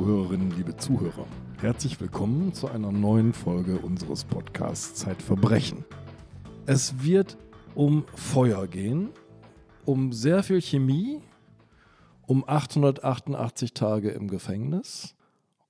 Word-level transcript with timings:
Liebe 0.00 0.12
Zuhörerinnen, 0.12 0.50
liebe 0.56 0.76
Zuhörer, 0.78 1.26
herzlich 1.60 2.00
willkommen 2.00 2.54
zu 2.54 2.68
einer 2.68 2.90
neuen 2.90 3.34
Folge 3.34 3.76
unseres 3.76 4.24
Podcasts 4.24 4.94
Zeitverbrechen. 4.94 5.84
Es 6.64 7.04
wird 7.04 7.36
um 7.74 8.06
Feuer 8.14 8.66
gehen, 8.66 9.10
um 9.84 10.14
sehr 10.14 10.42
viel 10.42 10.62
Chemie, 10.62 11.20
um 12.26 12.48
888 12.48 13.74
Tage 13.74 14.08
im 14.12 14.28
Gefängnis 14.28 15.16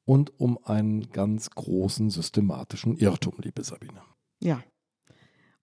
und 0.05 0.39
um 0.39 0.61
einen 0.65 1.11
ganz 1.11 1.51
großen 1.51 2.09
systematischen 2.11 2.97
Irrtum, 2.99 3.35
liebe 3.39 3.65
Sabine. 3.65 4.01
Ja. 4.39 4.63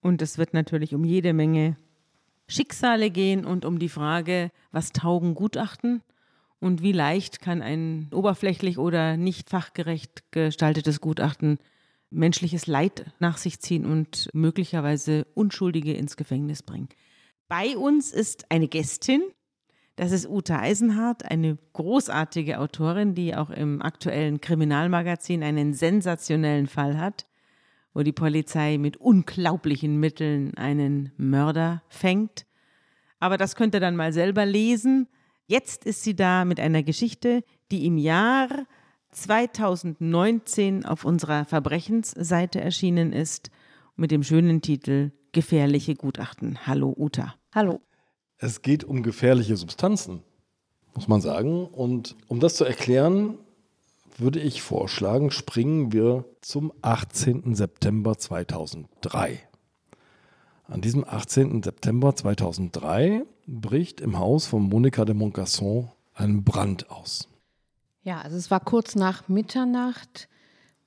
Und 0.01 0.21
es 0.21 0.37
wird 0.37 0.53
natürlich 0.53 0.93
um 0.93 1.05
jede 1.05 1.31
Menge 1.31 1.77
Schicksale 2.49 3.11
gehen 3.11 3.45
und 3.45 3.63
um 3.63 3.79
die 3.79 3.87
Frage, 3.87 4.51
was 4.71 4.91
taugen 4.91 5.35
Gutachten 5.35 6.03
und 6.59 6.81
wie 6.81 6.91
leicht 6.91 7.41
kann 7.41 7.61
ein 7.61 8.09
oberflächlich 8.13 8.77
oder 8.77 9.17
nicht 9.17 9.49
fachgerecht 9.49 10.31
gestaltetes 10.31 11.01
Gutachten 11.01 11.59
menschliches 12.09 12.67
Leid 12.67 13.05
nach 13.19 13.37
sich 13.37 13.59
ziehen 13.59 13.85
und 13.85 14.29
möglicherweise 14.33 15.27
Unschuldige 15.33 15.93
ins 15.93 16.17
Gefängnis 16.17 16.63
bringen. 16.63 16.89
Bei 17.47 17.77
uns 17.77 18.11
ist 18.11 18.49
eine 18.49 18.67
Gästin, 18.67 19.21
das 19.97 20.11
ist 20.11 20.27
Uta 20.27 20.59
Eisenhardt, 20.59 21.29
eine 21.29 21.57
großartige 21.73 22.59
Autorin, 22.59 23.15
die 23.15 23.35
auch 23.35 23.49
im 23.49 23.81
aktuellen 23.81 24.41
Kriminalmagazin 24.41 25.43
einen 25.43 25.73
sensationellen 25.73 26.67
Fall 26.67 26.99
hat, 26.99 27.25
wo 27.93 28.03
die 28.03 28.13
Polizei 28.13 28.77
mit 28.77 28.97
unglaublichen 28.97 29.99
Mitteln 29.99 30.55
einen 30.55 31.11
Mörder 31.17 31.81
fängt. 31.89 32.45
Aber 33.19 33.37
das 33.37 33.55
könnt 33.55 33.73
ihr 33.73 33.79
dann 33.79 33.95
mal 33.95 34.13
selber 34.13 34.45
lesen. 34.45 35.07
Jetzt 35.49 35.85
ist 35.85 36.03
sie 36.03 36.13
da 36.13 36.43
mit 36.43 36.59
einer 36.59 36.83
Geschichte, 36.83 37.41
die 37.71 37.85
im 37.85 37.97
Jahr 37.97 38.49
2019 39.11 40.85
auf 40.85 41.05
unserer 41.05 41.45
Verbrechensseite 41.45 42.59
erschienen 42.59 43.13
ist, 43.13 43.49
mit 43.95 44.11
dem 44.11 44.23
schönen 44.23 44.61
Titel 44.61 45.13
Gefährliche 45.31 45.95
Gutachten. 45.95 46.67
Hallo 46.67 46.93
Uta. 46.97 47.35
Hallo. 47.55 47.79
Es 48.37 48.61
geht 48.61 48.83
um 48.83 49.03
gefährliche 49.03 49.55
Substanzen, 49.55 50.21
muss 50.93 51.07
man 51.07 51.21
sagen. 51.21 51.65
Und 51.67 52.17
um 52.27 52.41
das 52.41 52.55
zu 52.55 52.65
erklären, 52.65 53.37
würde 54.17 54.41
ich 54.41 54.61
vorschlagen, 54.61 55.31
springen 55.31 55.93
wir 55.93 56.25
zum 56.41 56.73
18. 56.81 57.55
September 57.55 58.17
2003. 58.17 59.39
An 60.65 60.81
diesem 60.81 61.05
18. 61.07 61.63
September 61.63 62.13
2003 62.13 63.23
bricht 63.47 64.01
im 64.01 64.19
Haus 64.19 64.45
von 64.45 64.63
Monika 64.63 65.05
de 65.05 65.15
Moncasson 65.15 65.89
ein 66.13 66.43
Brand 66.43 66.91
aus. 66.91 67.29
Ja, 68.03 68.21
also 68.21 68.37
es 68.37 68.51
war 68.51 68.59
kurz 68.59 68.95
nach 68.95 69.27
Mitternacht. 69.27 70.27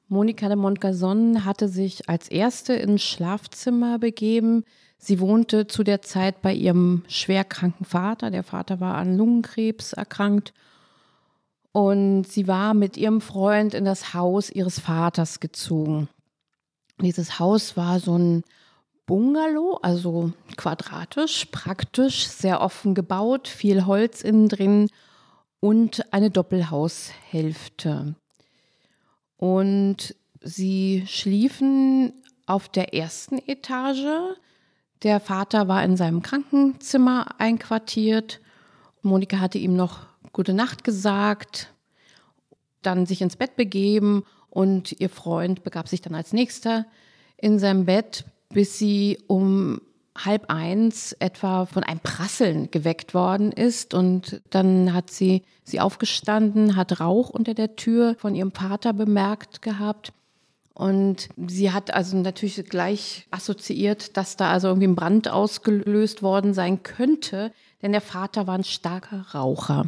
Monika 0.08 0.48
de 0.48 0.56
Montgazon 0.56 1.44
hatte 1.44 1.68
sich 1.68 2.08
als 2.08 2.28
erste 2.28 2.74
ins 2.74 3.02
Schlafzimmer 3.02 3.98
begeben. 3.98 4.64
Sie 4.98 5.20
wohnte 5.20 5.66
zu 5.66 5.84
der 5.84 6.02
Zeit 6.02 6.42
bei 6.42 6.52
ihrem 6.52 7.04
schwerkranken 7.08 7.86
Vater. 7.86 8.30
Der 8.30 8.42
Vater 8.42 8.80
war 8.80 8.96
an 8.96 9.16
Lungenkrebs 9.16 9.92
erkrankt. 9.92 10.52
Und 11.72 12.24
sie 12.24 12.48
war 12.48 12.74
mit 12.74 12.96
ihrem 12.96 13.20
Freund 13.20 13.72
in 13.74 13.84
das 13.84 14.12
Haus 14.12 14.50
ihres 14.50 14.80
Vaters 14.80 15.38
gezogen. 15.38 16.08
Dieses 17.00 17.38
Haus 17.38 17.76
war 17.76 18.00
so 18.00 18.18
ein 18.18 18.42
Bungalow, 19.10 19.80
also 19.82 20.30
quadratisch, 20.56 21.46
praktisch, 21.46 22.28
sehr 22.28 22.60
offen 22.60 22.94
gebaut, 22.94 23.48
viel 23.48 23.84
Holz 23.84 24.22
innen 24.22 24.48
drin 24.48 24.88
und 25.58 26.12
eine 26.12 26.30
Doppelhaushälfte. 26.30 28.14
Und 29.36 30.14
sie 30.40 31.02
schliefen 31.08 32.12
auf 32.46 32.68
der 32.68 32.94
ersten 32.94 33.38
Etage. 33.48 34.36
Der 35.02 35.18
Vater 35.18 35.66
war 35.66 35.82
in 35.82 35.96
seinem 35.96 36.22
Krankenzimmer 36.22 37.34
einquartiert. 37.38 38.40
Monika 39.02 39.40
hatte 39.40 39.58
ihm 39.58 39.74
noch 39.74 40.06
gute 40.32 40.54
Nacht 40.54 40.84
gesagt, 40.84 41.74
dann 42.82 43.06
sich 43.06 43.22
ins 43.22 43.34
Bett 43.34 43.56
begeben 43.56 44.22
und 44.50 45.00
ihr 45.00 45.10
Freund 45.10 45.64
begab 45.64 45.88
sich 45.88 46.00
dann 46.00 46.14
als 46.14 46.32
nächster 46.32 46.86
in 47.38 47.58
sein 47.58 47.86
Bett, 47.86 48.24
bis 48.52 48.78
sie 48.78 49.18
um 49.26 49.80
halb 50.16 50.50
eins 50.50 51.12
etwa 51.18 51.66
von 51.66 51.84
einem 51.84 52.00
Prasseln 52.00 52.70
geweckt 52.70 53.14
worden 53.14 53.52
ist. 53.52 53.94
Und 53.94 54.42
dann 54.50 54.92
hat 54.92 55.10
sie 55.10 55.42
sie 55.64 55.80
aufgestanden, 55.80 56.76
hat 56.76 57.00
Rauch 57.00 57.30
unter 57.30 57.54
der 57.54 57.76
Tür 57.76 58.16
von 58.18 58.34
ihrem 58.34 58.52
Vater 58.52 58.92
bemerkt 58.92 59.62
gehabt. 59.62 60.12
Und 60.74 61.28
sie 61.46 61.72
hat 61.72 61.92
also 61.92 62.16
natürlich 62.16 62.64
gleich 62.64 63.26
assoziiert, 63.30 64.16
dass 64.16 64.36
da 64.36 64.50
also 64.50 64.68
irgendwie 64.68 64.88
ein 64.88 64.96
Brand 64.96 65.28
ausgelöst 65.28 66.22
worden 66.22 66.54
sein 66.54 66.82
könnte, 66.82 67.52
denn 67.82 67.92
der 67.92 68.00
Vater 68.00 68.46
war 68.46 68.54
ein 68.54 68.64
starker 68.64 69.26
Raucher. 69.34 69.86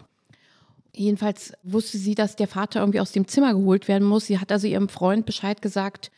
Jedenfalls 0.95 1.55
wusste 1.63 1.97
sie, 1.97 2.15
dass 2.15 2.37
der 2.37 2.49
Vater 2.49 2.81
irgendwie 2.81 3.01
aus 3.01 3.13
dem 3.13 3.27
Zimmer 3.27 3.55
geholt 3.55 3.89
werden 3.89 4.07
muss. 4.07 4.27
Sie 4.27 4.39
hat 4.39 4.53
also 4.53 4.67
ihrem 4.67 4.91
Freund 4.91 5.25
Bescheid 5.25 5.63
gesagt, 5.63 6.11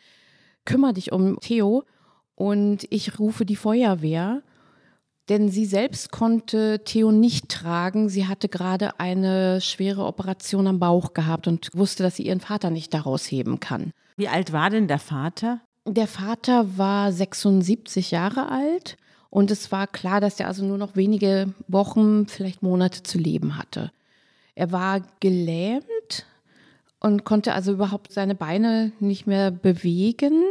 kümmere 0.65 0.95
dich 0.95 1.13
um 1.13 1.39
Theo 1.39 1.85
und 2.35 2.87
ich 2.91 3.19
rufe 3.19 3.45
die 3.45 3.57
Feuerwehr, 3.57 4.43
denn 5.29 5.49
sie 5.49 5.65
selbst 5.65 6.11
konnte 6.11 6.83
Theo 6.85 7.11
nicht 7.11 7.49
tragen. 7.49 8.09
Sie 8.09 8.27
hatte 8.27 8.49
gerade 8.49 9.01
eine 9.01 9.61
schwere 9.61 10.05
Operation 10.05 10.67
am 10.67 10.79
Bauch 10.79 11.15
gehabt 11.15 11.47
und 11.49 11.71
wusste, 11.73 12.03
dass 12.03 12.17
sie 12.17 12.27
ihren 12.27 12.41
Vater 12.41 12.71
nicht 12.71 12.93
daraus 12.93 13.31
heben 13.31 13.61
kann. 13.61 13.93
Wie 14.17 14.29
alt 14.29 14.53
war 14.53 14.71
denn 14.71 14.87
der 14.87 14.99
Vater? 14.99 15.61
Der 15.87 16.07
Vater 16.07 16.79
war 16.79 17.13
76 17.13 18.11
Jahre 18.11 18.51
alt 18.51 18.97
und 19.31 19.51
es 19.51 19.73
war 19.73 19.87
klar, 19.87 20.21
dass 20.21 20.41
er 20.41 20.49
also 20.49 20.65
nur 20.65 20.79
noch 20.79 20.97
wenige 20.97 21.55
Wochen, 21.69 22.27
vielleicht 22.27 22.63
Monate 22.63 23.03
zu 23.03 23.19
leben 23.19 23.59
hatte. 23.59 23.91
Er 24.55 24.73
war 24.73 25.01
gelähmt 25.21 26.27
und 27.01 27.25
konnte 27.25 27.55
also 27.55 27.73
überhaupt 27.73 28.13
seine 28.13 28.35
Beine 28.35 28.93
nicht 29.01 29.27
mehr 29.27 29.51
bewegen 29.51 30.45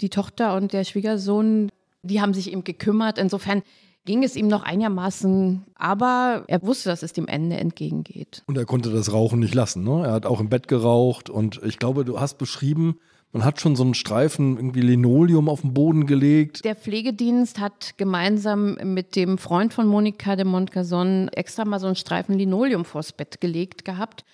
die 0.00 0.10
Tochter 0.10 0.56
und 0.56 0.72
der 0.72 0.84
Schwiegersohn, 0.84 1.70
die 2.02 2.20
haben 2.20 2.34
sich 2.34 2.52
ihm 2.52 2.64
gekümmert. 2.64 3.18
Insofern 3.18 3.62
ging 4.04 4.24
es 4.24 4.36
ihm 4.36 4.48
noch 4.48 4.62
einigermaßen, 4.62 5.64
aber 5.74 6.44
er 6.46 6.62
wusste, 6.62 6.88
dass 6.88 7.02
es 7.02 7.12
dem 7.12 7.28
Ende 7.28 7.56
entgegengeht. 7.56 8.42
Und 8.46 8.56
er 8.56 8.64
konnte 8.64 8.90
das 8.90 9.12
Rauchen 9.12 9.40
nicht 9.40 9.54
lassen. 9.54 9.84
Ne? 9.84 10.04
Er 10.04 10.12
hat 10.12 10.26
auch 10.26 10.40
im 10.40 10.48
Bett 10.48 10.68
geraucht 10.68 11.30
und 11.30 11.60
ich 11.64 11.78
glaube, 11.78 12.04
du 12.04 12.18
hast 12.18 12.38
beschrieben, 12.38 12.98
man 13.32 13.44
hat 13.44 13.60
schon 13.60 13.76
so 13.76 13.84
einen 13.84 13.94
Streifen 13.94 14.56
irgendwie 14.56 14.80
Linoleum 14.80 15.48
auf 15.48 15.60
den 15.60 15.72
Boden 15.72 16.06
gelegt. 16.06 16.64
Der 16.64 16.74
Pflegedienst 16.74 17.60
hat 17.60 17.96
gemeinsam 17.96 18.76
mit 18.82 19.14
dem 19.14 19.38
Freund 19.38 19.72
von 19.72 19.86
Monika 19.86 20.34
de 20.34 20.44
Montcazon 20.44 21.28
extra 21.28 21.64
mal 21.64 21.78
so 21.78 21.86
einen 21.86 21.94
Streifen 21.94 22.36
Linoleum 22.36 22.84
vors 22.84 23.12
Bett 23.12 23.40
gelegt 23.40 23.84
gehabt 23.84 24.24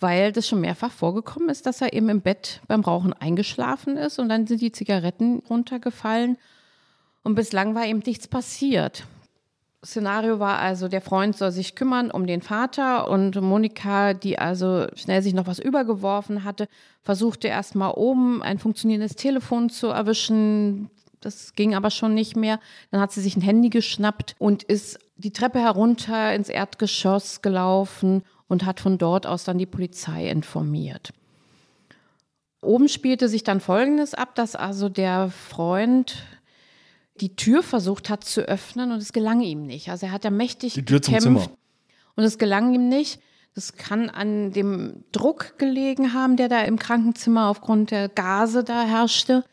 weil 0.00 0.32
das 0.32 0.48
schon 0.48 0.60
mehrfach 0.60 0.90
vorgekommen 0.90 1.50
ist, 1.50 1.66
dass 1.66 1.80
er 1.80 1.92
eben 1.92 2.08
im 2.08 2.22
Bett 2.22 2.60
beim 2.66 2.80
Rauchen 2.80 3.12
eingeschlafen 3.12 3.96
ist 3.96 4.18
und 4.18 4.28
dann 4.28 4.46
sind 4.46 4.60
die 4.60 4.72
Zigaretten 4.72 5.42
runtergefallen 5.48 6.38
und 7.22 7.34
bislang 7.34 7.74
war 7.74 7.86
eben 7.86 8.02
nichts 8.04 8.26
passiert. 8.26 9.04
Szenario 9.84 10.38
war 10.38 10.58
also, 10.58 10.88
der 10.88 11.00
Freund 11.00 11.36
soll 11.36 11.52
sich 11.52 11.74
kümmern 11.74 12.10
um 12.10 12.26
den 12.26 12.42
Vater 12.42 13.08
und 13.08 13.40
Monika, 13.40 14.12
die 14.12 14.38
also 14.38 14.86
schnell 14.94 15.22
sich 15.22 15.32
noch 15.32 15.46
was 15.46 15.58
übergeworfen 15.58 16.44
hatte, 16.44 16.68
versuchte 17.02 17.48
erst 17.48 17.74
mal 17.74 17.90
oben 17.90 18.42
ein 18.42 18.58
funktionierendes 18.58 19.16
Telefon 19.16 19.70
zu 19.70 19.86
erwischen. 19.86 20.90
Das 21.20 21.54
ging 21.54 21.74
aber 21.74 21.90
schon 21.90 22.12
nicht 22.12 22.36
mehr. 22.36 22.60
Dann 22.90 23.00
hat 23.00 23.12
sie 23.12 23.22
sich 23.22 23.36
ein 23.36 23.42
Handy 23.42 23.70
geschnappt 23.70 24.34
und 24.38 24.62
ist 24.62 24.98
die 25.16 25.32
Treppe 25.32 25.60
herunter 25.60 26.34
ins 26.34 26.50
Erdgeschoss 26.50 27.40
gelaufen 27.40 28.22
und 28.50 28.66
hat 28.66 28.80
von 28.80 28.98
dort 28.98 29.26
aus 29.26 29.44
dann 29.44 29.58
die 29.58 29.66
Polizei 29.66 30.28
informiert. 30.28 31.12
Oben 32.62 32.88
spielte 32.88 33.28
sich 33.28 33.44
dann 33.44 33.60
Folgendes 33.60 34.12
ab, 34.12 34.34
dass 34.34 34.56
also 34.56 34.88
der 34.88 35.30
Freund 35.30 36.24
die 37.20 37.36
Tür 37.36 37.62
versucht 37.62 38.10
hat 38.10 38.24
zu 38.24 38.40
öffnen 38.42 38.90
und 38.90 38.98
es 38.98 39.12
gelang 39.12 39.40
ihm 39.40 39.66
nicht. 39.66 39.88
Also 39.88 40.06
er 40.06 40.12
hat 40.12 40.24
ja 40.24 40.30
mächtig 40.30 40.74
die 40.74 40.84
Tür 40.84 40.98
gekämpft 40.98 41.22
zum 41.22 41.38
Zimmer. 41.38 41.56
und 42.16 42.24
es 42.24 42.38
gelang 42.38 42.74
ihm 42.74 42.88
nicht. 42.88 43.20
Das 43.54 43.74
kann 43.74 44.10
an 44.10 44.50
dem 44.50 45.04
Druck 45.12 45.56
gelegen 45.58 46.12
haben, 46.12 46.36
der 46.36 46.48
da 46.48 46.62
im 46.62 46.78
Krankenzimmer 46.78 47.48
aufgrund 47.48 47.92
der 47.92 48.08
Gase 48.08 48.64
da 48.64 48.82
herrschte. 48.82 49.44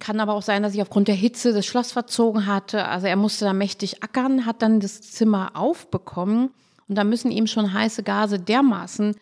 Kann 0.00 0.20
aber 0.20 0.34
auch 0.34 0.42
sein, 0.42 0.62
dass 0.62 0.72
sich 0.72 0.82
aufgrund 0.82 1.08
der 1.08 1.14
Hitze 1.14 1.54
das 1.54 1.64
Schloss 1.64 1.92
verzogen 1.92 2.46
hatte. 2.46 2.84
Also 2.86 3.06
er 3.06 3.16
musste 3.16 3.46
da 3.46 3.54
mächtig 3.54 4.02
ackern, 4.02 4.44
hat 4.44 4.60
dann 4.60 4.80
das 4.80 5.00
Zimmer 5.00 5.52
aufbekommen 5.54 6.50
und 6.88 6.94
da 6.96 7.04
müssen 7.04 7.30
ihm 7.30 7.46
schon 7.46 7.72
heiße 7.72 8.02
Gase 8.02 8.38
dermaßen 8.38 9.14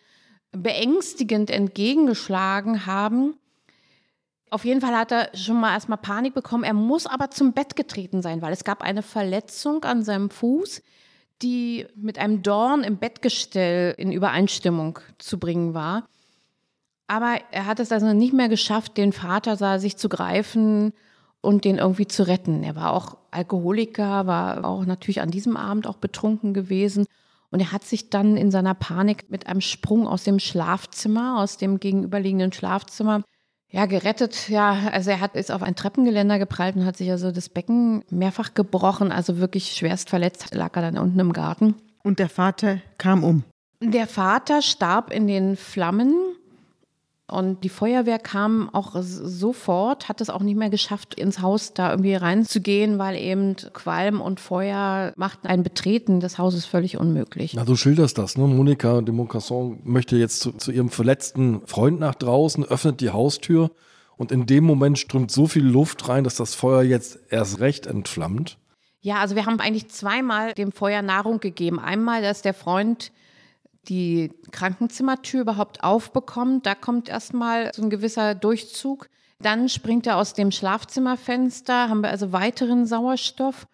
beängstigend 0.51 1.49
entgegengeschlagen 1.49 2.85
haben. 2.85 3.35
Auf 4.49 4.63
jeden 4.63 4.79
Fall 4.79 4.95
hat 4.95 5.11
er 5.11 5.29
schon 5.35 5.59
mal 5.59 5.73
erstmal 5.73 5.97
Panik 5.97 6.33
bekommen. 6.33 6.63
Er 6.63 6.73
muss 6.73 7.05
aber 7.05 7.31
zum 7.31 7.51
Bett 7.51 7.75
getreten 7.75 8.21
sein, 8.21 8.41
weil 8.41 8.53
es 8.53 8.63
gab 8.63 8.81
eine 8.81 9.03
Verletzung 9.03 9.83
an 9.83 10.03
seinem 10.03 10.29
Fuß, 10.29 10.81
die 11.41 11.85
mit 11.95 12.17
einem 12.17 12.41
Dorn 12.43 12.83
im 12.83 12.97
Bettgestell 12.97 13.93
in 13.97 14.11
Übereinstimmung 14.11 14.99
zu 15.17 15.37
bringen 15.37 15.73
war. 15.73 16.07
Aber 17.07 17.39
er 17.51 17.65
hat 17.65 17.79
es 17.79 17.91
also 17.91 18.13
nicht 18.13 18.33
mehr 18.33 18.49
geschafft, 18.49 18.97
den 18.97 19.13
Vater 19.13 19.55
sah, 19.57 19.79
sich 19.79 19.97
zu 19.97 20.09
greifen 20.09 20.93
und 21.41 21.65
den 21.65 21.77
irgendwie 21.77 22.07
zu 22.07 22.27
retten. 22.27 22.63
Er 22.63 22.75
war 22.75 22.93
auch 22.93 23.17
Alkoholiker, 23.31 24.27
war 24.27 24.65
auch 24.65 24.85
natürlich 24.85 25.21
an 25.21 25.31
diesem 25.31 25.57
Abend 25.57 25.87
auch 25.87 25.97
betrunken 25.97 26.53
gewesen. 26.53 27.05
Und 27.49 27.61
er 27.61 27.71
hat 27.71 27.83
sich 27.85 28.09
dann 28.09 28.35
in 28.35 28.51
seiner 28.51 28.73
Panik 28.73 29.29
mit 29.29 29.47
einem 29.47 29.61
Sprung 29.61 30.07
aus 30.07 30.23
dem 30.23 30.39
Schlafzimmer, 30.39 31.39
aus 31.39 31.57
dem 31.57 31.79
gegenüberliegenden 31.79 32.51
Schlafzimmer, 32.51 33.23
ja, 33.69 33.85
gerettet. 33.85 34.49
Ja, 34.49 34.89
also 34.91 35.11
er 35.11 35.19
hat, 35.19 35.35
ist 35.35 35.51
auf 35.51 35.61
ein 35.61 35.75
Treppengeländer 35.75 36.39
geprallt 36.39 36.75
und 36.75 36.85
hat 36.85 36.97
sich 36.97 37.11
also 37.11 37.31
das 37.31 37.49
Becken 37.49 38.03
mehrfach 38.09 38.53
gebrochen, 38.53 39.11
also 39.11 39.37
wirklich 39.37 39.73
schwerst 39.73 40.09
verletzt, 40.09 40.53
lag 40.53 40.75
er 40.75 40.83
dann 40.83 40.97
unten 40.97 41.19
im 41.19 41.33
Garten. 41.33 41.75
Und 42.03 42.19
der 42.19 42.29
Vater 42.29 42.79
kam 42.97 43.23
um. 43.23 43.43
Der 43.81 44.07
Vater 44.07 44.61
starb 44.61 45.11
in 45.11 45.27
den 45.27 45.55
Flammen 45.55 46.15
und 47.29 47.65
die 47.65 47.69
Feuerwehr 47.69 48.19
kam 48.19 48.69
auch 48.73 48.95
sofort, 49.01 50.07
hat 50.07 50.21
es 50.21 50.29
auch 50.29 50.41
nicht 50.41 50.55
mehr 50.55 50.69
geschafft, 50.69 51.13
ins 51.13 51.41
Haus 51.41 51.73
da 51.73 51.91
irgendwie 51.91 52.15
reinzugehen, 52.15 52.99
weil 52.99 53.17
eben 53.17 53.57
Qualm 53.73 54.21
und 54.21 54.39
Feuer 54.39 55.11
machten 55.17 55.45
ein 55.47 55.61
Betreten 55.61 56.21
des 56.21 56.37
Hauses 56.37 56.65
völlig 56.65 56.97
unmöglich. 56.97 57.53
Na, 57.53 57.65
du 57.65 57.75
schilderst 57.75 58.17
das, 58.17 58.37
ne? 58.37 58.47
Monika 58.47 59.01
de 59.01 59.13
Moncasson 59.13 59.79
möchte 59.83 60.15
jetzt 60.15 60.39
zu, 60.39 60.53
zu 60.53 60.71
ihrem 60.71 60.89
verletzten 60.89 61.67
Freund 61.67 61.99
nach 61.99 62.15
draußen, 62.15 62.63
öffnet 62.63 63.01
die 63.01 63.09
Haustür 63.09 63.71
und 64.15 64.31
in 64.31 64.45
dem 64.45 64.63
Moment 64.63 64.97
strömt 64.97 65.29
so 65.29 65.47
viel 65.47 65.65
Luft 65.65 66.07
rein, 66.07 66.23
dass 66.23 66.35
das 66.35 66.55
Feuer 66.55 66.81
jetzt 66.81 67.19
erst 67.29 67.59
recht 67.59 67.87
entflammt. 67.87 68.57
Ja, 69.01 69.15
also 69.17 69.35
wir 69.35 69.45
haben 69.45 69.59
eigentlich 69.59 69.89
zweimal 69.89 70.53
dem 70.53 70.71
Feuer 70.71 71.01
Nahrung 71.01 71.41
gegeben. 71.41 71.79
Einmal, 71.79 72.21
dass 72.21 72.41
der 72.41 72.53
Freund 72.53 73.11
die 73.89 74.31
Krankenzimmertür 74.51 75.41
überhaupt 75.41 75.83
aufbekommt. 75.83 76.65
Da 76.65 76.75
kommt 76.75 77.09
erstmal 77.09 77.71
so 77.73 77.83
ein 77.83 77.89
gewisser 77.89 78.35
Durchzug. 78.35 79.09
Dann 79.39 79.69
springt 79.69 80.07
er 80.07 80.17
aus 80.17 80.33
dem 80.33 80.51
Schlafzimmerfenster, 80.51 81.89
haben 81.89 82.01
wir 82.01 82.09
also 82.09 82.31
weiteren 82.31 82.85
Sauerstoff. 82.85 83.67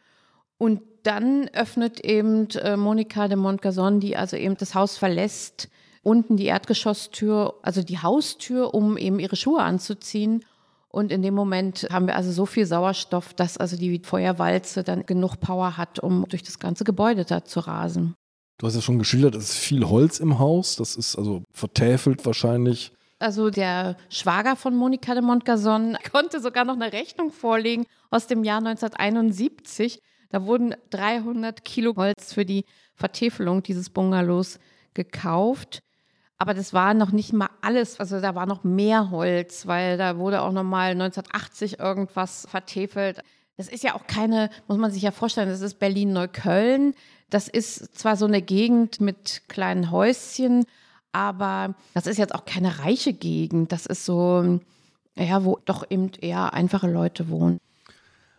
Und 0.58 0.82
dann 1.04 1.50
öffnet 1.54 2.00
eben 2.02 2.50
äh, 2.52 2.78
Monika 2.78 3.28
de 3.28 3.38
Montgazon, 3.38 4.00
die 4.00 4.16
also 4.16 4.38
eben 4.38 4.56
das 4.58 4.76
Haus 4.76 4.98
verlässt, 4.98 5.70
unten 6.02 6.38
die 6.38 6.46
Erdgeschosstür, 6.46 7.56
also 7.62 7.82
die 7.82 8.00
Haustür, 8.00 8.74
um 8.74 8.98
eben 8.98 9.20
ihre 9.20 9.36
Schuhe 9.36 9.62
anzuziehen. 9.62 10.46
Und 10.90 11.12
in 11.12 11.22
dem 11.22 11.34
Moment 11.34 11.88
haben 11.92 12.08
wir 12.08 12.16
also 12.16 12.32
so 12.32 12.46
viel 12.46 12.66
Sauerstoff, 12.66 13.34
dass 13.34 13.58
also 13.58 13.78
die 13.78 14.00
Feuerwalze 14.04 14.84
dann 14.84 15.06
genug 15.06 15.38
Power 15.40 15.76
hat, 15.76 16.00
um 16.00 16.26
durch 16.30 16.44
das 16.44 16.60
ganze 16.60 16.84
Gebäude 16.84 17.26
da 17.26 17.44
zu 17.44 17.62
rasen. 17.62 18.16
Du 18.64 18.68
hast 18.68 18.76
ja 18.76 18.82
schon 18.82 18.98
geschildert, 18.98 19.36
es 19.36 19.50
ist 19.50 19.58
viel 19.58 19.84
Holz 19.90 20.22
im 20.22 20.40
Haus. 20.40 20.78
Das 20.78 20.96
ist 20.96 21.18
also 21.18 21.44
vertäfelt 21.52 22.26
wahrscheinlich. 22.26 22.94
Also 23.20 23.50
der 23.50 23.98
Schwager 24.08 24.56
von 24.56 24.74
Monika 24.74 25.14
de 25.16 25.22
Montgazon 25.22 25.98
konnte 26.14 26.40
sogar 26.40 26.64
noch 26.64 26.76
eine 26.76 26.94
Rechnung 26.94 27.34
vorlegen 27.34 27.86
aus 28.10 28.26
dem 28.28 28.46
Jahr 28.46 28.60
1971. 28.60 30.00
Da 30.30 30.46
wurden 30.46 30.76
300 30.92 31.66
Kilo 31.66 31.94
Holz 31.98 32.32
für 32.32 32.46
die 32.46 32.64
Vertäfelung 32.96 33.64
dieses 33.64 33.90
Bungalows 33.90 34.60
gekauft. 34.94 35.84
Aber 36.38 36.54
das 36.54 36.74
war 36.74 36.94
noch 36.94 37.12
nicht 37.12 37.34
mal 37.34 37.50
alles. 37.62 38.00
Also 38.00 38.22
da 38.22 38.34
war 38.34 38.46
noch 38.46 38.64
mehr 38.64 39.12
Holz, 39.12 39.68
weil 39.68 39.98
da 39.98 40.18
wurde 40.18 40.42
auch 40.42 40.54
noch 40.54 40.64
mal 40.64 40.92
1980 40.92 41.80
irgendwas 41.80 42.48
vertäfelt. 42.50 43.24
Das 43.58 43.68
ist 43.68 43.84
ja 43.84 43.94
auch 43.94 44.08
keine, 44.08 44.50
muss 44.70 44.78
man 44.78 44.90
sich 44.90 45.04
ja 45.04 45.12
vorstellen, 45.12 45.50
das 45.50 45.60
ist 45.60 45.80
Berlin-Neukölln. 45.80 46.94
Das 47.34 47.48
ist 47.48 47.98
zwar 47.98 48.16
so 48.16 48.26
eine 48.26 48.44
Gegend 48.44 49.02
mit 49.02 49.42
kleinen 49.48 49.90
Häuschen, 49.90 50.66
aber 51.12 51.74
das 51.96 52.06
ist 52.06 52.18
jetzt 52.18 52.36
auch 52.36 52.46
keine 52.46 52.78
reiche 52.80 53.12
Gegend. 53.12 53.72
Das 53.72 53.88
ist 53.88 54.06
so, 54.06 54.60
ja, 55.16 55.44
wo 55.44 55.58
doch 55.66 55.84
eben 55.90 56.12
eher 56.22 56.54
einfache 56.54 56.92
Leute 56.92 57.30
wohnen. 57.30 57.60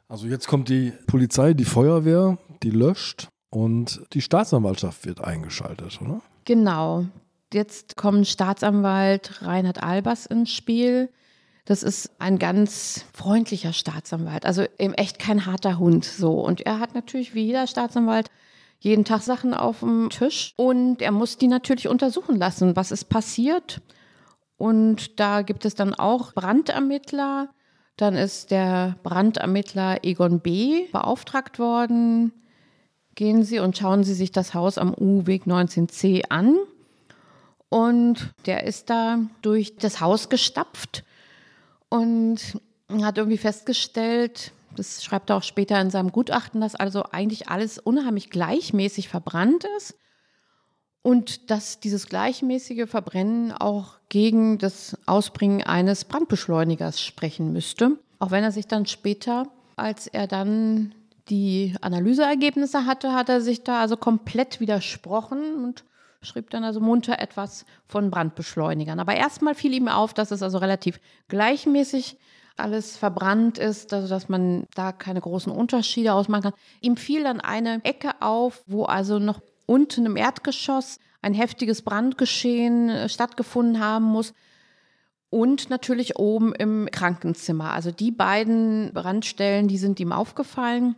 Also 0.06 0.28
jetzt 0.28 0.46
kommt 0.46 0.68
die 0.68 0.92
Polizei, 1.08 1.54
die 1.54 1.64
Feuerwehr, 1.64 2.38
die 2.62 2.70
löscht 2.70 3.26
und 3.50 4.00
die 4.12 4.20
Staatsanwaltschaft 4.20 5.06
wird 5.06 5.20
eingeschaltet, 5.20 6.00
oder? 6.00 6.20
Genau. 6.44 7.06
Jetzt 7.52 7.96
kommt 7.96 8.28
Staatsanwalt 8.28 9.42
Reinhard 9.42 9.82
Albers 9.82 10.26
ins 10.26 10.52
Spiel. 10.52 11.08
Das 11.64 11.82
ist 11.82 12.12
ein 12.20 12.38
ganz 12.38 13.06
freundlicher 13.12 13.72
Staatsanwalt, 13.72 14.46
also 14.46 14.64
eben 14.78 14.94
echt 14.94 15.18
kein 15.18 15.46
harter 15.46 15.80
Hund 15.80 16.04
so. 16.04 16.38
Und 16.38 16.60
er 16.60 16.78
hat 16.78 16.94
natürlich 16.94 17.34
wie 17.34 17.46
jeder 17.46 17.66
Staatsanwalt 17.66 18.30
jeden 18.84 19.04
Tag 19.04 19.22
Sachen 19.22 19.54
auf 19.54 19.80
dem 19.80 20.10
Tisch 20.10 20.52
und 20.56 21.00
er 21.00 21.10
muss 21.10 21.38
die 21.38 21.48
natürlich 21.48 21.88
untersuchen 21.88 22.36
lassen, 22.36 22.76
was 22.76 22.92
ist 22.92 23.06
passiert. 23.06 23.80
Und 24.56 25.18
da 25.18 25.42
gibt 25.42 25.64
es 25.64 25.74
dann 25.74 25.94
auch 25.94 26.32
Brandermittler. 26.34 27.48
Dann 27.96 28.14
ist 28.14 28.50
der 28.50 28.96
Brandermittler 29.02 30.04
Egon 30.04 30.40
B. 30.40 30.86
beauftragt 30.92 31.58
worden. 31.58 32.32
Gehen 33.14 33.42
Sie 33.42 33.58
und 33.58 33.76
schauen 33.76 34.04
Sie 34.04 34.14
sich 34.14 34.32
das 34.32 34.54
Haus 34.54 34.76
am 34.76 34.94
U-Weg 34.94 35.44
19c 35.46 36.24
an. 36.28 36.56
Und 37.70 38.34
der 38.46 38.64
ist 38.64 38.90
da 38.90 39.18
durch 39.42 39.76
das 39.76 40.00
Haus 40.00 40.28
gestapft 40.28 41.04
und 41.88 42.60
hat 43.02 43.18
irgendwie 43.18 43.38
festgestellt, 43.38 44.52
das 44.74 45.02
schreibt 45.04 45.30
er 45.30 45.36
auch 45.36 45.42
später 45.42 45.80
in 45.80 45.90
seinem 45.90 46.12
Gutachten, 46.12 46.60
dass 46.60 46.74
also 46.74 47.04
eigentlich 47.10 47.48
alles 47.48 47.78
unheimlich 47.78 48.30
gleichmäßig 48.30 49.08
verbrannt 49.08 49.64
ist 49.76 49.96
und 51.02 51.50
dass 51.50 51.80
dieses 51.80 52.08
gleichmäßige 52.08 52.88
Verbrennen 52.88 53.52
auch 53.52 53.98
gegen 54.08 54.58
das 54.58 54.96
Ausbringen 55.06 55.62
eines 55.62 56.04
Brandbeschleunigers 56.06 57.00
sprechen 57.02 57.52
müsste. 57.52 57.98
Auch 58.18 58.30
wenn 58.30 58.42
er 58.42 58.52
sich 58.52 58.66
dann 58.66 58.86
später, 58.86 59.46
als 59.76 60.06
er 60.06 60.26
dann 60.26 60.94
die 61.28 61.74
Analyseergebnisse 61.80 62.86
hatte, 62.86 63.12
hat 63.12 63.28
er 63.28 63.40
sich 63.40 63.64
da 63.64 63.80
also 63.80 63.96
komplett 63.96 64.60
widersprochen 64.60 65.64
und 65.64 65.84
schrieb 66.22 66.50
dann 66.50 66.64
also 66.64 66.80
munter 66.80 67.18
etwas 67.18 67.66
von 67.86 68.10
Brandbeschleunigern. 68.10 68.98
Aber 68.98 69.14
erstmal 69.14 69.54
fiel 69.54 69.74
ihm 69.74 69.88
auf, 69.88 70.14
dass 70.14 70.30
es 70.30 70.42
also 70.42 70.58
relativ 70.58 71.00
gleichmäßig 71.28 72.16
alles 72.56 72.96
verbrannt 72.96 73.58
ist, 73.58 73.92
also 73.92 74.08
dass 74.08 74.28
man 74.28 74.64
da 74.74 74.92
keine 74.92 75.20
großen 75.20 75.52
Unterschiede 75.52 76.12
ausmachen 76.12 76.42
kann. 76.42 76.52
Ihm 76.80 76.96
fiel 76.96 77.24
dann 77.24 77.40
eine 77.40 77.80
Ecke 77.84 78.20
auf, 78.20 78.62
wo 78.66 78.84
also 78.84 79.18
noch 79.18 79.40
unten 79.66 80.06
im 80.06 80.16
Erdgeschoss 80.16 80.98
ein 81.22 81.34
heftiges 81.34 81.82
Brandgeschehen 81.82 82.90
äh, 82.90 83.08
stattgefunden 83.08 83.80
haben 83.80 84.04
muss. 84.04 84.34
Und 85.30 85.68
natürlich 85.68 86.16
oben 86.16 86.54
im 86.54 86.88
Krankenzimmer. 86.92 87.72
Also 87.72 87.90
die 87.90 88.12
beiden 88.12 88.92
Brandstellen, 88.92 89.66
die 89.66 89.78
sind 89.78 89.98
ihm 89.98 90.12
aufgefallen. 90.12 90.94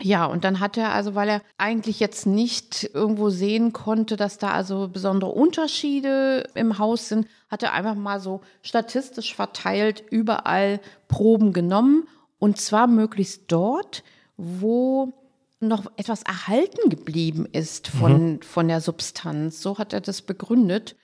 Ja, 0.00 0.26
und 0.26 0.44
dann 0.44 0.60
hat 0.60 0.76
er 0.76 0.92
also, 0.92 1.16
weil 1.16 1.28
er 1.28 1.42
eigentlich 1.56 1.98
jetzt 1.98 2.24
nicht 2.24 2.88
irgendwo 2.94 3.30
sehen 3.30 3.72
konnte, 3.72 4.16
dass 4.16 4.38
da 4.38 4.52
also 4.52 4.88
besondere 4.88 5.32
Unterschiede 5.32 6.48
im 6.54 6.78
Haus 6.78 7.08
sind, 7.08 7.26
hat 7.50 7.64
er 7.64 7.72
einfach 7.72 7.96
mal 7.96 8.20
so 8.20 8.40
statistisch 8.62 9.34
verteilt 9.34 10.04
überall 10.08 10.80
Proben 11.08 11.52
genommen 11.52 12.06
und 12.38 12.60
zwar 12.60 12.86
möglichst 12.86 13.44
dort, 13.48 14.04
wo 14.36 15.12
noch 15.58 15.90
etwas 15.96 16.22
erhalten 16.22 16.88
geblieben 16.88 17.46
ist 17.50 17.88
von, 17.88 18.34
mhm. 18.34 18.42
von 18.42 18.68
der 18.68 18.80
Substanz. 18.80 19.60
So 19.60 19.78
hat 19.78 19.92
er 19.92 20.00
das 20.00 20.22
begründet 20.22 20.94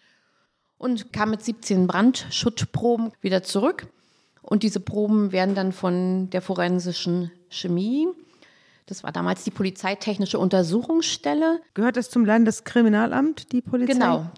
und 0.78 1.12
kam 1.12 1.30
mit 1.30 1.42
17 1.42 1.88
Brandschuttproben 1.88 3.10
wieder 3.20 3.42
zurück. 3.42 3.88
Und 4.42 4.62
diese 4.62 4.78
Proben 4.78 5.32
werden 5.32 5.56
dann 5.56 5.72
von 5.72 6.30
der 6.30 6.42
forensischen 6.42 7.32
Chemie 7.48 8.06
das 8.86 9.02
war 9.02 9.12
damals 9.12 9.44
die 9.44 9.50
Polizeitechnische 9.50 10.38
Untersuchungsstelle. 10.38 11.60
Gehört 11.72 11.96
das 11.96 12.10
zum 12.10 12.24
Landeskriminalamt, 12.24 13.52
die 13.52 13.62
Polizei? 13.62 13.94
Genau. 13.94 14.30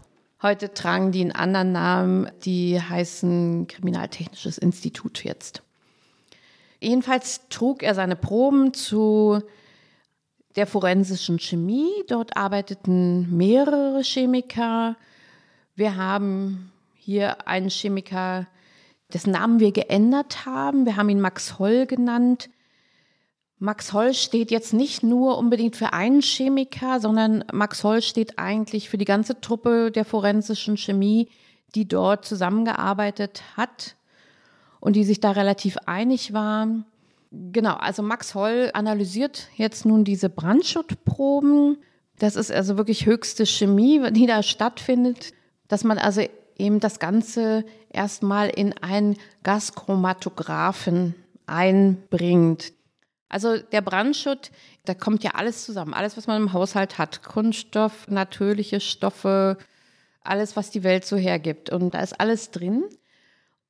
Heute 0.42 0.72
tragen 0.72 1.12
die 1.12 1.22
einen 1.22 1.32
anderen 1.32 1.72
Namen, 1.72 2.30
die 2.44 2.80
heißen 2.80 3.66
Kriminaltechnisches 3.66 4.58
Institut 4.58 5.24
jetzt. 5.24 5.62
Jedenfalls 6.78 7.48
trug 7.48 7.82
er 7.82 7.94
seine 7.94 8.16
Proben 8.16 8.74
zu 8.74 9.40
der 10.54 10.66
forensischen 10.66 11.38
Chemie. 11.38 11.90
Dort 12.06 12.36
arbeiteten 12.36 13.36
mehrere 13.36 14.02
Chemiker. 14.02 14.96
Wir 15.74 15.96
haben 15.96 16.70
hier 16.94 17.48
einen 17.48 17.70
Chemiker, 17.70 18.46
dessen 19.12 19.32
Namen 19.32 19.58
wir 19.58 19.72
geändert 19.72 20.46
haben. 20.46 20.84
Wir 20.84 20.96
haben 20.96 21.08
ihn 21.08 21.20
Max 21.20 21.58
Holl 21.58 21.86
genannt. 21.86 22.50
Max 23.58 23.94
Holl 23.94 24.12
steht 24.12 24.50
jetzt 24.50 24.74
nicht 24.74 25.02
nur 25.02 25.38
unbedingt 25.38 25.76
für 25.76 25.94
einen 25.94 26.20
Chemiker, 26.20 27.00
sondern 27.00 27.44
Max 27.52 27.84
Holl 27.84 28.02
steht 28.02 28.38
eigentlich 28.38 28.90
für 28.90 28.98
die 28.98 29.06
ganze 29.06 29.40
Truppe 29.40 29.90
der 29.90 30.04
forensischen 30.04 30.76
Chemie, 30.76 31.30
die 31.74 31.88
dort 31.88 32.26
zusammengearbeitet 32.26 33.42
hat 33.56 33.96
und 34.78 34.94
die 34.94 35.04
sich 35.04 35.20
da 35.20 35.30
relativ 35.30 35.78
einig 35.86 36.34
war. 36.34 36.68
Genau, 37.32 37.74
also 37.74 38.02
Max 38.02 38.34
Holl 38.34 38.70
analysiert 38.74 39.48
jetzt 39.56 39.86
nun 39.86 40.04
diese 40.04 40.28
Brandschuttproben. 40.28 41.78
Das 42.18 42.36
ist 42.36 42.52
also 42.52 42.76
wirklich 42.76 43.06
höchste 43.06 43.46
Chemie, 43.46 44.02
die 44.12 44.26
da 44.26 44.42
stattfindet, 44.42 45.32
dass 45.68 45.82
man 45.82 45.98
also 45.98 46.22
eben 46.58 46.78
das 46.80 46.98
Ganze 46.98 47.64
erstmal 47.90 48.48
in 48.50 48.74
einen 48.74 49.16
Gaschromatographen 49.42 51.14
einbringt. 51.46 52.72
Also 53.28 53.58
der 53.58 53.80
Brandschutt, 53.80 54.50
da 54.84 54.94
kommt 54.94 55.24
ja 55.24 55.32
alles 55.32 55.64
zusammen, 55.64 55.94
alles, 55.94 56.16
was 56.16 56.26
man 56.26 56.40
im 56.40 56.52
Haushalt 56.52 56.98
hat, 56.98 57.22
Kunststoff, 57.22 58.06
natürliche 58.08 58.80
Stoffe, 58.80 59.58
alles, 60.22 60.56
was 60.56 60.70
die 60.70 60.84
Welt 60.84 61.04
so 61.04 61.16
hergibt. 61.16 61.70
Und 61.70 61.94
da 61.94 62.00
ist 62.00 62.20
alles 62.20 62.50
drin. 62.50 62.84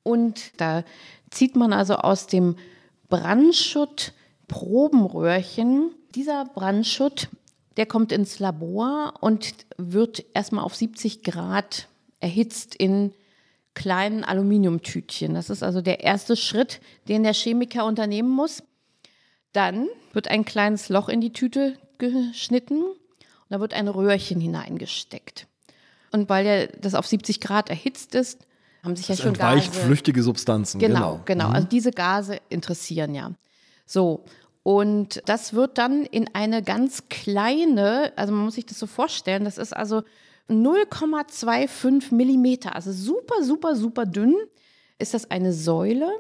Und 0.03 0.61
da 0.61 0.85
zieht 1.31 1.57
man 1.57 1.73
also 1.73 1.97
aus 1.97 2.27
dem 2.27 2.57
Brandschutt 3.09 4.13
Probenröhrchen. 4.49 5.91
Dieser 6.15 6.45
Brandschutt, 6.45 7.29
der 7.77 7.87
kommt 7.87 8.13
ins 8.13 8.39
Labor 8.39 9.15
und 9.21 9.55
wird 9.77 10.25
erstmal 10.35 10.65
auf 10.65 10.75
70 10.75 11.23
Grad 11.23 11.89
erhitzt 12.21 12.75
in 12.75 13.13
kleinen 13.75 14.25
Aluminiumtütchen. 14.25 15.35
Das 15.35 15.51
ist 15.51 15.63
also 15.63 15.83
der 15.83 16.01
erste 16.01 16.37
Schritt, 16.37 16.81
den 17.09 17.23
der 17.23 17.35
Chemiker 17.35 17.85
unternehmen 17.85 18.31
muss. 18.31 18.63
Dann 19.57 19.89
wird 20.13 20.29
ein 20.29 20.45
kleines 20.45 20.91
Loch 20.91 21.09
in 21.09 21.23
die 21.23 21.33
Tüte 21.33 21.79
geschnitten 21.97 22.83
und 22.83 22.97
da 23.49 23.59
wird 23.59 23.73
ein 23.73 23.89
Röhrchen 23.89 24.39
hineingesteckt. 24.39 25.47
Und 26.13 26.29
weil 26.29 26.47
ja 26.47 26.67
das 26.79 26.95
auf 26.95 27.07
70 27.07 27.41
Grad 27.41 27.71
erhitzt 27.71 28.15
ist, 28.15 28.47
haben 28.83 28.97
sich 28.97 29.07
das 29.07 29.19
ja 29.19 29.23
schon 29.25 29.33
entweicht 29.35 29.73
Gase. 29.73 29.85
flüchtige 29.87 30.23
Substanzen. 30.23 30.79
Genau, 30.79 30.95
Genau. 30.99 31.21
genau. 31.25 31.49
Mhm. 31.49 31.55
Also 31.55 31.69
diese 31.69 31.91
Gase 31.91 32.39
interessieren 32.51 33.15
ja. 33.15 33.33
So. 33.87 34.25
Und 34.63 35.23
das 35.25 35.55
wird 35.55 35.79
dann 35.79 36.05
in 36.05 36.29
eine 36.35 36.63
ganz 36.63 37.05
kleine, 37.09 38.13
also 38.17 38.35
man 38.35 38.45
muss 38.45 38.57
sich 38.57 38.67
das 38.67 38.79
so 38.79 38.87
vorstellen, 38.87 39.45
das 39.45 39.57
ist 39.57 39.75
also 39.75 40.03
0,25 40.51 42.15
Millimeter, 42.15 42.75
also 42.75 42.93
super, 42.93 43.43
super, 43.43 43.75
super 43.75 44.05
dünn, 44.05 44.35
ist 44.99 45.15
das 45.15 45.31
eine 45.31 45.53
Säule. 45.53 46.11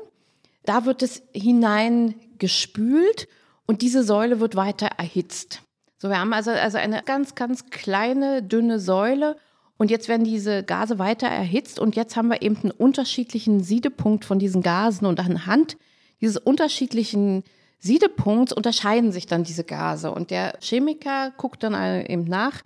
Da 0.66 0.84
wird 0.84 1.02
es 1.02 1.22
hineingespült 1.32 3.28
und 3.66 3.82
diese 3.82 4.02
Säule 4.02 4.40
wird 4.40 4.56
weiter 4.56 4.88
erhitzt. 4.98 5.62
So, 5.98 6.10
wir 6.10 6.20
haben 6.20 6.34
also, 6.34 6.50
also 6.50 6.76
eine 6.76 7.02
ganz, 7.02 7.34
ganz 7.34 7.70
kleine, 7.70 8.42
dünne 8.42 8.78
Säule 8.78 9.36
und 9.78 9.90
jetzt 9.90 10.08
werden 10.08 10.24
diese 10.24 10.62
Gase 10.62 10.98
weiter 10.98 11.28
erhitzt 11.28 11.78
und 11.78 11.96
jetzt 11.96 12.16
haben 12.16 12.28
wir 12.28 12.42
eben 12.42 12.56
einen 12.56 12.70
unterschiedlichen 12.70 13.62
Siedepunkt 13.62 14.24
von 14.24 14.38
diesen 14.38 14.62
Gasen 14.62 15.06
und 15.06 15.20
anhand 15.20 15.76
dieses 16.20 16.36
unterschiedlichen 16.36 17.44
Siedepunkts 17.78 18.52
unterscheiden 18.52 19.12
sich 19.12 19.26
dann 19.26 19.44
diese 19.44 19.64
Gase 19.64 20.10
und 20.10 20.30
der 20.30 20.58
Chemiker 20.60 21.32
guckt 21.36 21.62
dann 21.62 21.74
eben 22.06 22.24
nach, 22.24 22.62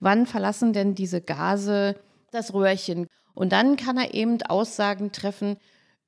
wann 0.00 0.26
verlassen 0.26 0.72
denn 0.72 0.94
diese 0.94 1.20
Gase 1.20 1.96
das 2.32 2.52
Röhrchen 2.52 3.06
und 3.34 3.52
dann 3.52 3.76
kann 3.76 3.96
er 3.96 4.14
eben 4.14 4.42
Aussagen 4.42 5.12
treffen 5.12 5.56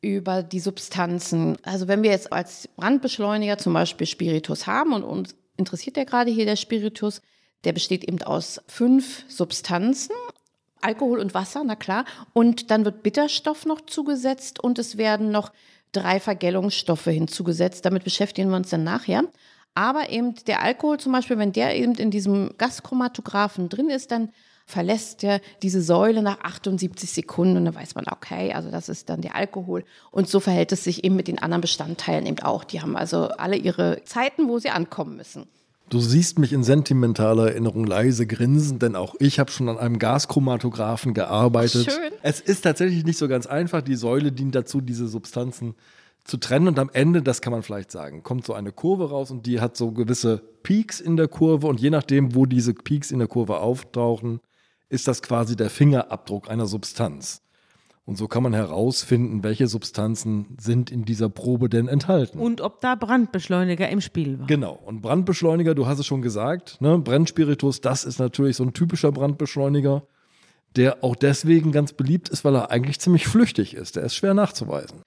über 0.00 0.42
die 0.42 0.60
Substanzen. 0.60 1.56
Also 1.62 1.88
wenn 1.88 2.02
wir 2.02 2.10
jetzt 2.10 2.32
als 2.32 2.68
Brandbeschleuniger 2.76 3.58
zum 3.58 3.72
Beispiel 3.72 4.06
Spiritus 4.06 4.66
haben 4.66 4.92
und 4.92 5.04
uns 5.04 5.34
interessiert 5.56 5.96
ja 5.96 6.04
gerade 6.04 6.30
hier 6.30 6.44
der 6.44 6.56
Spiritus, 6.56 7.22
der 7.64 7.72
besteht 7.72 8.04
eben 8.04 8.22
aus 8.22 8.60
fünf 8.66 9.24
Substanzen 9.28 10.12
Alkohol 10.80 11.18
und 11.18 11.34
Wasser, 11.34 11.62
na 11.64 11.74
klar. 11.74 12.04
Und 12.32 12.70
dann 12.70 12.84
wird 12.84 13.02
Bitterstoff 13.02 13.66
noch 13.66 13.80
zugesetzt 13.82 14.62
und 14.62 14.78
es 14.78 14.96
werden 14.96 15.30
noch 15.30 15.52
drei 15.92 16.20
Vergällungsstoffe 16.20 17.06
hinzugesetzt. 17.06 17.84
Damit 17.84 18.04
beschäftigen 18.04 18.50
wir 18.50 18.56
uns 18.56 18.70
dann 18.70 18.84
nachher. 18.84 19.24
Aber 19.74 20.10
eben 20.10 20.34
der 20.46 20.62
Alkohol 20.62 20.98
zum 20.98 21.12
Beispiel, 21.12 21.38
wenn 21.38 21.52
der 21.52 21.76
eben 21.76 21.94
in 21.94 22.10
diesem 22.10 22.54
Gaschromatographen 22.56 23.68
drin 23.68 23.90
ist, 23.90 24.10
dann 24.10 24.30
verlässt 24.66 25.22
er 25.22 25.40
diese 25.62 25.80
Säule 25.80 26.22
nach 26.22 26.40
78 26.40 27.10
Sekunden 27.10 27.56
und 27.56 27.64
dann 27.66 27.74
weiß 27.74 27.94
man, 27.94 28.04
okay, 28.10 28.52
also 28.52 28.70
das 28.70 28.88
ist 28.88 29.08
dann 29.08 29.20
der 29.20 29.36
Alkohol. 29.36 29.84
Und 30.10 30.28
so 30.28 30.40
verhält 30.40 30.72
es 30.72 30.84
sich 30.84 31.04
eben 31.04 31.14
mit 31.14 31.28
den 31.28 31.38
anderen 31.38 31.60
Bestandteilen 31.60 32.26
eben 32.26 32.40
auch. 32.40 32.64
Die 32.64 32.82
haben 32.82 32.96
also 32.96 33.28
alle 33.28 33.56
ihre 33.56 34.02
Zeiten, 34.04 34.48
wo 34.48 34.58
sie 34.58 34.70
ankommen 34.70 35.16
müssen. 35.16 35.46
Du 35.88 36.00
siehst 36.00 36.40
mich 36.40 36.52
in 36.52 36.64
sentimentaler 36.64 37.50
Erinnerung 37.50 37.86
leise 37.86 38.26
grinsen, 38.26 38.80
denn 38.80 38.96
auch 38.96 39.14
ich 39.20 39.38
habe 39.38 39.52
schon 39.52 39.68
an 39.68 39.78
einem 39.78 40.00
Gaschromatographen 40.00 41.14
gearbeitet. 41.14 41.92
Schön. 41.92 42.12
Es 42.22 42.40
ist 42.40 42.62
tatsächlich 42.62 43.04
nicht 43.04 43.18
so 43.18 43.28
ganz 43.28 43.46
einfach. 43.46 43.82
Die 43.82 43.94
Säule 43.94 44.32
dient 44.32 44.56
dazu, 44.56 44.80
diese 44.80 45.06
Substanzen 45.06 45.76
zu 46.24 46.38
trennen. 46.38 46.66
Und 46.66 46.80
am 46.80 46.90
Ende, 46.92 47.22
das 47.22 47.40
kann 47.40 47.52
man 47.52 47.62
vielleicht 47.62 47.92
sagen, 47.92 48.24
kommt 48.24 48.44
so 48.44 48.52
eine 48.52 48.72
Kurve 48.72 49.10
raus 49.10 49.30
und 49.30 49.46
die 49.46 49.60
hat 49.60 49.76
so 49.76 49.92
gewisse 49.92 50.42
Peaks 50.64 50.98
in 50.98 51.16
der 51.16 51.28
Kurve. 51.28 51.68
Und 51.68 51.80
je 51.80 51.90
nachdem, 51.90 52.34
wo 52.34 52.46
diese 52.46 52.74
Peaks 52.74 53.12
in 53.12 53.20
der 53.20 53.28
Kurve 53.28 53.58
auftauchen, 53.58 54.40
ist 54.88 55.08
das 55.08 55.22
quasi 55.22 55.56
der 55.56 55.70
Fingerabdruck 55.70 56.50
einer 56.50 56.66
Substanz. 56.66 57.42
Und 58.04 58.16
so 58.16 58.28
kann 58.28 58.44
man 58.44 58.54
herausfinden, 58.54 59.42
welche 59.42 59.66
Substanzen 59.66 60.56
sind 60.60 60.92
in 60.92 61.04
dieser 61.04 61.28
Probe 61.28 61.68
denn 61.68 61.88
enthalten. 61.88 62.38
Und 62.38 62.60
ob 62.60 62.80
da 62.80 62.94
Brandbeschleuniger 62.94 63.88
im 63.88 64.00
Spiel 64.00 64.38
war. 64.38 64.46
Genau. 64.46 64.74
Und 64.74 65.02
Brandbeschleuniger, 65.02 65.74
du 65.74 65.88
hast 65.88 65.98
es 65.98 66.06
schon 66.06 66.22
gesagt, 66.22 66.80
ne? 66.80 66.98
Brennspiritus, 66.98 67.80
das 67.80 68.04
ist 68.04 68.20
natürlich 68.20 68.56
so 68.56 68.62
ein 68.62 68.74
typischer 68.74 69.10
Brandbeschleuniger, 69.10 70.04
der 70.76 71.02
auch 71.02 71.16
deswegen 71.16 71.72
ganz 71.72 71.94
beliebt 71.94 72.28
ist, 72.28 72.44
weil 72.44 72.54
er 72.54 72.70
eigentlich 72.70 73.00
ziemlich 73.00 73.26
flüchtig 73.26 73.74
ist. 73.74 73.96
Der 73.96 74.04
ist 74.04 74.14
schwer 74.14 74.34
nachzuweisen. 74.34 75.02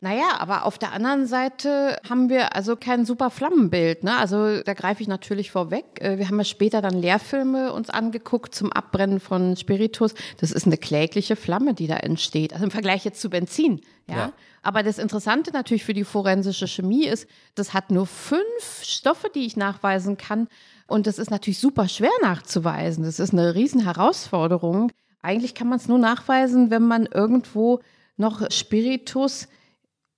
Naja, 0.00 0.36
aber 0.38 0.66
auf 0.66 0.76
der 0.76 0.92
anderen 0.92 1.26
Seite 1.26 1.98
haben 2.08 2.28
wir 2.28 2.54
also 2.54 2.76
kein 2.76 3.06
super 3.06 3.30
Flammenbild. 3.30 4.04
Ne? 4.04 4.14
Also 4.18 4.60
da 4.62 4.74
greife 4.74 5.00
ich 5.02 5.08
natürlich 5.08 5.50
vorweg. 5.50 5.84
Äh, 6.00 6.18
Wir 6.18 6.28
haben 6.28 6.36
ja 6.36 6.44
später 6.44 6.82
dann 6.82 6.98
Lehrfilme 7.00 7.72
uns 7.72 7.88
angeguckt 7.88 8.54
zum 8.54 8.70
Abbrennen 8.70 9.18
von 9.18 9.56
Spiritus. 9.56 10.14
Das 10.40 10.52
ist 10.52 10.66
eine 10.66 10.76
klägliche 10.76 11.36
Flamme, 11.36 11.72
die 11.72 11.86
da 11.86 11.96
entsteht. 11.96 12.52
Also 12.52 12.66
im 12.66 12.70
Vergleich 12.70 13.04
jetzt 13.06 13.20
zu 13.20 13.30
Benzin. 13.30 13.80
Ja? 14.06 14.16
Ja. 14.16 14.32
Aber 14.62 14.82
das 14.82 14.98
Interessante 14.98 15.52
natürlich 15.52 15.84
für 15.84 15.94
die 15.94 16.04
forensische 16.04 16.68
Chemie 16.68 17.06
ist, 17.06 17.26
das 17.54 17.72
hat 17.72 17.90
nur 17.90 18.06
fünf 18.06 18.82
Stoffe, 18.82 19.28
die 19.34 19.46
ich 19.46 19.56
nachweisen 19.56 20.18
kann. 20.18 20.48
Und 20.86 21.06
das 21.06 21.18
ist 21.18 21.30
natürlich 21.30 21.60
super 21.60 21.88
schwer 21.88 22.10
nachzuweisen. 22.20 23.04
Das 23.04 23.20
ist 23.20 23.32
eine 23.32 23.54
riesen 23.54 23.82
Herausforderung. 23.84 24.92
Eigentlich 25.22 25.54
kann 25.54 25.68
man 25.68 25.78
es 25.78 25.88
nur 25.88 25.98
nachweisen, 25.98 26.70
wenn 26.70 26.82
man 26.82 27.06
irgendwo 27.06 27.80
noch 28.18 28.42
Spiritus 28.50 29.48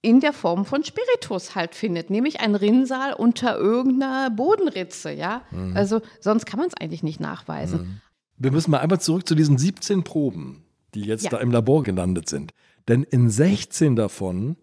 in 0.07 0.21
der 0.21 0.33
Form 0.33 0.65
von 0.65 0.85
Spiritus 0.85 1.57
halt 1.57 1.75
findet, 1.75 2.11
nämlich 2.11 2.39
ein 2.39 2.55
Rinnsal 2.55 3.13
unter 3.13 3.59
irgendeiner 3.59 4.31
Bodenritze, 4.31 5.11
ja. 5.11 5.43
Also 5.75 6.01
sonst 6.21 6.47
kann 6.47 6.61
man 6.61 6.69
es 6.69 6.75
eigentlich 6.81 7.03
nicht 7.03 7.19
nachweisen. 7.19 8.01
Wir 8.37 8.53
müssen 8.53 8.71
mal 8.71 8.79
einmal 8.79 9.01
zurück 9.01 9.27
zu 9.27 9.35
diesen 9.35 9.59
17 9.59 10.05
Proben, 10.05 10.65
die 10.95 11.01
jetzt 11.03 11.25
Ja. 11.25 11.31
da 11.31 11.39
im 11.39 11.51
Labor 11.51 11.83
gelandet 11.83 12.29
sind. 12.29 12.53
Denn 12.87 13.03
in 13.03 13.31
16 13.31 13.97
davon 13.97 14.57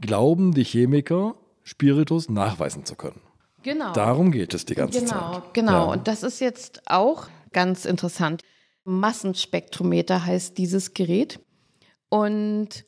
glauben 0.00 0.54
die 0.54 0.62
Chemiker, 0.64 1.34
Spiritus 1.64 2.28
nachweisen 2.28 2.84
zu 2.84 2.94
können. 2.94 3.20
Genau. 3.64 3.92
Darum 3.92 4.30
geht 4.30 4.54
es 4.54 4.66
die 4.66 4.76
ganze 4.76 5.00
genau, 5.00 5.32
Zeit. 5.32 5.54
genau. 5.54 5.86
Ja. 5.86 5.92
Und 5.94 6.06
das 6.06 6.22
ist 6.22 6.40
jetzt 6.40 6.82
auch 6.86 7.26
ganz 7.52 7.86
interessant. 7.86 8.42
Massenspektrometer 8.84 10.24
heißt 10.24 10.56
dieses 10.56 10.94
Gerät. 10.94 11.40
Und 12.08 12.85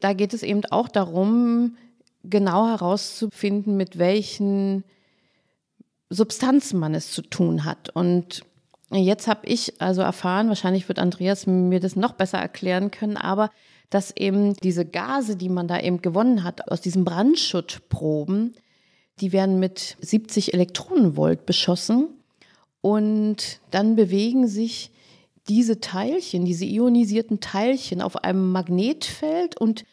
da 0.00 0.12
geht 0.12 0.34
es 0.34 0.42
eben 0.42 0.64
auch 0.66 0.88
darum, 0.88 1.76
genau 2.24 2.66
herauszufinden, 2.66 3.76
mit 3.76 3.98
welchen 3.98 4.84
Substanzen 6.10 6.80
man 6.80 6.94
es 6.94 7.12
zu 7.12 7.22
tun 7.22 7.64
hat. 7.64 7.90
Und 7.90 8.42
jetzt 8.90 9.28
habe 9.28 9.46
ich 9.46 9.80
also 9.80 10.02
erfahren, 10.02 10.48
wahrscheinlich 10.48 10.88
wird 10.88 10.98
Andreas 10.98 11.46
mir 11.46 11.80
das 11.80 11.96
noch 11.96 12.12
besser 12.12 12.38
erklären 12.38 12.90
können, 12.90 13.16
aber 13.16 13.50
dass 13.90 14.16
eben 14.16 14.54
diese 14.56 14.84
Gase, 14.84 15.36
die 15.36 15.48
man 15.48 15.68
da 15.68 15.78
eben 15.80 16.00
gewonnen 16.02 16.44
hat 16.44 16.70
aus 16.70 16.80
diesen 16.80 17.04
Brandschuttproben, 17.04 18.54
die 19.20 19.32
werden 19.32 19.58
mit 19.58 19.96
70 20.00 20.54
Elektronenvolt 20.54 21.44
beschossen 21.44 22.08
und 22.80 23.60
dann 23.70 23.96
bewegen 23.96 24.46
sich 24.46 24.90
diese 25.50 25.80
Teilchen, 25.80 26.44
diese 26.44 26.64
ionisierten 26.64 27.40
Teilchen 27.40 28.00
auf 28.02 28.22
einem 28.22 28.52
Magnetfeld 28.52 29.60
und 29.60 29.84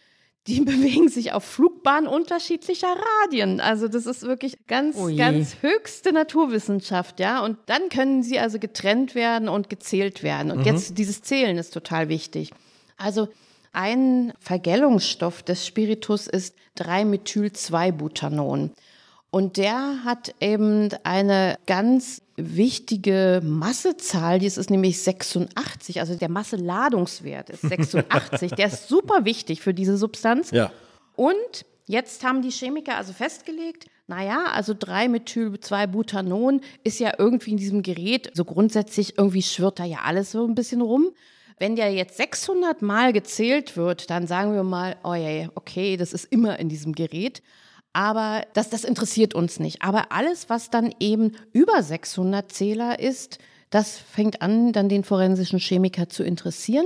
die 0.46 0.62
bewegen 0.66 1.10
sich 1.10 1.34
auf 1.34 1.44
Flugbahnen 1.44 2.08
unterschiedlicher 2.08 2.96
Radien. 3.24 3.60
Also 3.60 3.88
das 3.88 4.06
ist 4.06 4.22
wirklich 4.22 4.68
ganz, 4.68 4.96
Oh 4.96 5.10
ganz 5.14 5.58
höchste 5.62 6.14
Naturwissenschaft, 6.14 7.20
ja. 7.20 7.44
Und 7.44 7.58
dann 7.66 7.90
können 7.90 8.22
sie 8.22 8.38
also 8.38 8.60
getrennt 8.60 9.16
werden 9.16 9.50
und 9.50 9.68
gezählt 9.68 10.22
werden. 10.22 10.52
Und 10.52 10.64
jetzt 10.64 11.00
dieses 11.00 11.24
Zählen 11.24 11.58
ist 11.58 11.74
total 11.74 12.08
wichtig. 12.08 12.52
Also 12.96 13.28
ein 13.74 14.34
Vergällungsstoff 14.40 15.42
des 15.42 15.66
Spiritus 15.66 16.28
ist 16.28 16.56
3-Methyl-2-Butanon. 16.78 18.72
Und 19.30 19.58
der 19.58 20.04
hat 20.06 20.34
eben 20.40 20.90
eine 21.04 21.58
ganz 21.66 22.22
wichtige 22.38 23.42
Massezahl, 23.44 24.40
die 24.40 24.46
ist 24.46 24.70
nämlich 24.70 25.02
86, 25.02 26.00
also 26.00 26.16
der 26.16 26.30
Masseladungswert 26.30 27.50
ist 27.50 27.62
86, 27.62 28.52
der 28.52 28.68
ist 28.68 28.88
super 28.88 29.26
wichtig 29.26 29.62
für 29.62 29.74
diese 29.74 29.98
Substanz. 29.98 30.52
ja. 30.52 30.72
Und 31.16 31.66
Jetzt 31.90 32.26
haben 32.26 32.42
die 32.42 32.52
Chemiker 32.52 32.98
also 32.98 33.14
festgelegt, 33.14 33.86
naja, 34.08 34.48
also 34.52 34.74
3-Methyl-2-Butanon 34.74 36.60
ist 36.84 37.00
ja 37.00 37.14
irgendwie 37.18 37.52
in 37.52 37.58
diesem 37.58 37.82
Gerät, 37.82 38.30
so 38.34 38.44
grundsätzlich 38.44 39.18
irgendwie 39.18 39.42
schwirrt 39.42 39.80
da 39.80 39.86
ja 39.86 40.00
alles 40.04 40.32
so 40.32 40.46
ein 40.46 40.54
bisschen 40.54 40.82
rum. 40.82 41.12
Wenn 41.60 41.78
der 41.78 41.94
jetzt 41.94 42.18
600 42.18 42.82
Mal 42.82 43.14
gezählt 43.14 43.78
wird, 43.78 44.10
dann 44.10 44.28
sagen 44.28 44.54
wir 44.54 44.64
mal, 44.64 44.98
oh 45.06 45.14
ja, 45.14 45.48
okay, 45.56 45.96
das 45.96 46.12
ist 46.12 46.26
immer 46.26 46.60
in 46.60 46.68
diesem 46.68 46.92
Gerät. 46.92 47.42
Aber 47.94 48.46
das, 48.54 48.70
das 48.70 48.84
interessiert 48.84 49.34
uns 49.34 49.60
nicht. 49.60 49.82
Aber 49.82 50.12
alles, 50.12 50.50
was 50.50 50.70
dann 50.70 50.94
eben 51.00 51.32
über 51.52 51.82
600 51.82 52.52
Zähler 52.52 53.00
ist, 53.00 53.40
das 53.70 53.98
fängt 53.98 54.42
an, 54.42 54.72
dann 54.72 54.90
den 54.90 55.04
forensischen 55.04 55.60
Chemiker 55.60 56.08
zu 56.10 56.24
interessieren. 56.24 56.86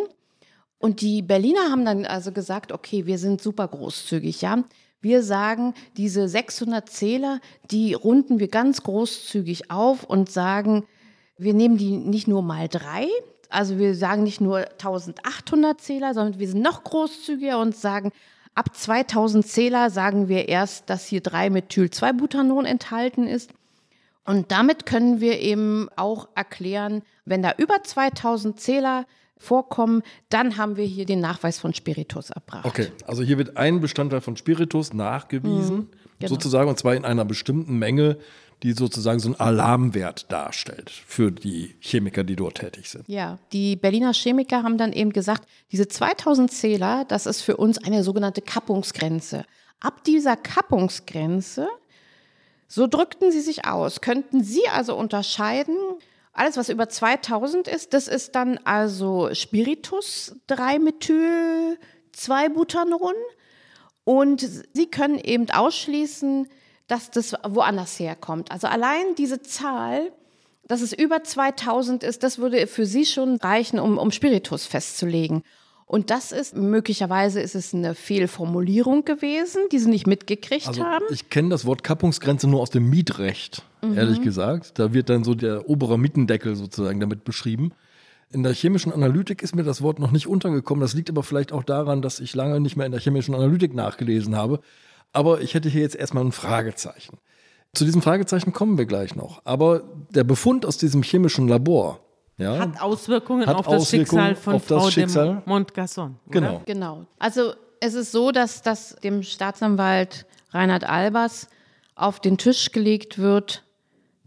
Und 0.79 1.01
die 1.01 1.21
Berliner 1.21 1.69
haben 1.69 1.85
dann 1.85 2.05
also 2.05 2.31
gesagt, 2.31 2.71
okay, 2.71 3.05
wir 3.05 3.17
sind 3.17 3.41
super 3.41 3.67
großzügig, 3.67 4.41
ja. 4.41 4.63
Wir 4.99 5.23
sagen, 5.23 5.73
diese 5.97 6.27
600 6.27 6.87
Zähler, 6.87 7.39
die 7.71 7.93
runden 7.93 8.39
wir 8.39 8.47
ganz 8.47 8.83
großzügig 8.83 9.71
auf 9.71 10.03
und 10.03 10.29
sagen, 10.29 10.85
wir 11.37 11.53
nehmen 11.55 11.77
die 11.77 11.97
nicht 11.97 12.27
nur 12.27 12.43
mal 12.43 12.67
drei, 12.67 13.07
also 13.49 13.77
wir 13.77 13.95
sagen 13.95 14.23
nicht 14.23 14.41
nur 14.41 14.59
1800 14.59 15.81
Zähler, 15.81 16.13
sondern 16.13 16.39
wir 16.39 16.47
sind 16.47 16.61
noch 16.61 16.83
großzügiger 16.83 17.59
und 17.59 17.75
sagen, 17.75 18.11
ab 18.55 18.75
2000 18.75 19.45
Zähler 19.45 19.89
sagen 19.89 20.27
wir 20.27 20.49
erst, 20.49 20.89
dass 20.89 21.05
hier 21.05 21.21
3-Methyl-2-Butanon 21.21 22.65
enthalten 22.65 23.27
ist. 23.27 23.51
Und 24.25 24.51
damit 24.51 24.85
können 24.85 25.19
wir 25.19 25.39
eben 25.39 25.89
auch 25.95 26.29
erklären, 26.35 27.01
wenn 27.25 27.41
da 27.41 27.53
über 27.57 27.83
2000 27.83 28.59
Zähler 28.59 29.05
vorkommen, 29.37 30.03
dann 30.29 30.57
haben 30.57 30.77
wir 30.77 30.85
hier 30.85 31.05
den 31.05 31.19
Nachweis 31.19 31.57
von 31.57 31.73
Spiritus 31.73 32.29
erbracht. 32.29 32.65
Okay, 32.65 32.91
also 33.07 33.23
hier 33.23 33.39
wird 33.39 33.57
ein 33.57 33.81
Bestandteil 33.81 34.21
von 34.21 34.37
Spiritus 34.37 34.93
nachgewiesen, 34.93 35.75
mhm, 35.75 35.87
genau. 36.19 36.29
sozusagen, 36.29 36.69
und 36.69 36.77
zwar 36.77 36.95
in 36.95 37.05
einer 37.05 37.25
bestimmten 37.25 37.79
Menge, 37.79 38.17
die 38.63 38.73
sozusagen 38.73 39.19
so 39.19 39.29
einen 39.29 39.39
Alarmwert 39.39 40.31
darstellt 40.31 40.89
für 40.89 41.31
die 41.31 41.75
Chemiker, 41.79 42.23
die 42.23 42.35
dort 42.35 42.57
tätig 42.57 42.89
sind. 42.89 43.07
Ja, 43.07 43.39
die 43.51 43.75
Berliner 43.75 44.13
Chemiker 44.13 44.63
haben 44.63 44.77
dann 44.77 44.93
eben 44.93 45.11
gesagt, 45.11 45.47
diese 45.71 45.87
2000 45.87 46.51
Zähler, 46.51 47.05
das 47.05 47.25
ist 47.25 47.41
für 47.41 47.57
uns 47.57 47.79
eine 47.79 48.03
sogenannte 48.03 48.41
Kappungsgrenze. 48.41 49.45
Ab 49.79 50.03
dieser 50.03 50.37
Kappungsgrenze, 50.37 51.67
so 52.67 52.85
drückten 52.85 53.31
sie 53.31 53.41
sich 53.41 53.65
aus, 53.65 54.01
könnten 54.01 54.43
sie 54.43 54.67
also 54.67 54.95
unterscheiden, 54.95 55.75
alles, 56.33 56.55
was 56.55 56.69
über 56.69 56.87
2000 56.87 57.67
ist, 57.67 57.93
das 57.93 58.07
ist 58.07 58.35
dann 58.35 58.57
also 58.63 59.33
Spiritus 59.33 60.35
3-Methyl 60.47 61.77
2-Butanon. 62.15 63.15
Und 64.03 64.47
sie 64.73 64.87
können 64.87 65.19
eben 65.19 65.49
ausschließen, 65.49 66.47
dass 66.91 67.09
das 67.09 67.33
woanders 67.47 67.97
herkommt. 67.99 68.51
Also 68.51 68.67
allein 68.67 69.15
diese 69.17 69.41
Zahl, 69.41 70.11
dass 70.67 70.81
es 70.81 70.91
über 70.91 71.23
2000 71.23 72.03
ist, 72.03 72.21
das 72.21 72.37
würde 72.37 72.67
für 72.67 72.85
sie 72.85 73.05
schon 73.05 73.37
reichen, 73.37 73.79
um, 73.79 73.97
um 73.97 74.11
Spiritus 74.11 74.65
festzulegen. 74.65 75.43
Und 75.85 76.09
das 76.09 76.33
ist, 76.33 76.55
möglicherweise 76.55 77.39
ist 77.39 77.55
es 77.55 77.73
eine 77.73 77.95
Fehlformulierung 77.95 79.05
gewesen, 79.05 79.61
die 79.71 79.79
sie 79.79 79.89
nicht 79.89 80.05
mitgekriegt 80.05 80.67
also, 80.67 80.83
haben. 80.83 81.05
Ich 81.11 81.29
kenne 81.29 81.49
das 81.49 81.65
Wort 81.65 81.83
Kappungsgrenze 81.83 82.49
nur 82.49 82.59
aus 82.59 82.71
dem 82.71 82.89
Mietrecht, 82.89 83.63
mhm. 83.81 83.97
ehrlich 83.97 84.21
gesagt. 84.21 84.77
Da 84.77 84.93
wird 84.93 85.09
dann 85.09 85.23
so 85.23 85.33
der 85.33 85.69
obere 85.69 85.97
Mietendeckel 85.97 86.57
sozusagen 86.57 86.99
damit 86.99 87.23
beschrieben. 87.23 87.71
In 88.31 88.43
der 88.43 88.53
chemischen 88.53 88.91
Analytik 88.91 89.43
ist 89.43 89.55
mir 89.55 89.63
das 89.63 89.81
Wort 89.81 89.99
noch 89.99 90.11
nicht 90.11 90.27
untergekommen. 90.27 90.81
Das 90.81 90.93
liegt 90.93 91.09
aber 91.09 91.23
vielleicht 91.23 91.53
auch 91.53 91.63
daran, 91.63 92.01
dass 92.01 92.19
ich 92.19 92.35
lange 92.35 92.59
nicht 92.59 92.75
mehr 92.75 92.85
in 92.85 92.91
der 92.91 93.01
chemischen 93.01 93.33
Analytik 93.33 93.73
nachgelesen 93.73 94.35
habe. 94.35 94.59
Aber 95.13 95.41
ich 95.41 95.53
hätte 95.53 95.69
hier 95.69 95.81
jetzt 95.81 95.95
erstmal 95.95 96.23
ein 96.23 96.31
Fragezeichen. 96.31 97.17
Zu 97.73 97.85
diesem 97.85 98.01
Fragezeichen 98.01 98.53
kommen 98.53 98.77
wir 98.77 98.85
gleich 98.85 99.15
noch. 99.15 99.41
Aber 99.45 99.83
der 100.09 100.23
Befund 100.23 100.65
aus 100.65 100.77
diesem 100.77 101.03
chemischen 101.03 101.47
Labor, 101.47 101.99
ja, 102.37 102.57
hat 102.57 102.81
Auswirkungen 102.81 103.45
hat 103.45 103.55
auf 103.55 103.65
das 103.65 103.81
Auswirkungen 103.83 104.27
Schicksal 104.27 104.35
von 104.35 104.59
Frau 104.59 104.89
Schicksal. 104.89 105.27
de 105.27 105.41
Montgasson. 105.45 106.17
Genau. 106.29 106.61
genau. 106.65 107.05
Also 107.19 107.53
es 107.79 107.93
ist 107.93 108.11
so, 108.11 108.31
dass 108.31 108.61
das 108.61 108.95
dem 109.03 109.23
Staatsanwalt 109.23 110.25
Reinhard 110.51 110.83
Albers 110.83 111.49
auf 111.95 112.19
den 112.19 112.37
Tisch 112.37 112.71
gelegt 112.71 113.19
wird. 113.19 113.63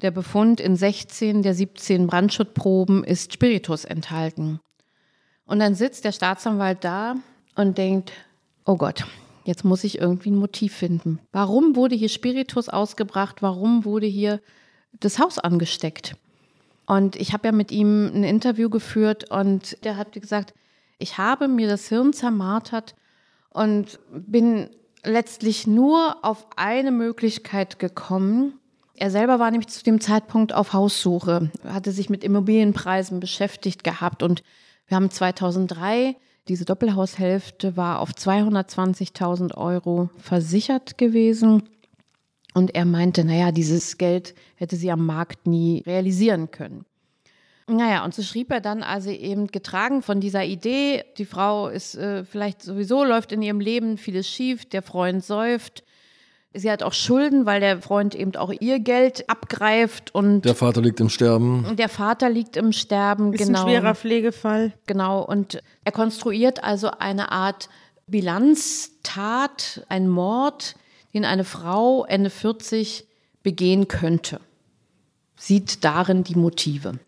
Der 0.02 0.10
Befund 0.10 0.60
in 0.60 0.76
16 0.76 1.42
der 1.42 1.54
17 1.54 2.06
Brandschutzproben 2.06 3.04
ist 3.04 3.32
Spiritus 3.32 3.84
enthalten. 3.84 4.60
Und 5.46 5.58
dann 5.58 5.74
sitzt 5.74 6.04
der 6.04 6.12
Staatsanwalt 6.12 6.84
da 6.84 7.16
und 7.54 7.78
denkt, 7.78 8.12
oh 8.64 8.76
Gott, 8.76 9.04
jetzt 9.44 9.64
muss 9.64 9.85
ich 9.85 9.98
irgendwie 9.98 10.30
ein 10.30 10.38
Motiv 10.38 10.74
finden. 10.74 11.20
Warum 11.33 11.76
wurde 11.76 11.94
hier 11.94 12.09
Spiritus 12.09 12.68
ausgebracht? 12.68 13.42
Warum 13.42 13.85
wurde 13.85 14.07
hier 14.07 14.40
das 15.00 15.18
Haus 15.18 15.38
angesteckt? 15.38 16.16
Und 16.87 17.16
ich 17.16 17.33
habe 17.33 17.48
ja 17.48 17.52
mit 17.52 17.72
ihm 17.72 18.07
ein 18.14 18.24
Interview 18.24 18.68
geführt 18.68 19.30
und 19.30 19.83
der 19.85 19.96
hat 19.96 20.12
gesagt, 20.12 20.54
ich 20.98 21.18
habe 21.18 21.48
mir 21.48 21.68
das 21.68 21.88
Hirn 21.88 22.12
zermartert 22.12 22.94
und 23.50 23.98
bin 24.11 24.68
letztlich 25.02 25.66
nur 25.66 26.24
auf 26.24 26.46
eine 26.57 26.90
Möglichkeit 26.90 27.78
gekommen. 27.78 28.59
Er 28.96 29.11
selber 29.11 29.38
war 29.38 29.50
nämlich 29.50 29.68
zu 29.68 29.83
dem 29.83 30.00
Zeitpunkt 30.00 30.52
auf 30.52 30.72
Haussuche, 30.72 31.50
hatte 31.66 31.92
sich 31.92 32.11
mit 32.11 32.22
Immobilienpreisen 32.22 33.20
beschäftigt 33.20 33.83
gehabt 33.83 34.22
und 34.22 34.42
wir 34.87 34.96
haben 34.96 35.11
2003 35.11 36.16
diese 36.48 36.64
Doppelhaushälfte 36.64 37.76
war 37.76 38.00
auf 38.00 38.11
220.000 38.11 39.54
Euro 39.57 40.11
versichert 40.18 40.98
gewesen. 40.98 41.62
Und 42.52 42.74
er 42.74 42.85
meinte, 42.85 43.24
naja, 43.24 43.50
dieses 43.50 43.98
Geld 43.98 44.35
hätte 44.57 44.76
sie 44.76 44.90
am 44.90 45.07
Markt 45.07 45.46
nie 45.46 45.83
realisieren 45.87 46.50
können. 46.50 46.85
Naja, 47.66 48.04
und 48.04 48.14
so 48.14 48.22
schrieb 48.22 48.52
er 48.52 48.61
dann 48.61 48.83
also 48.83 49.11
eben 49.11 49.46
getragen 49.46 50.02
von 50.02 50.20
dieser 50.20 50.44
Idee, 50.44 51.02
die 51.16 51.24
Frau 51.24 51.68
ist 51.68 51.94
äh, 51.94 52.24
vielleicht 52.24 52.62
sowieso, 52.62 53.04
läuft 53.04 53.33
in 53.33 53.40
ihrem 53.40 53.61
Leben 53.61 53.96
vieles 53.96 54.28
schief, 54.28 54.66
der 54.66 54.83
Freund 54.83 55.24
säuft. 55.24 55.83
Sie 56.56 56.70
hat 56.70 56.84
auch 56.84 56.92
Schulden, 56.92 57.46
weil 57.46 57.58
der 57.58 57.82
Freund 57.82 58.14
eben 58.14 58.36
auch 58.36 58.52
ihr 58.60 58.78
Geld 58.78 59.28
abgreift 59.28 60.14
und. 60.14 60.42
Der 60.42 60.54
Vater 60.54 60.80
liegt 60.80 61.00
im 61.00 61.08
Sterben. 61.08 61.74
Der 61.76 61.88
Vater 61.88 62.30
liegt 62.30 62.56
im 62.56 62.72
Sterben, 62.72 63.32
ist 63.32 63.44
genau. 63.44 63.62
Ein 63.64 63.68
schwerer 63.68 63.94
Pflegefall. 63.96 64.72
Genau. 64.86 65.22
Und 65.22 65.60
er 65.82 65.90
konstruiert 65.90 66.62
also 66.62 66.92
eine 66.92 67.32
Art 67.32 67.68
Bilanztat, 68.06 69.84
ein 69.88 70.08
Mord, 70.08 70.76
den 71.12 71.24
eine 71.24 71.42
Frau 71.42 72.04
Ende 72.04 72.30
40 72.30 73.04
begehen 73.42 73.88
könnte. 73.88 74.40
Sieht 75.36 75.84
darin 75.84 76.22
die 76.22 76.36
Motive 76.36 77.00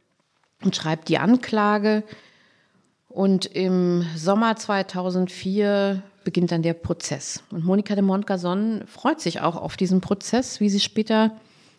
und 0.64 0.74
schreibt 0.74 1.08
die 1.08 1.18
Anklage. 1.18 2.02
Und 3.08 3.46
im 3.46 4.04
Sommer 4.16 4.56
2004 4.56 6.02
beginnt 6.26 6.50
dann 6.50 6.62
der 6.62 6.74
Prozess. 6.74 7.44
Und 7.52 7.64
Monika 7.64 7.94
de 7.94 8.02
Montgazon 8.02 8.82
freut 8.86 9.20
sich 9.20 9.40
auch 9.40 9.54
auf 9.54 9.76
diesen 9.76 10.00
Prozess, 10.00 10.58
wie 10.58 10.68
sie 10.68 10.80
später 10.80 11.30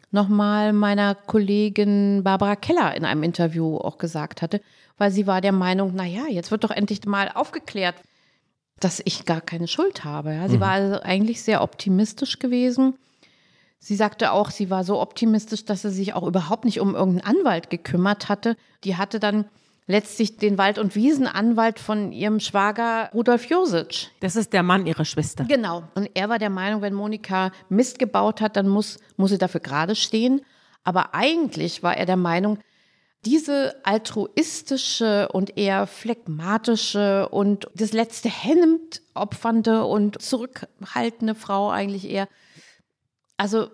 nochmal 0.10 0.72
meiner 0.72 1.16
Kollegin 1.16 2.24
Barbara 2.24 2.56
Keller 2.56 2.96
in 2.96 3.04
einem 3.04 3.24
Interview 3.24 3.76
auch 3.76 3.98
gesagt 3.98 4.42
hatte, 4.42 4.62
weil 4.98 5.12
sie 5.12 5.28
war 5.28 5.42
der 5.42 5.52
Meinung, 5.52 5.92
na 5.94 6.06
ja, 6.06 6.28
jetzt 6.30 6.50
wird 6.50 6.64
doch 6.64 6.72
endlich 6.72 7.06
mal 7.06 7.30
aufgeklärt, 7.36 7.96
dass 8.80 9.02
ich 9.04 9.26
gar 9.26 9.42
keine 9.42 9.68
Schuld 9.68 10.06
habe. 10.06 10.34
Ja. 10.34 10.48
Sie 10.48 10.56
mhm. 10.56 10.62
war 10.62 10.72
also 10.72 11.02
eigentlich 11.02 11.44
sehr 11.44 11.62
optimistisch 11.62 12.40
gewesen. 12.40 12.94
Sie 13.80 13.98
sagte 13.98 14.32
auch, 14.32 14.50
sie 14.50 14.70
war 14.70 14.86
so 14.86 15.02
optimistisch, 15.02 15.66
dass 15.66 15.82
sie 15.82 15.92
sich 15.92 16.14
auch 16.14 16.26
überhaupt 16.26 16.64
nicht 16.64 16.80
um 16.80 16.96
irgendeinen 16.96 17.38
Anwalt 17.38 17.70
gekümmert 17.70 18.30
hatte. 18.30 18.56
Die 18.86 18.96
hatte 18.96 19.20
dann 19.20 19.44
letztlich 19.88 20.38
den 20.38 20.58
Wald- 20.58 20.78
und 20.78 20.96
Wiesenanwalt 20.96 21.80
von 21.80 22.12
ihrem 22.12 22.40
Schwager 22.40 23.10
Rudolf 23.14 23.46
Josic. 23.46 24.12
Das 24.20 24.36
ist 24.36 24.54
der 24.54 24.62
Mann 24.62 24.86
ihrer 24.86 25.06
Schwester. 25.06 25.46
Genau. 25.46 25.84
Und 25.96 26.10
er 26.14 26.30
war 26.30 26.40
der 26.40 26.50
Meinung, 26.50 26.82
wenn 26.82 26.94
Monika 26.94 27.52
Mist 27.70 27.98
gebaut 27.98 28.42
hat, 28.42 28.58
dann 28.58 28.68
muss, 28.68 29.00
muss 29.16 29.32
sie 29.32 29.38
dafür 29.38 29.62
gerade 29.62 29.96
stehen. 29.96 30.42
Aber 30.84 31.14
eigentlich 31.16 31.84
war 31.84 31.98
er 31.98 32.06
der 32.06 32.18
Meinung, 32.18 32.60
diese 33.26 33.76
altruistische 33.84 35.30
und 35.30 35.58
eher 35.58 35.88
phlegmatische 35.88 37.28
und 37.30 37.68
das 37.74 37.92
letzte 37.92 38.30
Hemd 38.30 39.02
opfernde 39.14 39.86
und 39.86 40.22
zurückhaltende 40.22 41.36
Frau 41.36 41.70
eigentlich 41.70 42.10
eher, 42.10 42.28
also 43.36 43.70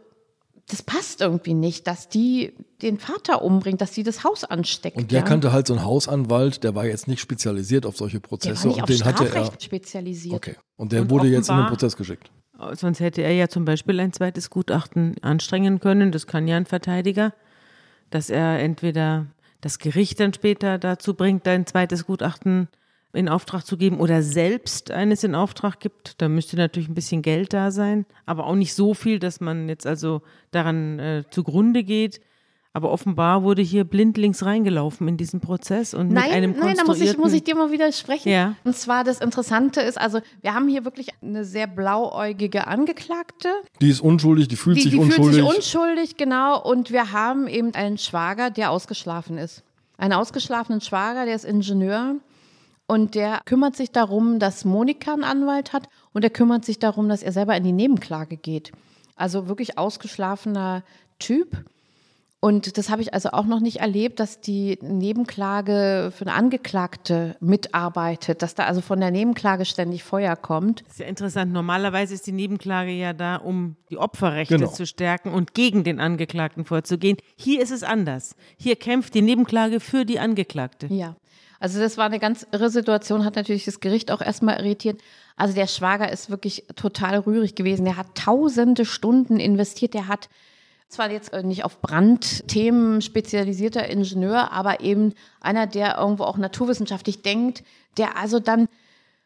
das 0.68 0.82
passt 0.82 1.22
irgendwie 1.22 1.54
nicht, 1.54 1.88
dass 1.88 2.08
die 2.08 2.54
den 2.82 2.98
Vater 2.98 3.42
umbringt, 3.42 3.82
dass 3.82 3.94
sie 3.94 4.04
das 4.04 4.24
Haus 4.24 4.44
ansteckt. 4.44 4.98
Und 4.98 5.12
der 5.12 5.20
ja. 5.20 5.26
kannte 5.26 5.52
halt 5.52 5.68
so 5.68 5.74
einen 5.74 5.84
Hausanwalt, 5.84 6.64
der 6.64 6.74
war 6.74 6.86
jetzt 6.86 7.08
nicht 7.08 7.20
spezialisiert 7.20 7.86
auf 7.86 7.98
solche 7.98 8.20
Prozesse. 8.20 8.54
Der 8.54 8.64
war 8.64 8.68
nicht 8.68 8.76
und 8.78 8.84
auf 8.84 8.88
den 8.88 8.98
Strafrecht 8.98 9.36
hatte 9.36 9.56
er 9.56 9.62
spezialisiert. 9.62 10.36
Okay. 10.36 10.56
Und 10.78 10.92
der 10.92 11.02
und 11.02 11.10
wurde 11.10 11.28
jetzt 11.28 11.50
in 11.50 11.58
den 11.58 11.68
Prozess 11.68 11.96
geschickt. 11.98 12.32
Sonst 12.74 13.00
hätte 13.00 13.22
er 13.22 13.34
ja 13.34 13.50
zum 13.50 13.66
Beispiel 13.66 14.00
ein 14.00 14.14
zweites 14.14 14.50
Gutachten 14.50 15.16
anstrengen 15.22 15.80
können. 15.80 16.12
Das 16.12 16.28
kann 16.28 16.48
ja 16.48 16.56
ein 16.56 16.66
Verteidiger, 16.66 17.34
dass 18.10 18.30
er 18.30 18.60
entweder 18.60 19.28
das 19.60 19.80
Gericht 19.80 20.20
dann 20.20 20.34
später 20.34 20.78
dazu 20.78 21.14
bringt, 21.14 21.48
ein 21.48 21.66
zweites 21.66 22.06
Gutachten 22.06 22.70
in 23.14 23.30
Auftrag 23.30 23.66
zu 23.66 23.78
geben 23.78 24.00
oder 24.00 24.24
selbst 24.24 24.92
eines 24.92 25.24
in 25.24 25.36
Auftrag 25.36 25.80
gibt. 25.80 26.22
Da 26.22 26.28
müsste 26.28 26.58
natürlich 26.58 26.90
ein 26.90 26.96
bisschen 26.96 27.22
Geld 27.22 27.54
da 27.54 27.72
sein, 27.72 28.06
aber 28.26 28.48
auch 28.48 28.56
nicht 28.56 28.74
so 28.74 28.94
viel, 28.94 29.20
dass 29.20 29.40
man 29.40 29.70
jetzt 29.70 29.86
also 29.86 30.22
daran 30.52 31.00
äh, 31.00 31.24
zugrunde 31.30 31.84
geht. 31.84 32.20
Aber 32.76 32.90
offenbar 32.90 33.44
wurde 33.44 33.62
hier 33.62 33.84
blindlings 33.84 34.44
reingelaufen 34.44 35.08
in 35.08 35.16
diesen 35.16 35.40
Prozess 35.42 35.94
und 35.94 36.08
nein, 36.12 36.24
mit 36.24 36.34
einem 36.34 36.56
Nein, 36.58 36.76
da 36.76 36.84
muss 36.86 37.00
ich, 37.00 37.16
muss 37.20 37.32
ich 37.32 37.44
dir 37.44 37.54
mal 37.54 37.72
widersprechen. 37.72 38.30
Ja. 38.30 38.56
Und 38.64 38.76
zwar 38.76 39.04
das 39.04 39.22
Interessante 39.22 39.80
ist, 39.80 40.02
also 40.02 40.22
wir 40.42 40.56
haben 40.56 40.68
hier 40.68 40.84
wirklich 40.84 41.10
eine 41.22 41.46
sehr 41.46 41.68
blauäugige 41.68 42.66
Angeklagte. 42.66 43.50
Die 43.80 43.90
ist 43.90 44.02
unschuldig, 44.02 44.48
die 44.48 44.56
fühlt 44.56 44.78
Die, 44.78 44.82
sich 44.82 44.92
die 44.94 44.98
fühlt 44.98 45.20
unschuldig. 45.20 45.36
sich 45.36 45.56
unschuldig, 45.56 46.18
genau. 46.18 46.60
Und 46.64 46.90
wir 46.90 47.12
haben 47.12 47.48
eben 47.48 47.76
einen 47.76 48.00
Schwager, 48.00 48.50
der 48.50 48.72
ausgeschlafen 48.72 49.38
ist. 49.38 49.62
Einen 50.00 50.14
ausgeschlafenen 50.14 50.82
Schwager, 50.82 51.26
der 51.26 51.36
ist 51.36 51.46
Ingenieur. 51.46 52.16
Und 52.94 53.16
der 53.16 53.42
kümmert 53.46 53.76
sich 53.76 53.92
darum, 53.92 54.38
dass 54.38 54.66
Monika 54.66 55.14
einen 55.14 55.24
Anwalt 55.24 55.74
hat. 55.74 55.90
Und 56.14 56.24
er 56.24 56.30
kümmert 56.30 56.64
sich 56.64 56.78
darum, 56.78 57.10
dass 57.10 57.24
er 57.24 57.32
selber 57.32 57.58
in 57.58 57.64
die 57.64 57.72
Nebenklage 57.72 58.38
geht. 58.38 58.72
Also 59.16 59.48
wirklich 59.48 59.80
ausgeschlafener 59.80 60.84
Typ. 61.18 61.66
Und 62.40 62.78
das 62.78 62.92
habe 62.92 63.02
ich 63.02 63.12
also 63.12 63.30
auch 63.32 63.46
noch 63.46 63.62
nicht 63.62 63.78
erlebt, 63.78 64.20
dass 64.20 64.42
die 64.42 64.78
Nebenklage 64.82 66.12
für 66.16 66.26
eine 66.28 66.36
Angeklagte 66.36 67.36
mitarbeitet, 67.40 68.44
dass 68.44 68.54
da 68.54 68.66
also 68.66 68.82
von 68.82 69.00
der 69.00 69.10
Nebenklage 69.10 69.66
ständig 69.66 70.04
Feuer 70.04 70.36
kommt. 70.36 70.82
Das 70.82 70.94
ist 70.94 71.00
ja 71.00 71.08
interessant. 71.08 71.52
Normalerweise 71.52 72.14
ist 72.14 72.28
die 72.28 72.32
Nebenklage 72.32 72.92
ja 72.92 73.14
da, 73.14 73.38
um 73.38 73.76
die 73.90 73.98
Opferrechte 73.98 74.58
Genau. 74.58 74.70
zu 74.70 74.86
stärken 74.86 75.30
und 75.32 75.56
gegen 75.56 75.84
den 75.84 76.00
Angeklagten 76.00 76.64
vorzugehen. 76.64 77.18
Hier 77.38 77.60
ist 77.60 77.72
es 77.72 77.82
anders. 77.82 78.36
Hier 78.58 78.76
kämpft 78.76 79.16
die 79.16 79.24
Nebenklage 79.24 79.80
für 79.80 80.06
die 80.06 80.20
Angeklagte. 80.20 80.86
Ja. 80.94 81.16
Also 81.64 81.80
das 81.80 81.98
war 81.98 82.08
eine 82.08 82.20
ganz 82.20 82.46
irre 82.52 82.70
Situation, 82.70 83.24
hat 83.24 83.38
natürlich 83.38 83.64
das 83.64 83.80
Gericht 83.80 84.12
auch 84.12 84.20
erstmal 84.20 84.60
irritiert. 84.60 85.00
Also 85.38 85.56
der 85.56 85.68
Schwager 85.68 86.12
ist 86.12 86.30
wirklich 86.30 86.66
total 86.76 87.20
rührig 87.20 87.56
gewesen. 87.56 87.86
Der 87.86 87.96
hat 87.96 88.16
tausende 88.16 88.84
Stunden 88.84 89.40
investiert. 89.40 89.94
Der 89.94 90.10
hat 90.10 90.28
zwar 90.90 91.10
jetzt 91.10 91.32
äh, 91.32 91.42
nicht 91.42 91.64
auf 91.64 91.80
Brandthemen 91.80 93.02
spezialisierter 93.02 93.88
Ingenieur, 93.88 94.52
aber 94.52 94.82
eben 94.82 95.14
einer, 95.40 95.66
der 95.66 96.00
irgendwo 96.00 96.26
auch 96.26 96.36
naturwissenschaftlich 96.36 97.22
denkt, 97.22 97.64
der 97.96 98.18
also 98.18 98.42
dann 98.42 98.68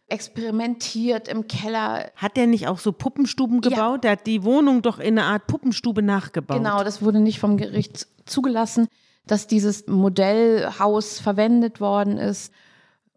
experimentiert 0.07 1.27
im 1.29 1.47
Keller. 1.47 2.11
Hat 2.17 2.37
der 2.37 2.45
nicht 2.45 2.67
auch 2.67 2.77
so 2.77 2.91
Puppenstuben 2.91 3.63
Ja. 3.63 3.69
gebaut? 3.69 4.03
Der 4.03 4.11
hat 4.11 4.27
die 4.27 4.43
Wohnung 4.43 4.83
doch 4.83 4.99
in 4.99 5.17
eine 5.17 5.23
Art 5.23 5.47
Puppenstube 5.47 6.03
nachgebaut. 6.03 6.57
Genau, 6.57 6.83
das 6.83 7.01
wurde 7.01 7.19
nicht 7.19 7.39
vom 7.39 7.57
Gericht 7.57 8.05
zugelassen, 8.27 8.87
dass 9.27 9.47
dieses 9.47 9.87
Modellhaus 9.87 11.19
verwendet 11.19 11.79
worden 11.79 12.17
ist. 12.17 12.51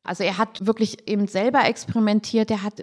Also 0.03 0.25
er 0.25 0.39
hat 0.39 0.67
wirklich 0.67 1.09
eben 1.09 1.27
selber 1.27 1.65
experimentiert. 1.65 2.51
Er 2.51 2.63
hat 2.63 2.83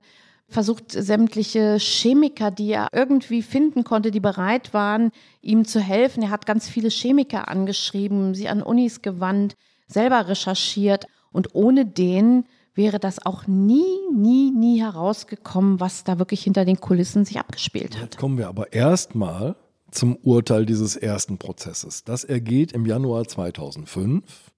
versucht, 0.50 0.92
sämtliche 0.92 1.78
Chemiker, 1.80 2.52
die 2.52 2.72
er 2.72 2.90
irgendwie 2.94 3.42
finden 3.42 3.84
konnte, 3.84 4.12
die 4.12 4.20
bereit 4.20 4.74
waren, 4.74 5.12
ihm 5.42 5.66
zu 5.66 5.80
helfen. 5.80 6.24
Er 6.24 6.30
hat 6.30 6.46
ganz 6.46 6.70
viele 6.70 6.90
Chemiker 6.90 7.48
angeschrieben, 7.50 8.34
sie 8.34 8.48
an 8.48 8.62
Unis 8.62 9.02
gewandt, 9.02 9.56
selber 9.88 10.28
recherchiert. 10.28 11.06
Und 11.32 11.54
ohne 11.54 11.86
den 11.86 12.46
wäre 12.74 13.00
das 13.00 13.26
auch 13.26 13.48
nie, 13.48 13.98
nie, 14.14 14.52
nie 14.52 14.80
herausgekommen, 14.80 15.80
was 15.80 16.04
da 16.04 16.20
wirklich 16.20 16.44
hinter 16.44 16.64
den 16.64 16.80
Kulissen 16.80 17.26
sich 17.26 17.40
abgespielt 17.40 17.96
hat. 17.96 18.04
Jetzt 18.04 18.18
kommen 18.18 18.38
wir 18.38 18.48
aber 18.48 18.72
erstmal 18.72 19.56
zum 19.92 20.16
Urteil 20.18 20.66
dieses 20.66 20.96
ersten 20.96 21.38
Prozesses. 21.38 22.04
Das 22.04 22.24
ergeht 22.24 22.72
im 22.72 22.86
Januar 22.86 23.28
2005 23.28 24.52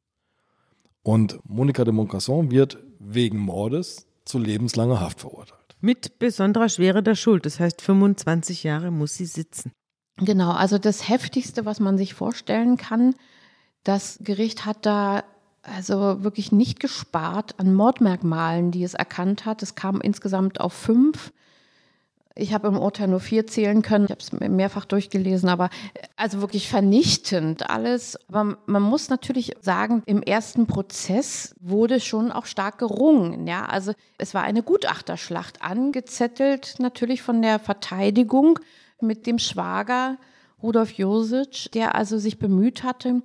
und 1.03 1.39
Monika 1.43 1.83
de 1.83 1.93
Moncasson 1.93 2.51
wird 2.51 2.77
wegen 2.99 3.37
Mordes 3.37 4.07
zu 4.25 4.37
lebenslanger 4.37 4.99
Haft 4.99 5.21
verurteilt. 5.21 5.75
Mit 5.81 6.19
besonderer 6.19 6.69
Schwere 6.69 7.01
der 7.01 7.15
Schuld. 7.15 7.45
Das 7.45 7.59
heißt, 7.59 7.81
25 7.81 8.63
Jahre 8.63 8.91
muss 8.91 9.15
sie 9.15 9.25
sitzen. 9.25 9.71
Genau, 10.17 10.51
also 10.51 10.77
das 10.77 11.07
Heftigste, 11.07 11.65
was 11.65 11.79
man 11.79 11.97
sich 11.97 12.13
vorstellen 12.13 12.75
kann, 12.75 13.15
das 13.83 14.19
Gericht 14.21 14.65
hat 14.65 14.85
da 14.85 15.23
also 15.61 16.23
wirklich 16.23 16.51
nicht 16.51 16.79
gespart 16.79 17.59
an 17.59 17.73
Mordmerkmalen, 17.73 18.71
die 18.71 18.83
es 18.83 18.93
erkannt 18.93 19.45
hat. 19.45 19.63
Es 19.63 19.75
kam 19.75 20.01
insgesamt 20.01 20.59
auf 20.59 20.73
fünf. 20.73 21.31
Ich 22.39 22.53
habe 22.53 22.69
im 22.69 22.77
Urteil 22.77 23.09
nur 23.09 23.19
vier 23.19 23.45
zählen 23.47 23.81
können. 23.81 24.05
Ich 24.05 24.11
habe 24.11 24.21
es 24.21 24.31
mehrfach 24.31 24.85
durchgelesen, 24.85 25.49
aber 25.49 25.65
äh, 25.93 26.07
also 26.15 26.41
wirklich 26.41 26.69
vernichtend 26.69 27.69
alles. 27.69 28.17
Aber 28.29 28.57
man 28.65 28.81
muss 28.81 29.09
natürlich 29.09 29.53
sagen, 29.61 30.03
im 30.05 30.21
ersten 30.21 30.65
Prozess 30.65 31.53
wurde 31.59 31.99
schon 31.99 32.31
auch 32.31 32.45
stark 32.45 32.77
gerungen. 32.77 33.45
Ja, 33.45 33.65
also 33.65 33.93
es 34.17 34.33
war 34.33 34.43
eine 34.43 34.63
Gutachterschlacht 34.63 35.61
angezettelt, 35.61 36.75
natürlich 36.79 37.21
von 37.21 37.41
der 37.41 37.59
Verteidigung 37.59 38.59
mit 39.01 39.27
dem 39.27 39.37
Schwager 39.37 40.17
Rudolf 40.61 40.93
Josic, 40.93 41.71
der 41.73 41.95
also 41.95 42.17
sich 42.17 42.39
bemüht 42.39 42.83
hatte, 42.83 43.21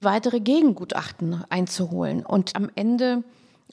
weitere 0.00 0.40
Gegengutachten 0.40 1.44
einzuholen. 1.48 2.24
Und 2.26 2.56
am 2.56 2.70
Ende 2.74 3.24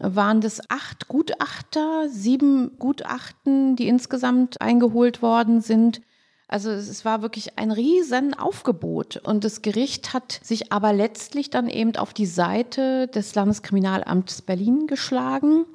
waren 0.01 0.41
das 0.41 0.61
acht 0.69 1.07
Gutachter, 1.07 2.09
sieben 2.09 2.77
Gutachten, 2.79 3.75
die 3.75 3.87
insgesamt 3.87 4.59
eingeholt 4.59 5.21
worden 5.21 5.61
sind. 5.61 6.01
Also 6.47 6.71
es 6.71 7.05
war 7.05 7.21
wirklich 7.21 7.57
ein 7.57 7.71
riesen 7.71 8.33
Aufgebot. 8.33 9.17
Und 9.23 9.43
das 9.43 9.61
Gericht 9.61 10.13
hat 10.13 10.39
sich 10.43 10.71
aber 10.71 10.91
letztlich 10.91 11.49
dann 11.49 11.69
eben 11.69 11.95
auf 11.95 12.13
die 12.13 12.25
Seite 12.25 13.07
des 13.07 13.35
Landeskriminalamts 13.35 14.41
Berlin 14.41 14.87
geschlagen 14.87 15.65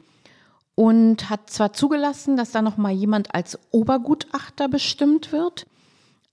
und 0.75 1.31
hat 1.31 1.49
zwar 1.49 1.73
zugelassen, 1.73 2.37
dass 2.37 2.51
da 2.51 2.61
noch 2.61 2.77
mal 2.77 2.93
jemand 2.93 3.35
als 3.35 3.59
Obergutachter 3.71 4.69
bestimmt 4.69 5.33
wird. 5.33 5.67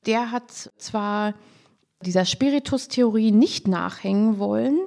Der 0.06 0.32
hat 0.32 0.52
zwar 0.52 1.36
dieser 2.02 2.26
Spiritus-Theorie 2.26 3.32
nicht 3.32 3.70
nachhängen 3.70 4.40
wollen, 4.40 4.78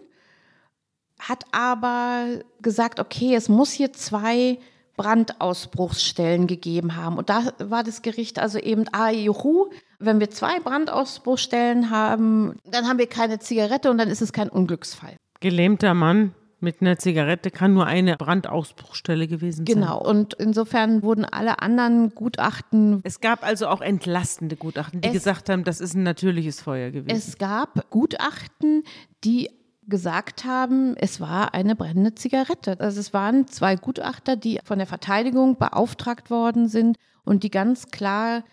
hat 1.18 1.44
aber 1.52 2.40
gesagt, 2.62 3.00
okay, 3.00 3.34
es 3.34 3.48
muss 3.48 3.70
hier 3.72 3.92
zwei 3.92 4.58
Brandausbruchsstellen 4.96 6.46
gegeben 6.46 6.96
haben. 6.96 7.18
Und 7.18 7.28
da 7.28 7.52
war 7.58 7.84
das 7.84 8.02
Gericht 8.02 8.38
also 8.38 8.58
eben, 8.58 8.84
ah, 8.92 9.10
juhu, 9.10 9.66
wenn 9.98 10.20
wir 10.20 10.30
zwei 10.30 10.58
Brandausbruchsstellen 10.60 11.90
haben, 11.90 12.56
dann 12.64 12.86
haben 12.88 12.98
wir 12.98 13.06
keine 13.06 13.38
Zigarette 13.38 13.90
und 13.90 13.98
dann 13.98 14.08
ist 14.08 14.22
es 14.22 14.32
kein 14.32 14.48
Unglücksfall. 14.48 15.16
Gelähmter 15.40 15.94
Mann 15.94 16.34
mit 16.60 16.80
einer 16.80 16.98
Zigarette 16.98 17.50
kann 17.50 17.74
nur 17.74 17.84
eine 17.86 18.16
Brandausbruchstelle 18.16 19.28
gewesen 19.28 19.66
sein. 19.66 19.74
Genau. 19.76 20.00
Und 20.02 20.32
insofern 20.34 21.02
wurden 21.02 21.26
alle 21.26 21.60
anderen 21.60 22.14
Gutachten 22.14 23.00
Es 23.04 23.20
gab 23.20 23.44
also 23.44 23.68
auch 23.68 23.82
entlastende 23.82 24.56
Gutachten, 24.56 25.02
die 25.02 25.08
Es- 25.08 25.12
gesagt 25.14 25.50
haben, 25.50 25.64
das 25.64 25.80
ist 25.80 25.94
ein 25.94 26.02
natürliches 26.02 26.60
Feuer 26.62 26.90
gewesen. 26.90 27.14
Es 27.14 27.36
gab 27.36 27.90
Gutachten, 27.90 28.84
die 29.24 29.50
gesagt 29.88 30.44
haben, 30.44 30.96
es 30.96 31.20
war 31.20 31.54
eine 31.54 31.76
brennende 31.76 32.14
Zigarette. 32.14 32.78
Also 32.80 33.00
es 33.00 33.12
waren 33.12 33.46
zwei 33.46 33.76
Gutachter, 33.76 34.36
die 34.36 34.58
von 34.64 34.78
der 34.78 34.86
Verteidigung 34.86 35.56
beauftragt 35.56 36.30
worden 36.30 36.68
sind 36.68 36.96
und 37.24 37.42
die 37.42 37.50
ganz 37.50 37.90
klar 37.90 38.44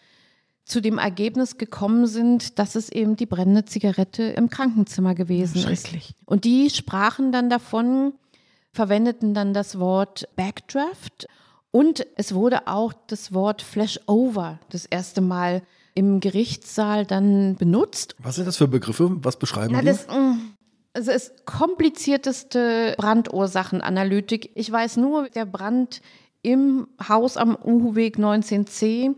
zu 0.66 0.82
dem 0.82 0.98
Ergebnis 0.98 1.58
gekommen 1.58 2.08
sind, 2.08 2.58
dass 2.58 2.76
es 2.76 2.90
eben 2.90 3.16
die 3.16 3.26
brennende 3.26 3.66
Zigarette 3.66 4.24
im 4.24 4.50
Krankenzimmer 4.50 5.14
gewesen 5.14 5.68
ist. 5.68 5.88
Schrecklich. 5.88 6.16
Und 6.26 6.46
die 6.46 6.70
sprachen 6.70 7.32
dann 7.32 7.50
davon, 7.50 8.14
verwendeten 8.72 9.34
dann 9.34 9.54
das 9.54 9.78
Wort 9.80 10.28
Backdraft 10.36 11.28
und 11.72 12.06
es 12.16 12.34
wurde 12.34 12.68
auch 12.68 12.94
das 13.08 13.34
Wort 13.34 13.62
Flashover 13.62 14.60
das 14.70 14.86
erste 14.86 15.22
Mal 15.22 15.64
im 15.96 16.20
Gerichtssaal 16.20 17.06
dann 17.06 17.56
benutzt. 17.56 18.16
Was 18.20 18.36
sind 18.36 18.48
das 18.48 18.58
für 18.58 18.68
Begriffe? 18.68 19.12
Was 19.24 19.38
beschreiben 19.38 19.74
Na, 19.74 19.82
die? 19.82 19.88
das, 19.88 20.08
mm, 20.08 20.53
es 20.94 21.08
ist 21.08 21.46
komplizierteste 21.46 22.96
Brandursachenanalytik. 22.98 24.52
Ich 24.56 24.72
weiß 24.72 24.98
nur, 24.98 25.30
der 25.30 25.46
Brand 25.46 26.02
im 26.44 26.88
Haus 27.08 27.38
am 27.38 27.56
Uhuweg 27.56 28.18
19c 28.18 29.16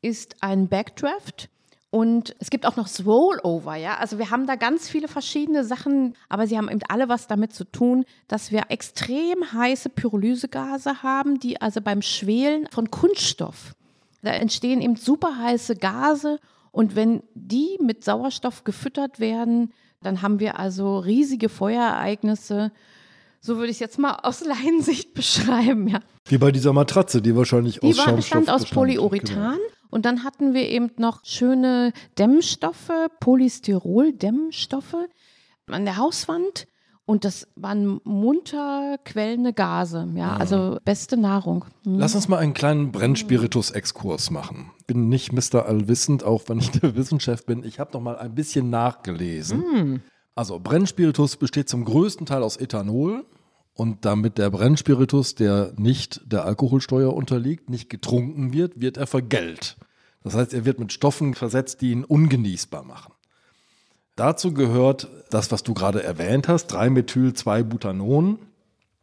ist 0.00 0.36
ein 0.40 0.68
Backdraft. 0.68 1.48
Und 1.90 2.34
es 2.38 2.48
gibt 2.48 2.64
auch 2.64 2.76
noch 2.76 2.88
das 2.88 3.04
Rollover, 3.04 3.76
ja. 3.76 3.98
Also 3.98 4.18
wir 4.18 4.30
haben 4.30 4.46
da 4.46 4.56
ganz 4.56 4.88
viele 4.88 5.08
verschiedene 5.08 5.62
Sachen, 5.62 6.16
aber 6.30 6.46
sie 6.46 6.56
haben 6.56 6.70
eben 6.70 6.80
alle 6.88 7.10
was 7.10 7.26
damit 7.26 7.52
zu 7.52 7.64
tun, 7.64 8.06
dass 8.28 8.50
wir 8.50 8.64
extrem 8.70 9.52
heiße 9.52 9.90
Pyrolysegase 9.90 11.02
haben, 11.02 11.38
die 11.38 11.60
also 11.60 11.82
beim 11.82 12.00
Schwelen 12.00 12.66
von 12.70 12.90
Kunststoff, 12.90 13.74
da 14.22 14.30
entstehen 14.30 14.80
eben 14.80 14.96
super 14.96 15.36
heiße 15.36 15.76
Gase 15.76 16.38
und 16.70 16.96
wenn 16.96 17.22
die 17.34 17.78
mit 17.82 18.04
Sauerstoff 18.04 18.64
gefüttert 18.64 19.20
werden, 19.20 19.72
dann 20.02 20.22
haben 20.22 20.40
wir 20.40 20.58
also 20.58 20.98
riesige 20.98 21.48
Feuerereignisse. 21.48 22.72
So 23.40 23.56
würde 23.56 23.70
ich 23.70 23.76
es 23.76 23.80
jetzt 23.80 23.98
mal 23.98 24.16
aus 24.22 24.44
Laiensicht 24.44 25.14
beschreiben, 25.14 25.88
ja. 25.88 26.00
Wie 26.26 26.38
bei 26.38 26.52
dieser 26.52 26.72
Matratze, 26.72 27.20
die 27.22 27.34
wahrscheinlich 27.34 27.80
Die 27.80 27.88
aus 27.88 27.98
war, 27.98 28.04
Schaumstoff 28.04 28.16
bestand 28.16 28.50
aus 28.50 28.60
bestand. 28.62 28.78
Polyurethan. 28.78 29.54
Genau. 29.56 29.66
Und 29.90 30.06
dann 30.06 30.24
hatten 30.24 30.54
wir 30.54 30.68
eben 30.68 30.90
noch 30.96 31.24
schöne 31.24 31.92
Dämmstoffe, 32.18 32.90
Polystyrol-Dämmstoffe 33.20 34.96
an 35.66 35.84
der 35.84 35.96
Hauswand. 35.98 36.66
Und 37.04 37.24
das 37.24 37.48
waren 37.56 38.00
munter 38.04 38.96
quellende 39.04 39.52
Gase, 39.52 40.08
ja, 40.14 40.36
also 40.36 40.78
beste 40.84 41.16
Nahrung. 41.16 41.64
Mhm. 41.84 41.98
Lass 41.98 42.14
uns 42.14 42.28
mal 42.28 42.38
einen 42.38 42.54
kleinen 42.54 42.92
Brennspiritus-Exkurs 42.92 44.30
machen. 44.30 44.70
Bin 44.86 45.08
nicht 45.08 45.32
Mr. 45.32 45.66
Allwissend, 45.66 46.22
auch 46.22 46.42
wenn 46.46 46.58
ich 46.58 46.70
der 46.70 46.94
Wissenschef 46.96 47.44
bin. 47.44 47.64
Ich 47.64 47.80
habe 47.80 47.92
noch 47.92 48.00
mal 48.00 48.16
ein 48.16 48.34
bisschen 48.34 48.70
nachgelesen. 48.70 50.02
Also 50.36 50.60
Brennspiritus 50.60 51.36
besteht 51.36 51.68
zum 51.68 51.84
größten 51.84 52.24
Teil 52.24 52.42
aus 52.42 52.56
Ethanol 52.56 53.24
und 53.74 54.04
damit 54.04 54.38
der 54.38 54.50
Brennspiritus, 54.50 55.34
der 55.34 55.72
nicht 55.76 56.20
der 56.24 56.44
Alkoholsteuer 56.44 57.12
unterliegt, 57.12 57.68
nicht 57.68 57.90
getrunken 57.90 58.52
wird, 58.52 58.80
wird 58.80 58.96
er 58.96 59.06
vergällt. 59.06 59.76
Das 60.22 60.34
heißt, 60.34 60.54
er 60.54 60.64
wird 60.64 60.78
mit 60.78 60.92
Stoffen 60.92 61.34
versetzt, 61.34 61.80
die 61.80 61.90
ihn 61.90 62.04
ungenießbar 62.04 62.84
machen. 62.84 63.12
Dazu 64.16 64.52
gehört 64.52 65.08
das, 65.30 65.50
was 65.50 65.62
du 65.62 65.72
gerade 65.74 66.02
erwähnt 66.02 66.48
hast, 66.48 66.74
3-Methyl-2-Butanon, 66.74 68.38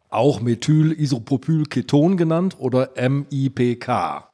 auch 0.10 0.39
Methylisopropylketon 0.41 2.17
genannt 2.17 2.58
oder 2.60 2.91
MIPK. 2.95 4.30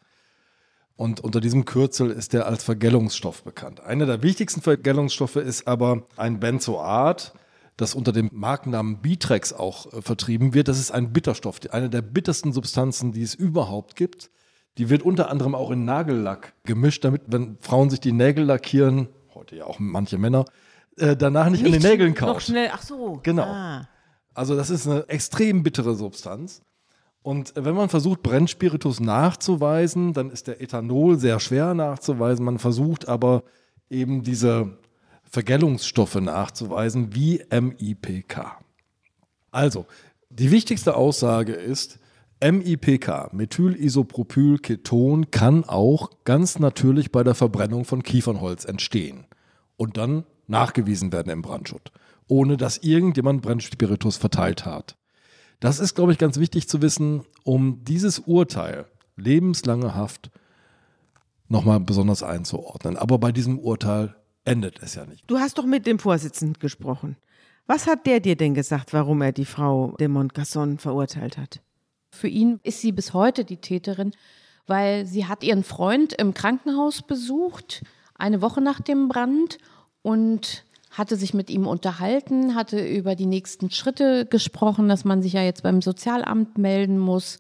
Und 0.97 1.21
unter 1.21 1.41
diesem 1.41 1.65
Kürzel 1.65 2.09
ist 2.09 2.33
er 2.33 2.45
als 2.45 2.63
Vergällungsstoff 2.63 3.43
bekannt. 3.43 3.81
Einer 3.81 4.05
der 4.05 4.23
wichtigsten 4.23 4.61
Vergällungsstoffe 4.61 5.35
ist 5.35 5.67
aber 5.67 6.03
ein 6.15 6.39
Benzoat, 6.39 7.33
das 7.77 7.95
unter 7.95 8.13
dem 8.13 8.29
Markennamen 8.31 9.01
Bitrex 9.01 9.51
auch 9.51 9.91
äh, 9.91 10.01
vertrieben 10.01 10.53
wird. 10.53 10.69
Das 10.69 10.79
ist 10.79 10.91
ein 10.91 11.11
Bitterstoff, 11.11 11.59
eine 11.71 11.89
der 11.89 12.01
bittersten 12.01 12.53
Substanzen, 12.53 13.11
die 13.11 13.21
es 13.21 13.35
überhaupt 13.35 13.97
gibt. 13.97 14.31
Die 14.77 14.89
wird 14.89 15.03
unter 15.03 15.29
anderem 15.29 15.55
auch 15.55 15.71
in 15.71 15.85
Nagellack 15.85 16.53
gemischt, 16.63 17.03
damit, 17.03 17.23
wenn 17.27 17.57
Frauen 17.59 17.89
sich 17.89 17.99
die 17.99 18.11
Nägel 18.11 18.45
lackieren, 18.45 19.09
heute 19.33 19.55
ja 19.55 19.65
auch 19.65 19.79
manche 19.79 20.17
Männer, 20.17 20.45
äh, 20.97 21.15
danach 21.15 21.49
nicht, 21.49 21.65
an 21.65 21.71
den 21.71 21.81
Nägeln 21.81 22.11
Noch 22.11 22.19
kaut. 22.19 22.41
schnell, 22.43 22.69
ach 22.71 22.81
so. 22.81 23.19
Genau. 23.23 23.43
Ah. 23.43 23.87
Also 24.33 24.55
das 24.55 24.69
ist 24.69 24.87
eine 24.87 25.07
extrem 25.07 25.63
bittere 25.63 25.95
Substanz. 25.95 26.61
Und 27.21 27.53
wenn 27.55 27.73
man 27.75 27.89
versucht, 27.89 28.21
Brennspiritus 28.21 28.99
nachzuweisen, 28.99 30.13
dann 30.13 30.29
ist 30.29 30.47
der 30.47 30.61
Ethanol 30.61 31.17
sehr 31.17 31.39
schwer 31.39 31.73
nachzuweisen. 31.73 32.45
Man 32.45 32.59
versucht 32.59 33.07
aber 33.07 33.43
eben 33.89 34.21
diese 34.21 34.77
Vergällungsstoffe 35.23 36.15
nachzuweisen, 36.15 37.15
wie 37.15 37.43
MIPK. 37.49 38.57
Also, 39.51 39.87
die 40.29 40.51
wichtigste 40.51 40.95
Aussage 40.95 41.53
ist, 41.53 41.97
MIPK, 42.43 43.33
Methylisopropylketon, 43.33 45.31
kann 45.31 45.63
auch 45.63 46.11
ganz 46.25 46.59
natürlich 46.59 47.11
bei 47.11 47.23
der 47.23 47.33
Verbrennung 47.33 47.85
von 47.85 48.03
Kiefernholz 48.03 48.65
entstehen 48.65 49.25
und 49.77 49.97
dann 49.97 50.25
nachgewiesen 50.47 51.11
werden 51.11 51.31
im 51.31 51.41
Brandschutt, 51.41 51.91
ohne 52.27 52.57
dass 52.57 52.77
irgendjemand 52.77 53.41
Brennspiritus 53.41 54.17
verteilt 54.17 54.65
hat. 54.65 54.97
Das 55.59 55.79
ist, 55.79 55.95
glaube 55.95 56.11
ich, 56.11 56.17
ganz 56.17 56.37
wichtig 56.37 56.67
zu 56.67 56.81
wissen, 56.81 57.23
um 57.43 57.83
dieses 57.83 58.19
Urteil, 58.19 58.85
lebenslange 59.15 59.95
Haft, 59.95 60.29
nochmal 61.47 61.79
besonders 61.79 62.23
einzuordnen. 62.23 62.97
Aber 62.97 63.17
bei 63.17 63.31
diesem 63.31 63.59
Urteil 63.59 64.15
endet 64.43 64.81
es 64.81 64.95
ja 64.95 65.05
nicht. 65.05 65.23
Du 65.27 65.37
hast 65.37 65.57
doch 65.57 65.65
mit 65.65 65.85
dem 65.85 65.99
Vorsitzenden 65.99 66.59
gesprochen. 66.59 67.17
Was 67.67 67.87
hat 67.87 68.05
der 68.05 68.19
dir 68.19 68.35
denn 68.35 68.53
gesagt, 68.53 68.93
warum 68.93 69.21
er 69.21 69.31
die 69.31 69.45
Frau 69.45 69.95
de 69.99 70.07
Montgasson 70.07 70.77
verurteilt 70.77 71.37
hat? 71.37 71.61
Für 72.11 72.27
ihn 72.27 72.59
ist 72.63 72.81
sie 72.81 72.91
bis 72.91 73.13
heute 73.13 73.43
die 73.43 73.57
Täterin, 73.57 74.11
weil 74.67 75.05
sie 75.05 75.25
hat 75.25 75.43
ihren 75.43 75.63
Freund 75.63 76.13
im 76.13 76.33
Krankenhaus 76.33 77.01
besucht, 77.01 77.83
eine 78.13 78.41
Woche 78.41 78.61
nach 78.61 78.81
dem 78.81 79.07
Brand 79.09 79.57
und 80.05 80.63
hatte 80.91 81.15
sich 81.15 81.33
mit 81.33 81.49
ihm 81.49 81.65
unterhalten, 81.65 82.53
hatte 82.53 82.79
über 82.79 83.15
die 83.15 83.25
nächsten 83.25 83.71
Schritte 83.71 84.27
gesprochen, 84.27 84.87
dass 84.87 85.03
man 85.03 85.23
sich 85.23 85.33
ja 85.33 85.41
jetzt 85.41 85.63
beim 85.63 85.81
Sozialamt 85.81 86.59
melden 86.59 86.99
muss 86.99 87.39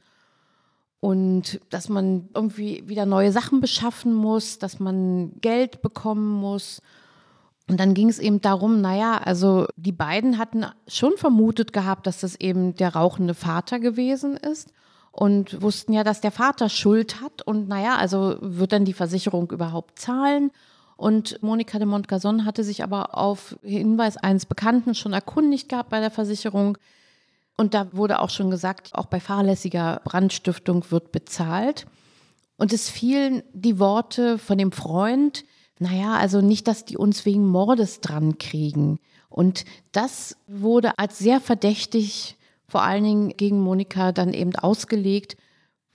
und 0.99 1.61
dass 1.69 1.89
man 1.89 2.27
irgendwie 2.33 2.83
wieder 2.87 3.05
neue 3.05 3.31
Sachen 3.31 3.61
beschaffen 3.61 4.15
muss, 4.15 4.57
dass 4.57 4.79
man 4.79 5.33
Geld 5.41 5.83
bekommen 5.83 6.27
muss. 6.27 6.81
Und 7.69 7.79
dann 7.79 7.93
ging 7.93 8.09
es 8.09 8.17
eben 8.17 8.41
darum, 8.41 8.81
naja, 8.81 9.21
also 9.23 9.67
die 9.75 9.91
beiden 9.91 10.39
hatten 10.39 10.65
schon 10.87 11.13
vermutet 11.17 11.71
gehabt, 11.71 12.07
dass 12.07 12.21
das 12.21 12.35
eben 12.35 12.75
der 12.75 12.95
rauchende 12.95 13.35
Vater 13.35 13.79
gewesen 13.79 14.37
ist 14.37 14.73
und 15.11 15.61
wussten 15.61 15.93
ja, 15.93 16.03
dass 16.03 16.19
der 16.19 16.31
Vater 16.31 16.67
Schuld 16.67 17.21
hat. 17.21 17.43
Und 17.43 17.67
naja, 17.67 17.95
also 17.97 18.37
wird 18.41 18.71
dann 18.71 18.85
die 18.85 18.93
Versicherung 18.93 19.51
überhaupt 19.51 19.99
zahlen? 19.99 20.49
Und 20.97 21.41
Monika 21.43 21.77
de 21.77 21.87
Montgazon 21.87 22.45
hatte 22.45 22.63
sich 22.63 22.83
aber 22.83 23.17
auf 23.17 23.57
Hinweis 23.61 24.17
eines 24.17 24.45
Bekannten 24.45 24.95
schon 24.95 25.13
erkundigt 25.13 25.69
gehabt 25.69 25.89
bei 25.89 25.99
der 25.99 26.11
Versicherung. 26.11 26.77
Und 27.57 27.73
da 27.73 27.87
wurde 27.93 28.19
auch 28.19 28.29
schon 28.29 28.49
gesagt, 28.49 28.95
auch 28.95 29.05
bei 29.07 29.19
fahrlässiger 29.19 30.01
Brandstiftung 30.05 30.85
wird 30.89 31.11
bezahlt. 31.11 31.85
Und 32.57 32.71
es 32.71 32.89
fielen 32.89 33.43
die 33.53 33.79
Worte 33.79 34.37
von 34.37 34.57
dem 34.57 34.71
Freund, 34.71 35.43
naja, 35.79 36.15
also 36.15 36.39
nicht, 36.39 36.67
dass 36.67 36.85
die 36.85 36.97
uns 36.97 37.25
wegen 37.25 37.47
Mordes 37.47 37.99
dran 37.99 38.37
kriegen. 38.37 38.99
Und 39.29 39.65
das 39.91 40.37
wurde 40.47 40.97
als 40.97 41.19
sehr 41.19 41.41
verdächtig 41.41 42.37
vor 42.67 42.83
allen 42.83 43.03
Dingen 43.03 43.29
gegen 43.37 43.59
Monika 43.59 44.11
dann 44.11 44.33
eben 44.33 44.55
ausgelegt, 44.55 45.35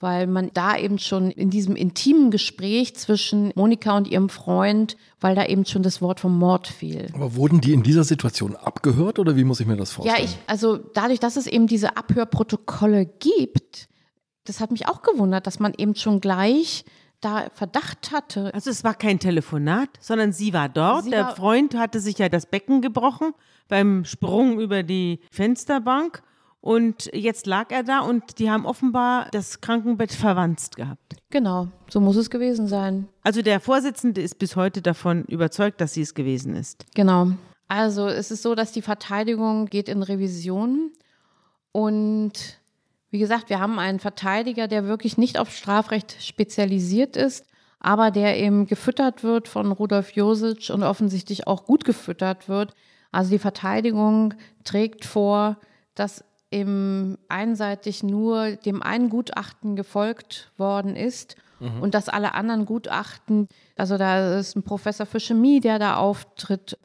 weil 0.00 0.26
man 0.26 0.50
da 0.54 0.76
eben 0.78 0.98
schon 0.98 1.30
in 1.30 1.50
diesem 1.50 1.76
intimen 1.76 2.30
Gespräch 2.30 2.96
zwischen 2.96 3.52
Monika 3.54 3.96
und 3.96 4.08
ihrem 4.08 4.30
Freund, 4.30 4.96
weil 5.20 5.34
da 5.34 5.44
eben 5.44 5.66
schon 5.66 5.82
das 5.82 6.00
Wort 6.00 6.20
vom 6.20 6.38
Mord 6.38 6.66
fiel. 6.66 7.08
Aber 7.14 7.36
wurden 7.36 7.60
die 7.60 7.74
in 7.74 7.82
dieser 7.82 8.04
Situation 8.04 8.56
abgehört 8.56 9.18
oder 9.18 9.36
wie 9.36 9.44
muss 9.44 9.60
ich 9.60 9.66
mir 9.66 9.76
das 9.76 9.90
Ja, 9.90 9.94
vorstellen? 9.96 10.24
ich, 10.24 10.38
also 10.46 10.78
dadurch, 10.78 11.20
dass 11.20 11.36
es 11.36 11.46
eben 11.46 11.66
diese 11.66 11.96
Abhörprotokolle 11.98 13.04
gibt, 13.06 13.88
das 14.44 14.60
hat 14.60 14.70
mich 14.70 14.88
auch 14.88 15.02
gewundert, 15.02 15.46
dass 15.46 15.58
man 15.60 15.74
eben 15.76 15.94
schon 15.94 16.20
gleich 16.20 16.84
da 17.20 17.48
Verdacht 17.52 18.12
hatte. 18.12 18.52
Also 18.54 18.70
es 18.70 18.82
war 18.82 18.94
kein 18.94 19.18
Telefonat, 19.18 19.90
sondern 20.00 20.32
sie 20.32 20.54
war 20.54 20.70
dort. 20.70 21.04
Sie 21.04 21.10
der 21.10 21.24
war- 21.26 21.36
Freund 21.36 21.74
hatte 21.76 22.00
sich 22.00 22.16
ja 22.16 22.30
das 22.30 22.46
Becken 22.46 22.80
gebrochen 22.80 23.32
beim 23.68 24.06
Sprung 24.06 24.58
über 24.58 24.82
die 24.82 25.20
Fensterbank. 25.30 26.22
Und 26.60 27.08
jetzt 27.14 27.46
lag 27.46 27.70
er 27.70 27.82
da 27.82 28.00
und 28.00 28.38
die 28.38 28.50
haben 28.50 28.66
offenbar 28.66 29.28
das 29.32 29.62
Krankenbett 29.62 30.12
verwanzt 30.12 30.76
gehabt. 30.76 31.16
Genau, 31.30 31.68
so 31.88 32.00
muss 32.00 32.16
es 32.16 32.28
gewesen 32.28 32.66
sein. 32.66 33.08
Also 33.22 33.40
der 33.40 33.60
Vorsitzende 33.60 34.20
ist 34.20 34.38
bis 34.38 34.56
heute 34.56 34.82
davon 34.82 35.24
überzeugt, 35.24 35.80
dass 35.80 35.94
sie 35.94 36.02
es 36.02 36.14
gewesen 36.14 36.54
ist. 36.54 36.84
Genau. 36.94 37.28
Also 37.68 38.08
es 38.08 38.30
ist 38.30 38.42
so, 38.42 38.54
dass 38.54 38.72
die 38.72 38.82
Verteidigung 38.82 39.66
geht 39.66 39.88
in 39.88 40.02
Revision 40.02 40.90
und 41.72 42.32
wie 43.10 43.18
gesagt, 43.18 43.48
wir 43.48 43.58
haben 43.58 43.78
einen 43.78 43.98
Verteidiger, 43.98 44.68
der 44.68 44.84
wirklich 44.84 45.18
nicht 45.18 45.38
auf 45.38 45.50
Strafrecht 45.50 46.16
spezialisiert 46.22 47.16
ist, 47.16 47.44
aber 47.80 48.10
der 48.10 48.38
eben 48.38 48.66
gefüttert 48.66 49.24
wird 49.24 49.48
von 49.48 49.72
Rudolf 49.72 50.12
Josic 50.12 50.70
und 50.70 50.82
offensichtlich 50.82 51.46
auch 51.46 51.64
gut 51.64 51.84
gefüttert 51.84 52.48
wird. 52.48 52.74
Also 53.10 53.30
die 53.30 53.38
Verteidigung 53.38 54.34
trägt 54.64 55.04
vor, 55.04 55.56
dass 55.94 56.24
eben 56.50 57.16
einseitig 57.28 58.02
nur 58.02 58.52
dem 58.56 58.82
einen 58.82 59.08
Gutachten 59.10 59.76
gefolgt 59.76 60.50
worden 60.56 60.96
ist 60.96 61.36
und 61.80 61.94
dass 61.94 62.08
alle 62.08 62.34
anderen 62.34 62.64
Gutachten, 62.64 63.46
also 63.76 63.98
da 63.98 64.38
ist 64.38 64.56
ein 64.56 64.62
Professor 64.62 65.04
für 65.04 65.20
Chemie, 65.20 65.60
der 65.60 65.78
da 65.78 65.96
auftritt, 65.96 66.78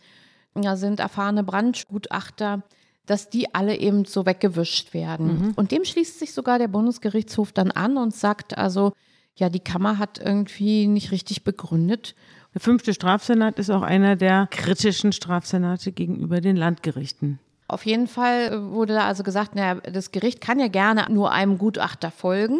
da 0.53 0.75
sind 0.75 0.99
erfahrene 0.99 1.43
Brandgutachter, 1.43 2.63
dass 3.05 3.29
die 3.29 3.53
alle 3.55 3.77
eben 3.77 4.05
so 4.05 4.25
weggewischt 4.25 4.93
werden. 4.93 5.53
Und 5.55 5.71
dem 5.71 5.85
schließt 5.85 6.19
sich 6.19 6.33
sogar 6.33 6.59
der 6.59 6.67
Bundesgerichtshof 6.67 7.51
dann 7.51 7.71
an 7.71 7.97
und 7.97 8.13
sagt 8.13 8.57
also, 8.57 8.93
ja, 9.35 9.49
die 9.49 9.59
Kammer 9.59 9.97
hat 9.97 10.17
irgendwie 10.17 10.87
nicht 10.87 11.11
richtig 11.11 11.43
begründet. 11.43 12.15
Der 12.53 12.61
fünfte 12.61 12.93
Strafsenat 12.93 13.59
ist 13.59 13.69
auch 13.69 13.81
einer 13.81 14.15
der 14.15 14.47
kritischen 14.49 15.11
Strafsenate 15.11 15.91
gegenüber 15.91 16.41
den 16.41 16.55
Landgerichten. 16.55 17.39
Auf 17.67 17.85
jeden 17.85 18.07
Fall 18.07 18.71
wurde 18.71 18.93
da 18.93 19.05
also 19.05 19.23
gesagt, 19.23 19.55
naja, 19.55 19.75
das 19.75 20.11
Gericht 20.11 20.41
kann 20.41 20.59
ja 20.59 20.67
gerne 20.67 21.07
nur 21.09 21.31
einem 21.31 21.57
Gutachter 21.57 22.11
folgen 22.11 22.59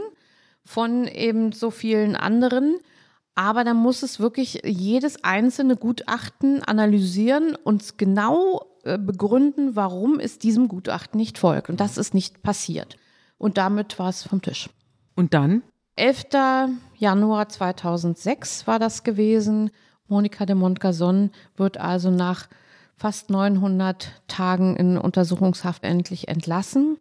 von 0.63 1.07
eben 1.07 1.51
so 1.51 1.69
vielen 1.69 2.15
anderen. 2.15 2.77
Aber 3.35 3.63
dann 3.63 3.77
muss 3.77 4.01
es 4.01 4.19
wirklich 4.19 4.61
jedes 4.63 5.23
einzelne 5.23 5.75
Gutachten 5.75 6.63
analysieren 6.63 7.55
und 7.55 7.97
genau 7.97 8.65
äh, 8.83 8.97
begründen, 8.97 9.75
warum 9.75 10.19
es 10.19 10.39
diesem 10.39 10.69
Gutachten 10.69 11.19
nicht 11.19 11.37
folgt. 11.37 11.69
Und 11.69 11.79
das 11.79 11.97
ist 11.97 12.13
nicht 12.13 12.41
passiert. 12.41 12.97
Und 13.37 13.57
damit 13.57 13.99
war 13.99 14.09
es 14.09 14.23
vom 14.23 14.41
Tisch. 14.41 14.69
Und 15.15 15.33
dann? 15.33 15.63
11. 15.97 16.25
Januar 16.97 17.49
2006 17.49 18.67
war 18.67 18.79
das 18.79 19.03
gewesen. 19.03 19.69
Monika 20.07 20.45
de 20.45 20.55
Montgazon 20.55 21.31
wird 21.57 21.77
also 21.77 22.09
nach 22.11 22.47
fast 22.97 23.29
900 23.29 24.21
Tagen 24.27 24.75
in 24.75 24.97
Untersuchungshaft 24.97 25.83
endlich 25.83 26.27
entlassen. 26.27 26.97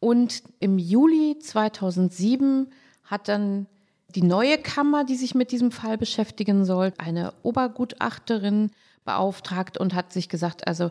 Und 0.00 0.42
im 0.60 0.78
Juli 0.78 1.38
2007 1.38 2.68
hat 3.04 3.28
dann 3.28 3.66
die 4.14 4.22
neue 4.22 4.58
Kammer, 4.58 5.04
die 5.04 5.16
sich 5.16 5.34
mit 5.34 5.50
diesem 5.50 5.72
Fall 5.72 5.98
beschäftigen 5.98 6.64
soll, 6.64 6.92
eine 6.98 7.32
Obergutachterin 7.42 8.70
beauftragt 9.04 9.78
und 9.78 9.94
hat 9.94 10.12
sich 10.12 10.28
gesagt, 10.28 10.66
also 10.66 10.90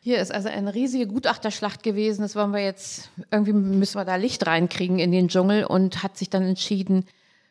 Hier 0.00 0.18
ist 0.18 0.34
also 0.34 0.50
eine 0.50 0.74
riesige 0.74 1.06
Gutachterschlacht 1.06 1.82
gewesen. 1.82 2.20
Das 2.20 2.36
wollen 2.36 2.52
wir 2.52 2.62
jetzt, 2.62 3.08
irgendwie 3.30 3.54
müssen 3.54 3.98
wir 3.98 4.04
da 4.04 4.16
Licht 4.16 4.46
reinkriegen 4.46 4.98
in 4.98 5.12
den 5.12 5.28
Dschungel 5.28 5.64
und 5.64 6.02
hat 6.02 6.18
sich 6.18 6.28
dann 6.28 6.42
entschieden, 6.42 7.06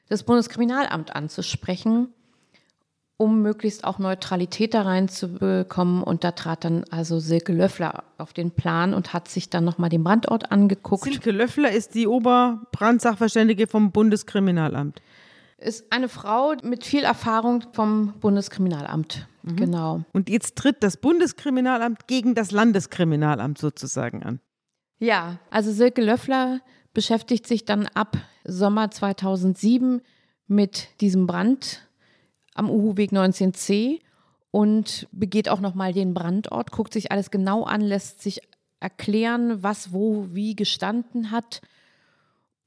das 0.08 0.21
Bundeskriminalamt 0.21 1.15
anzusprechen, 1.15 2.13
um 3.23 3.41
möglichst 3.41 3.86
auch 3.86 3.99
Neutralität 3.99 4.73
da 4.73 4.81
reinzubekommen. 4.81 6.03
Und 6.03 6.23
da 6.23 6.31
trat 6.31 6.65
dann 6.65 6.83
also 6.91 7.19
Silke 7.19 7.53
Löffler 7.53 8.03
auf 8.17 8.33
den 8.33 8.51
Plan 8.51 8.93
und 8.93 9.13
hat 9.13 9.29
sich 9.29 9.49
dann 9.49 9.63
nochmal 9.63 9.89
den 9.89 10.03
Brandort 10.03 10.51
angeguckt. 10.51 11.05
Silke 11.05 11.31
Löffler 11.31 11.71
ist 11.71 11.95
die 11.95 12.07
Oberbrandsachverständige 12.07 13.67
vom 13.67 13.91
Bundeskriminalamt. 13.91 15.01
Ist 15.57 15.91
eine 15.93 16.09
Frau 16.09 16.53
mit 16.62 16.83
viel 16.83 17.03
Erfahrung 17.03 17.63
vom 17.71 18.13
Bundeskriminalamt. 18.19 19.27
Mhm. 19.43 19.55
Genau. 19.55 20.01
Und 20.12 20.29
jetzt 20.29 20.57
tritt 20.57 20.83
das 20.83 20.97
Bundeskriminalamt 20.97 22.07
gegen 22.07 22.36
das 22.36 22.51
Landeskriminalamt 22.51 23.57
sozusagen 23.57 24.23
an. 24.23 24.41
Ja, 24.99 25.39
also 25.49 25.71
Silke 25.71 26.01
Löffler 26.01 26.59
beschäftigt 26.93 27.47
sich 27.47 27.63
dann 27.65 27.88
ab 27.93 28.17
Sommer 28.43 28.91
2007 28.91 30.01
mit 30.47 30.89
diesem 31.01 31.27
Brand 31.27 31.88
am 32.55 32.69
Uhu-Weg 32.69 33.11
19c 33.11 33.99
und 34.51 35.07
begeht 35.11 35.49
auch 35.49 35.59
nochmal 35.59 35.93
den 35.93 36.13
Brandort, 36.13 36.71
guckt 36.71 36.93
sich 36.93 37.11
alles 37.11 37.31
genau 37.31 37.63
an, 37.63 37.81
lässt 37.81 38.21
sich 38.21 38.41
erklären, 38.79 39.63
was 39.63 39.93
wo 39.93 40.27
wie 40.31 40.55
gestanden 40.55 41.31
hat, 41.31 41.61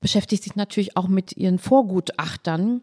beschäftigt 0.00 0.42
sich 0.42 0.56
natürlich 0.56 0.96
auch 0.96 1.08
mit 1.08 1.36
ihren 1.36 1.58
Vorgutachtern. 1.58 2.82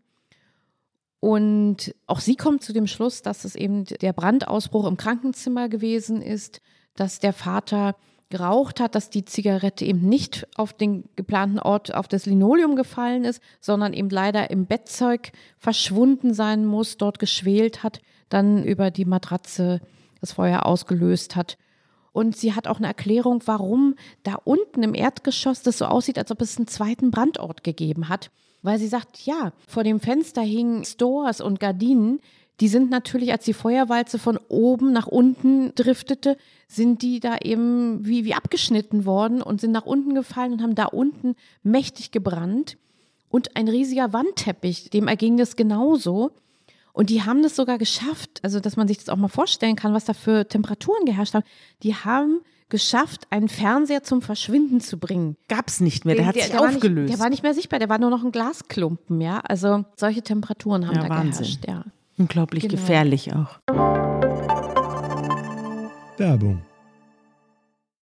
Und 1.20 1.96
auch 2.06 2.20
sie 2.20 2.36
kommt 2.36 2.64
zu 2.64 2.74
dem 2.74 2.88
Schluss, 2.88 3.22
dass 3.22 3.46
es 3.46 3.56
eben 3.56 3.86
der 3.86 4.14
Brandausbruch 4.14 4.86
im 4.86 4.98
Krankenzimmer 4.98 5.70
gewesen 5.70 6.22
ist, 6.22 6.62
dass 6.96 7.20
der 7.20 7.34
Vater 7.34 7.96
geraucht 8.30 8.80
hat, 8.80 8.96
dass 8.96 9.10
die 9.10 9.26
Zigarette 9.26 9.86
eben 9.86 10.08
nicht 10.10 10.48
auf 10.56 10.74
den 10.74 11.08
geplanten 11.16 11.60
Ort, 11.60 11.94
auf 11.94 12.08
das 12.08 12.26
Linoleum 12.26 12.76
gefallen 12.76 13.26
ist, 13.26 13.42
sondern 13.60 13.94
eben 13.94 14.10
leider 14.10 14.50
im 14.50 14.66
Bettzeug 14.66 15.32
verschwunden 15.58 16.34
sein 16.34 16.66
muss, 16.66 16.98
dort 16.98 17.20
geschwelt 17.20 17.84
hat, 17.84 18.02
dann 18.30 18.64
über 18.64 18.92
die 18.92 19.06
Matratze 19.06 19.82
das 20.20 20.34
Feuer 20.34 20.66
ausgelöst 20.66 21.36
hat. 21.36 21.58
Und 22.12 22.38
sie 22.38 22.54
hat 22.54 22.68
auch 22.68 22.78
eine 22.78 22.88
Erklärung, 22.88 23.42
warum 23.46 23.96
da 24.22 24.36
unten 24.44 24.84
im 24.84 24.94
Erdgeschoss 24.94 25.64
das 25.64 25.80
so 25.80 25.86
aussieht, 25.86 26.18
als 26.18 26.32
ob 26.32 26.42
es 26.42 26.58
einen 26.58 26.68
zweiten 26.68 27.12
Brandort 27.12 27.64
gegeben 27.64 28.08
hat. 28.08 28.32
Weil 28.62 28.80
sie 28.80 28.88
sagt, 28.88 29.26
ja, 29.26 29.52
vor 29.68 29.84
dem 29.84 30.00
Fenster 30.00 30.42
hingen 30.42 30.86
Stores 30.86 31.42
und 31.42 31.60
Gardinen, 31.60 32.22
die 32.60 32.68
sind 32.68 32.90
natürlich, 32.92 33.32
als 33.32 33.46
die 33.46 33.54
Feuerwalze 33.54 34.20
von 34.20 34.38
oben 34.48 34.94
nach 34.94 35.08
unten 35.08 35.74
driftete, 35.76 36.38
sind 36.68 37.02
die 37.02 37.20
da 37.20 37.38
eben 37.42 38.06
wie, 38.06 38.26
wie 38.26 38.34
abgeschnitten 38.34 39.06
worden 39.06 39.42
und 39.42 39.60
sind 39.62 39.72
nach 39.72 39.86
unten 39.86 40.14
gefallen 40.14 40.54
und 40.54 40.62
haben 40.62 40.76
da 40.76 40.86
unten 40.86 41.36
mächtig 41.64 42.12
gebrannt. 42.12 42.78
Und 43.30 43.56
ein 43.56 43.68
riesiger 43.68 44.14
Wandteppich, 44.14 44.92
dem 44.92 45.08
erging 45.08 45.38
das 45.38 45.56
genauso. 45.56 46.32
Und 46.94 47.10
die 47.10 47.24
haben 47.24 47.42
das 47.42 47.56
sogar 47.56 47.80
geschafft, 47.80 48.40
also 48.44 48.60
dass 48.60 48.78
man 48.78 48.88
sich 48.88 49.00
das 49.00 49.10
auch 49.10 49.18
mal 49.18 49.28
vorstellen 49.28 49.76
kann, 49.76 49.94
was 49.96 50.06
da 50.06 50.14
für 50.14 50.48
Temperaturen 50.48 51.06
geherrscht 51.06 51.34
haben. 51.34 51.46
Die 51.82 51.96
haben 51.96 52.42
geschafft, 52.70 53.26
einen 53.32 53.50
Fernseher 53.50 54.04
zum 54.04 54.22
Verschwinden 54.22 54.80
zu 54.80 55.00
bringen. 55.00 55.36
Gab 55.48 55.68
es 55.70 55.80
nicht 55.80 56.06
mehr, 56.06 56.16
der, 56.16 56.28
hat 56.28 56.36
sich 56.36 56.52
der 56.52 56.62
aufgelöst. 56.62 57.08
Nicht, 57.08 57.14
der 57.14 57.20
war 57.20 57.30
nicht 57.30 57.42
mehr 57.42 57.56
sichtbar, 57.56 57.80
der 57.80 57.90
war 57.90 57.98
nur 57.98 58.12
noch 58.12 58.24
ein 58.24 58.32
Glasklumpen, 58.32 59.22
ja. 59.22 59.40
Also 59.40 59.86
solche 59.96 60.22
Temperaturen 60.22 60.88
haben 60.88 60.96
Ja, 60.96 61.04
da 61.04 61.10
Wahnsinn. 61.10 61.44
geherrscht, 61.44 61.68
ja. 61.68 61.84
Unglaublich 62.18 62.64
Genau. 62.64 62.76
gefährlich 62.76 63.34
auch. 63.34 63.60
Werbung. 66.18 66.64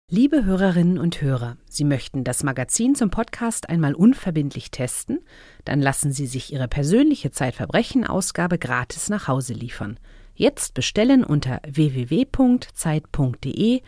Liebe 0.08 0.44
Hörerinnen 0.44 0.98
und 0.98 1.20
Hörer, 1.20 1.56
Sie 1.68 1.82
möchten 1.82 2.22
das 2.22 2.44
Magazin 2.44 2.94
zum 2.94 3.10
Podcast 3.10 3.68
einmal 3.68 3.92
unverbindlich 3.94 4.70
testen? 4.70 5.18
Dann 5.64 5.80
lassen 5.80 6.12
Sie 6.12 6.28
sich 6.28 6.52
Ihre 6.52 6.68
persönliche 6.68 7.32
Zeitverbrechen-Ausgabe 7.32 8.56
gratis 8.58 9.08
nach 9.08 9.26
Hause 9.26 9.54
liefern. 9.54 9.98
Jetzt 10.34 10.74
bestellen 10.74 11.24
unter 11.24 11.60
www.zeit.de 11.66 13.80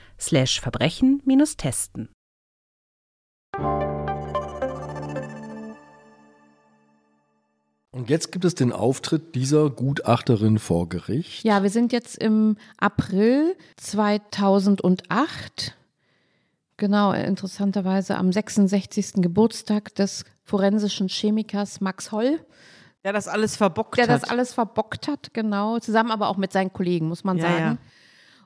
Und 7.90 8.10
jetzt 8.10 8.32
gibt 8.32 8.44
es 8.44 8.54
den 8.54 8.70
Auftritt 8.72 9.34
dieser 9.34 9.70
Gutachterin 9.70 10.58
vor 10.58 10.88
Gericht. 10.88 11.42
Ja, 11.44 11.62
wir 11.62 11.70
sind 11.70 11.92
jetzt 11.92 12.18
im 12.18 12.56
April 12.78 13.56
2008. 13.76 15.74
Genau, 16.76 17.12
interessanterweise 17.12 18.16
am 18.16 18.30
66. 18.30 19.14
Geburtstag 19.22 19.94
des 19.94 20.24
forensischen 20.44 21.08
Chemikers 21.08 21.80
Max 21.80 22.12
Holl, 22.12 22.38
Der 23.04 23.12
das 23.12 23.26
alles 23.26 23.56
verbockt 23.56 23.96
der 23.96 24.06
hat. 24.06 24.22
das 24.22 24.28
alles 24.28 24.52
verbockt 24.54 25.08
hat, 25.08 25.34
genau, 25.34 25.78
zusammen 25.80 26.10
aber 26.10 26.28
auch 26.28 26.36
mit 26.36 26.52
seinen 26.52 26.72
Kollegen, 26.72 27.08
muss 27.08 27.24
man 27.24 27.38
Ja, 27.38 27.42
sagen. 27.44 27.58
ja. 27.58 27.76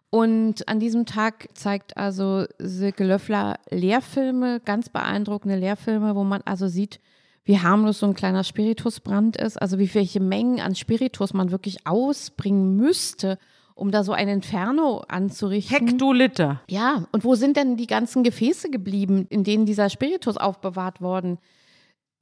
Und 0.09 0.68
an 0.68 0.78
diesem 0.78 1.05
Tag 1.07 1.48
zeigt 1.55 1.96
also 1.96 2.44
Silke 2.59 3.05
Löffler 3.05 3.59
Lehrfilme, 3.70 4.61
ganz 4.61 4.88
beeindruckende 4.88 5.57
Lehrfilme, 5.57 6.14
wo 6.14 6.22
man 6.24 6.42
also 6.44 6.68
sieht, 6.68 7.00
wie 7.44 7.59
harmlos 7.59 7.98
so 7.98 8.07
ein 8.07 8.14
kleiner 8.14 8.44
Spiritusbrand 8.44 9.37
ist, 9.37 9.61
also 9.61 9.78
wie 9.78 9.92
welche 9.94 10.20
Mengen 10.20 10.61
an 10.61 10.74
Spiritus 10.74 11.35
man 11.35 11.50
wirklich 11.50 11.87
ausbringen 11.87 12.76
müsste, 12.76 13.38
um 13.74 13.90
da 13.90 14.05
so 14.05 14.12
ein 14.12 14.28
Inferno 14.28 15.02
anzurichten. 15.09 15.88
Hektoliter. 15.88 16.61
Ja, 16.68 17.07
und 17.11 17.24
wo 17.24 17.35
sind 17.35 17.57
denn 17.57 17.76
die 17.76 17.87
ganzen 17.87 18.22
Gefäße 18.22 18.70
geblieben, 18.70 19.26
in 19.28 19.44
denen 19.44 19.66
dieser 19.66 19.90
Spiritus 19.90 20.37
aufbewahrt 20.37 21.00
worden 21.00 21.38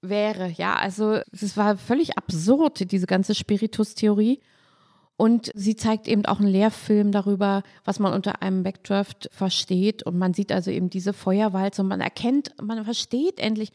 wäre? 0.00 0.48
Ja, 0.56 0.76
also 0.76 1.18
es 1.32 1.56
war 1.56 1.76
völlig 1.76 2.16
absurd, 2.16 2.90
diese 2.90 3.06
ganze 3.06 3.34
Spiritus-Theorie. 3.34 4.40
Und 5.16 5.50
sie 5.54 5.76
zeigt 5.76 6.08
eben 6.08 6.24
auch 6.24 6.38
einen 6.38 6.48
Lehrfilm 6.48 7.12
darüber, 7.12 7.62
was 7.84 7.98
man 7.98 8.14
unter 8.14 8.40
einem 8.40 8.62
Backdraft 8.62 9.28
versteht. 9.32 10.02
Und 10.02 10.16
man 10.16 10.32
sieht 10.32 10.50
also 10.50 10.70
eben 10.70 10.88
diese 10.88 11.12
Feuerwalze 11.12 11.82
und 11.82 11.88
man 11.88 12.00
erkennt, 12.00 12.54
man 12.58 12.82
versteht 12.84 13.38
endlich, 13.38 13.70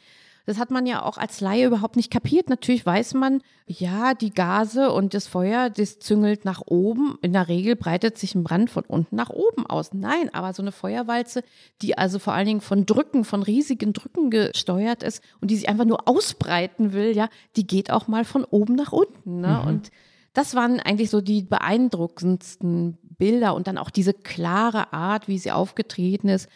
das 0.45 0.60
hat 0.60 0.69
man 0.69 0.86
ja 0.86 1.03
auch 1.03 1.17
als 1.17 1.41
Laie 1.41 1.65
überhaupt 1.65 1.95
nicht 1.95 2.12
kapiert. 2.12 2.49
Natürlich 2.49 2.86
weiß 2.86 3.15
man, 3.15 3.41
ja, 3.65 4.13
die 4.13 4.31
Gase 4.31 4.91
und 4.91 5.13
das 5.15 5.25
Feuer, 5.25 5.71
das 5.71 5.97
züngelt 5.97 6.45
nach 6.45 6.62
oben. 6.65 7.17
In 7.21 7.34
der 7.34 7.47
Regel 7.47 7.75
breitet 7.75 8.17
sich 8.17 8.36
ein 8.36 8.43
Brand 8.43 8.69
von 8.69 8.84
unten 8.86 9.15
nach 9.15 9.31
oben 9.31 9.65
aus. 9.65 9.93
Nein, 9.93 10.34
aber 10.34 10.53
so 10.53 10.62
eine 10.62 10.71
Feuerwalze, 10.71 11.43
die 11.81 11.97
also 11.97 12.19
vor 12.19 12.34
allen 12.34 12.45
Dingen 12.45 12.62
von 12.62 12.86
Drücken, 12.86 13.25
von 13.25 13.41
riesigen 13.41 13.93
Drücken 13.93 14.29
gesteuert 14.29 15.01
ist 15.01 15.23
und 15.41 15.49
die 15.49 15.55
sich 15.55 15.67
einfach 15.67 15.86
nur 15.86 16.08
ausbreiten 16.08 16.93
will, 16.93 17.15
ja, 17.15 17.29
die 17.55 17.65
geht 17.65 17.89
auch 17.89 18.08
mal 18.08 18.23
von 18.23 18.43
oben 18.43 18.75
nach 18.75 18.91
unten. 18.91 19.41
Ne? 19.41 19.63
Und 19.65 19.89
das 20.34 20.53
waren 20.53 20.79
eigentlich 20.79 21.10
so 21.10 21.21
die 21.21 21.41
beeindruckendsten 21.41 22.99
Bilder 23.17 23.55
und 23.55 23.67
dann 23.67 23.79
auch 23.79 23.89
diese 23.89 24.13
klare 24.13 24.93
Art, 24.93 25.27
wie 25.27 25.39
sie 25.39 25.51
aufgetreten 25.51 26.29
ist 26.29 26.49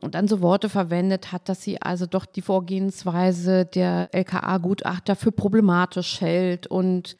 und 0.00 0.14
dann 0.14 0.28
so 0.28 0.40
Worte 0.40 0.68
verwendet 0.68 1.32
hat, 1.32 1.48
dass 1.48 1.62
sie 1.62 1.80
also 1.80 2.06
doch 2.06 2.26
die 2.26 2.42
Vorgehensweise 2.42 3.64
der 3.64 4.08
LKA-Gutachter 4.12 5.16
für 5.16 5.32
problematisch 5.32 6.20
hält 6.20 6.66
und 6.66 7.16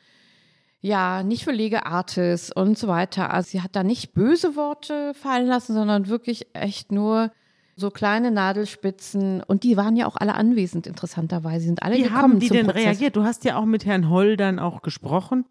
ja, 0.80 1.22
nicht 1.22 1.44
für 1.44 1.52
Lege 1.52 1.86
Artis 1.86 2.52
und 2.52 2.78
so 2.78 2.86
weiter. 2.86 3.32
Also 3.32 3.50
sie 3.50 3.62
hat 3.62 3.74
da 3.74 3.82
nicht 3.82 4.12
böse 4.12 4.56
Worte 4.56 5.14
fallen 5.14 5.46
lassen, 5.46 5.74
sondern 5.74 6.08
wirklich 6.08 6.46
echt 6.52 6.92
nur 6.92 7.32
so 7.76 7.90
kleine 7.90 8.30
Nadelspitzen. 8.30 9.42
Und 9.42 9.64
die 9.64 9.76
waren 9.76 9.96
ja 9.96 10.06
auch 10.06 10.16
alle 10.16 10.34
anwesend, 10.34 10.86
interessanterweise. 10.86 11.60
Sie 11.60 11.66
sind 11.66 11.82
alle 11.82 11.96
Wie 11.96 12.02
gekommen 12.02 12.22
haben 12.22 12.40
die 12.40 12.48
denn 12.48 12.66
Prozess. 12.66 12.84
reagiert? 12.84 13.16
Du 13.16 13.24
hast 13.24 13.44
ja 13.44 13.56
auch 13.56 13.64
mit 13.64 13.84
Herrn 13.84 14.10
Holl 14.10 14.36
dann 14.36 14.58
auch 14.58 14.82
gesprochen 14.82 15.44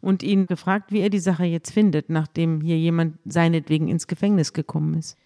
und 0.00 0.22
ihn 0.22 0.46
gefragt, 0.46 0.92
wie 0.92 1.00
er 1.00 1.10
die 1.10 1.20
Sache 1.20 1.44
jetzt 1.44 1.72
findet, 1.72 2.10
nachdem 2.10 2.60
hier 2.60 2.78
jemand 2.78 3.18
seinetwegen 3.24 3.88
ins 3.88 4.06
Gefängnis 4.06 4.52
gekommen 4.52 4.94
ist. 4.94 5.16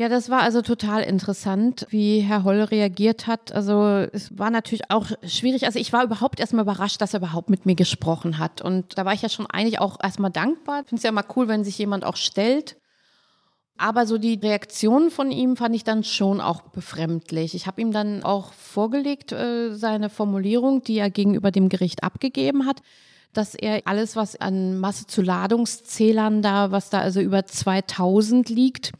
Ja, 0.00 0.08
das 0.08 0.30
war 0.30 0.42
also 0.42 0.62
total 0.62 1.02
interessant, 1.02 1.84
wie 1.90 2.20
Herr 2.20 2.44
Holl 2.44 2.60
reagiert 2.60 3.26
hat. 3.26 3.50
Also 3.50 4.06
es 4.12 4.38
war 4.38 4.48
natürlich 4.48 4.92
auch 4.92 5.06
schwierig. 5.26 5.66
Also 5.66 5.80
ich 5.80 5.92
war 5.92 6.04
überhaupt 6.04 6.38
erstmal 6.38 6.62
überrascht, 6.62 7.00
dass 7.00 7.14
er 7.14 7.18
überhaupt 7.18 7.50
mit 7.50 7.66
mir 7.66 7.74
gesprochen 7.74 8.38
hat. 8.38 8.62
Und 8.62 8.96
da 8.96 9.04
war 9.04 9.12
ich 9.12 9.22
ja 9.22 9.28
schon 9.28 9.46
eigentlich 9.46 9.80
auch 9.80 9.98
erstmal 10.00 10.30
dankbar. 10.30 10.82
Ich 10.82 10.88
finde 10.88 11.00
es 11.00 11.02
ja 11.02 11.10
mal 11.10 11.24
cool, 11.34 11.48
wenn 11.48 11.64
sich 11.64 11.76
jemand 11.78 12.04
auch 12.04 12.14
stellt. 12.14 12.76
Aber 13.76 14.06
so 14.06 14.18
die 14.18 14.34
Reaktion 14.34 15.10
von 15.10 15.32
ihm 15.32 15.56
fand 15.56 15.74
ich 15.74 15.82
dann 15.82 16.04
schon 16.04 16.40
auch 16.40 16.62
befremdlich. 16.62 17.56
Ich 17.56 17.66
habe 17.66 17.80
ihm 17.80 17.90
dann 17.90 18.22
auch 18.22 18.52
vorgelegt, 18.52 19.32
äh, 19.32 19.74
seine 19.74 20.10
Formulierung, 20.10 20.84
die 20.84 20.98
er 20.98 21.10
gegenüber 21.10 21.50
dem 21.50 21.68
Gericht 21.68 22.04
abgegeben 22.04 22.66
hat, 22.66 22.82
dass 23.32 23.56
er 23.56 23.82
alles, 23.86 24.14
was 24.14 24.40
an 24.40 24.78
Masse 24.78 25.08
zu 25.08 25.22
Ladungszählern 25.22 26.40
da, 26.40 26.70
was 26.70 26.88
da 26.88 27.00
also 27.00 27.20
über 27.20 27.46
2000 27.46 28.48
liegt, 28.48 28.92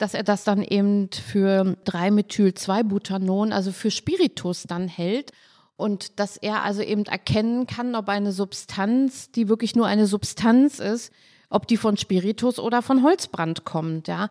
dass 0.00 0.14
er 0.14 0.22
das 0.22 0.44
dann 0.44 0.62
eben 0.62 1.10
für 1.12 1.76
3-Methyl-2-Butanon, 1.84 3.52
also 3.52 3.72
für 3.72 3.90
Spiritus 3.90 4.64
dann 4.64 4.88
hält. 4.88 5.32
Und 5.76 6.18
dass 6.18 6.36
er 6.36 6.62
also 6.62 6.82
eben 6.82 7.04
erkennen 7.06 7.66
kann, 7.66 7.94
ob 7.94 8.08
eine 8.08 8.32
Substanz, 8.32 9.30
die 9.30 9.48
wirklich 9.48 9.74
nur 9.76 9.86
eine 9.86 10.06
Substanz 10.06 10.78
ist, 10.78 11.12
ob 11.48 11.66
die 11.66 11.76
von 11.76 11.96
Spiritus 11.96 12.58
oder 12.58 12.82
von 12.82 13.02
Holzbrand 13.02 13.64
kommt, 13.64 14.08
ja. 14.08 14.30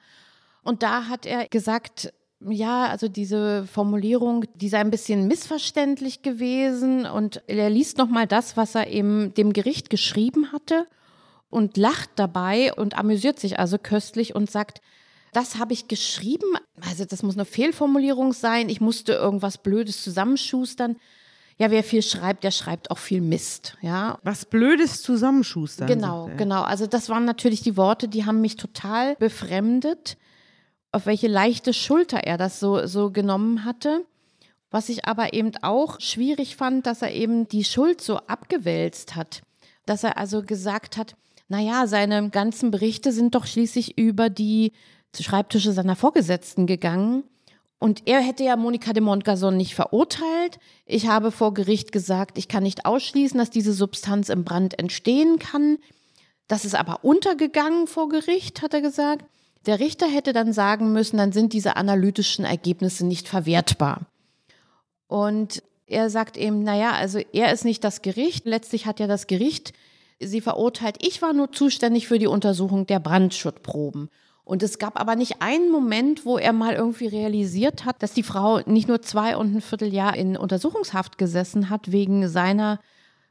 Und 0.63 0.83
da 0.83 1.07
hat 1.07 1.25
er 1.25 1.47
gesagt, 1.47 2.13
ja, 2.47 2.87
also 2.87 3.07
diese 3.07 3.65
Formulierung, 3.65 4.45
die 4.55 4.69
sei 4.69 4.79
ein 4.79 4.91
bisschen 4.91 5.27
missverständlich 5.27 6.21
gewesen 6.21 7.05
und 7.05 7.41
er 7.47 7.69
liest 7.69 7.97
nochmal 7.97 8.27
das, 8.27 8.55
was 8.55 8.75
er 8.75 8.87
eben 8.87 9.33
dem 9.33 9.51
Gericht 9.53 9.89
geschrieben 9.89 10.51
hatte 10.51 10.85
und 11.49 11.77
lacht 11.77 12.11
dabei 12.15 12.73
und 12.73 12.97
amüsiert 12.97 13.39
sich 13.39 13.59
also 13.59 13.77
köstlich 13.77 14.35
und 14.35 14.49
sagt, 14.49 14.81
das 15.33 15.57
habe 15.57 15.73
ich 15.73 15.87
geschrieben, 15.87 16.47
also 16.81 17.05
das 17.05 17.23
muss 17.23 17.35
eine 17.35 17.45
Fehlformulierung 17.45 18.33
sein, 18.33 18.69
ich 18.69 18.81
musste 18.81 19.13
irgendwas 19.13 19.57
Blödes 19.57 20.03
zusammenschustern. 20.03 20.97
Ja, 21.57 21.71
wer 21.71 21.83
viel 21.83 22.01
schreibt, 22.01 22.45
der 22.45 22.51
schreibt 22.51 22.89
auch 22.89 22.97
viel 22.97 23.19
Mist, 23.19 23.77
ja. 23.81 24.17
Was 24.23 24.45
Blödes 24.45 25.01
zusammenschustern. 25.01 25.87
Genau, 25.87 26.29
genau. 26.37 26.61
Also 26.61 26.87
das 26.87 27.09
waren 27.09 27.25
natürlich 27.25 27.61
die 27.61 27.75
Worte, 27.75 28.07
die 28.07 28.25
haben 28.25 28.39
mich 28.39 28.55
total 28.55 29.15
befremdet 29.17 30.17
auf 30.91 31.05
welche 31.05 31.27
leichte 31.27 31.73
Schulter 31.73 32.19
er 32.19 32.37
das 32.37 32.59
so, 32.59 32.85
so 32.85 33.11
genommen 33.11 33.65
hatte. 33.65 34.05
Was 34.71 34.89
ich 34.89 35.05
aber 35.05 35.33
eben 35.33 35.51
auch 35.61 35.99
schwierig 35.99 36.55
fand, 36.55 36.85
dass 36.85 37.01
er 37.01 37.11
eben 37.11 37.47
die 37.47 37.63
Schuld 37.63 38.01
so 38.01 38.17
abgewälzt 38.17 39.15
hat. 39.15 39.41
Dass 39.85 40.03
er 40.03 40.17
also 40.17 40.43
gesagt 40.43 40.97
hat, 40.97 41.15
naja, 41.47 41.87
seine 41.87 42.29
ganzen 42.29 42.69
Berichte 42.69 43.11
sind 43.11 43.33
doch 43.33 43.47
schließlich 43.47 43.97
über 43.97 44.29
die 44.29 44.71
Schreibtische 45.17 45.71
seiner 45.71 45.95
Vorgesetzten 45.95 46.67
gegangen. 46.67 47.23
Und 47.79 48.07
er 48.07 48.19
hätte 48.19 48.43
ja 48.43 48.57
Monika 48.57 48.91
de 48.91 49.01
Montgason 49.01 49.55
nicht 49.55 49.73
verurteilt. 49.73 50.59
Ich 50.85 51.07
habe 51.07 51.31
vor 51.31 51.53
Gericht 51.53 51.91
gesagt, 51.91 52.37
ich 52.37 52.47
kann 52.47 52.63
nicht 52.63 52.85
ausschließen, 52.85 53.37
dass 53.37 53.49
diese 53.49 53.73
Substanz 53.73 54.29
im 54.29 54.43
Brand 54.43 54.77
entstehen 54.77 55.39
kann. 55.39 55.77
Das 56.47 56.65
ist 56.65 56.75
aber 56.75 57.03
untergegangen 57.03 57.87
vor 57.87 58.09
Gericht, 58.09 58.61
hat 58.61 58.73
er 58.73 58.81
gesagt. 58.81 59.25
Der 59.65 59.79
Richter 59.79 60.07
hätte 60.07 60.33
dann 60.33 60.51
sagen 60.51 60.93
müssen, 60.93 61.17
dann 61.17 61.31
sind 61.31 61.53
diese 61.53 61.77
analytischen 61.77 62.43
Ergebnisse 62.43 63.05
nicht 63.05 63.27
verwertbar. 63.27 64.01
Und 65.07 65.63
er 65.85 66.09
sagt 66.09 66.37
eben, 66.37 66.63
naja, 66.63 66.91
also 66.91 67.19
er 67.33 67.51
ist 67.51 67.65
nicht 67.65 67.83
das 67.83 68.01
Gericht. 68.01 68.45
Letztlich 68.45 68.85
hat 68.85 68.99
ja 68.99 69.07
das 69.07 69.27
Gericht 69.27 69.73
sie 70.19 70.41
verurteilt. 70.41 70.97
Ich 70.99 71.21
war 71.21 71.33
nur 71.33 71.51
zuständig 71.51 72.07
für 72.07 72.19
die 72.19 72.27
Untersuchung 72.27 72.85
der 72.85 72.99
Brandschutzproben. 72.99 74.09
Und 74.49 74.63
es 74.63 74.79
gab 74.79 74.99
aber 74.99 75.15
nicht 75.15 75.43
einen 75.43 75.69
Moment, 75.69 76.25
wo 76.25 76.39
er 76.39 76.53
mal 76.53 76.73
irgendwie 76.73 77.05
realisiert 77.05 77.85
hat, 77.85 78.01
dass 78.01 78.13
die 78.13 78.23
Frau 78.23 78.61
nicht 78.65 78.87
nur 78.87 78.99
zwei 79.03 79.37
und 79.37 79.55
ein 79.55 79.61
Vierteljahr 79.61 80.17
in 80.17 80.35
Untersuchungshaft 80.35 81.19
gesessen 81.19 81.69
hat 81.69 81.91
wegen 81.91 82.27
seiner 82.27 82.79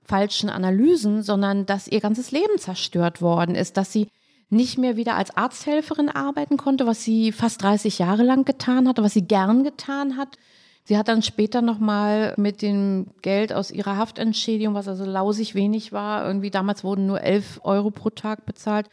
falschen 0.04 0.48
Analysen, 0.48 1.24
sondern 1.24 1.66
dass 1.66 1.88
ihr 1.88 1.98
ganzes 1.98 2.30
Leben 2.30 2.56
zerstört 2.58 3.20
worden 3.20 3.56
ist, 3.56 3.76
dass 3.76 3.92
sie 3.92 4.06
nicht 4.48 4.78
mehr 4.78 4.96
wieder 4.96 5.16
als 5.16 5.36
Arzthelferin 5.36 6.08
arbeiten 6.08 6.56
konnte, 6.56 6.86
was 6.86 7.02
sie 7.02 7.32
fast 7.32 7.64
30 7.64 7.98
Jahre 7.98 8.22
lang 8.22 8.44
getan 8.44 8.86
hatte, 8.86 9.02
was 9.02 9.14
sie 9.14 9.26
gern 9.26 9.64
getan 9.64 10.16
hat. 10.16 10.38
Sie 10.84 10.96
hat 10.96 11.08
dann 11.08 11.22
später 11.22 11.62
nochmal 11.62 12.34
mit 12.36 12.62
dem 12.62 13.08
Geld 13.22 13.52
aus 13.52 13.72
ihrer 13.72 13.96
Haftentschädigung, 13.96 14.74
was 14.74 14.86
also 14.86 15.04
lausig 15.04 15.56
wenig 15.56 15.90
war, 15.92 16.24
irgendwie 16.24 16.50
damals 16.50 16.84
wurden 16.84 17.06
nur 17.06 17.20
11 17.20 17.62
Euro 17.64 17.90
pro 17.90 18.10
Tag 18.10 18.46
bezahlt. 18.46 18.88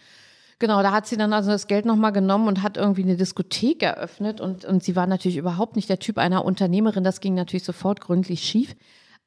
Genau, 0.58 0.82
da 0.82 0.94
hat 0.94 1.06
sie 1.06 1.18
dann 1.18 1.34
also 1.34 1.52
das 1.52 1.68
Geld 1.68 1.86
nochmal 1.86 2.14
genommen 2.14 2.48
und 2.48 2.62
hat 2.64 2.78
irgendwie 2.78 3.04
eine 3.04 3.18
Diskothek 3.18 3.84
eröffnet 3.84 4.40
und, 4.40 4.64
und 4.64 4.84
sie 4.84 4.96
war 4.96 5.06
natürlich 5.06 5.38
überhaupt 5.38 5.76
nicht 5.76 5.90
der 5.90 6.00
Typ 6.00 6.18
einer 6.18 6.46
Unternehmerin. 6.46 7.04
Das 7.04 7.20
ging 7.20 7.34
natürlich 7.34 7.66
sofort 7.66 8.00
gründlich 8.00 8.42
schief. 8.42 8.76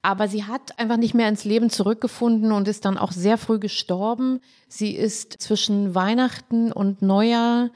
Aber 0.00 0.28
sie 0.28 0.44
hat 0.44 0.78
einfach 0.78 0.96
nicht 0.96 1.14
mehr 1.14 1.28
ins 1.28 1.44
Leben 1.44 1.70
zurückgefunden 1.70 2.52
und 2.52 2.68
ist 2.68 2.84
dann 2.84 2.96
auch 2.96 3.12
sehr 3.12 3.36
früh 3.36 3.58
gestorben. 3.58 4.40
Sie 4.68 4.92
ist 4.92 5.34
zwischen 5.40 5.94
Weihnachten 5.94 6.72
und 6.72 7.02
Neujahr 7.02 7.70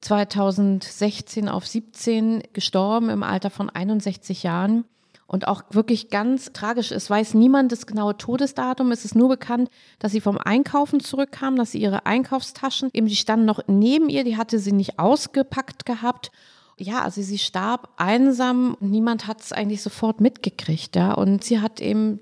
2016 0.00 1.48
auf 1.48 1.66
17 1.66 2.42
gestorben 2.52 3.08
im 3.08 3.22
Alter 3.22 3.50
von 3.50 3.70
61 3.70 4.42
Jahren. 4.42 4.84
Und 5.32 5.46
auch 5.46 5.62
wirklich 5.70 6.10
ganz 6.10 6.52
tragisch. 6.52 6.90
Es 6.90 7.08
weiß 7.08 7.34
niemand 7.34 7.70
das 7.70 7.86
genaue 7.86 8.16
Todesdatum. 8.16 8.90
Es 8.90 9.04
ist 9.04 9.14
nur 9.14 9.28
bekannt, 9.28 9.70
dass 10.00 10.10
sie 10.10 10.20
vom 10.20 10.38
Einkaufen 10.38 10.98
zurückkam, 10.98 11.54
dass 11.54 11.70
sie 11.70 11.80
ihre 11.80 12.04
Einkaufstaschen, 12.04 12.90
eben 12.92 13.06
die 13.06 13.14
standen 13.14 13.46
noch 13.46 13.60
neben 13.68 14.08
ihr, 14.08 14.24
die 14.24 14.36
hatte 14.36 14.58
sie 14.58 14.72
nicht 14.72 14.98
ausgepackt 14.98 15.86
gehabt 15.86 16.32
ja, 16.80 17.02
also 17.02 17.20
sie 17.20 17.38
starb 17.38 17.90
einsam 17.98 18.76
niemand 18.80 19.26
hat 19.26 19.42
es 19.42 19.52
eigentlich 19.52 19.82
sofort 19.82 20.20
mitgekriegt, 20.20 20.96
ja. 20.96 21.12
Und 21.12 21.44
sie 21.44 21.60
hat 21.60 21.80
eben 21.80 22.20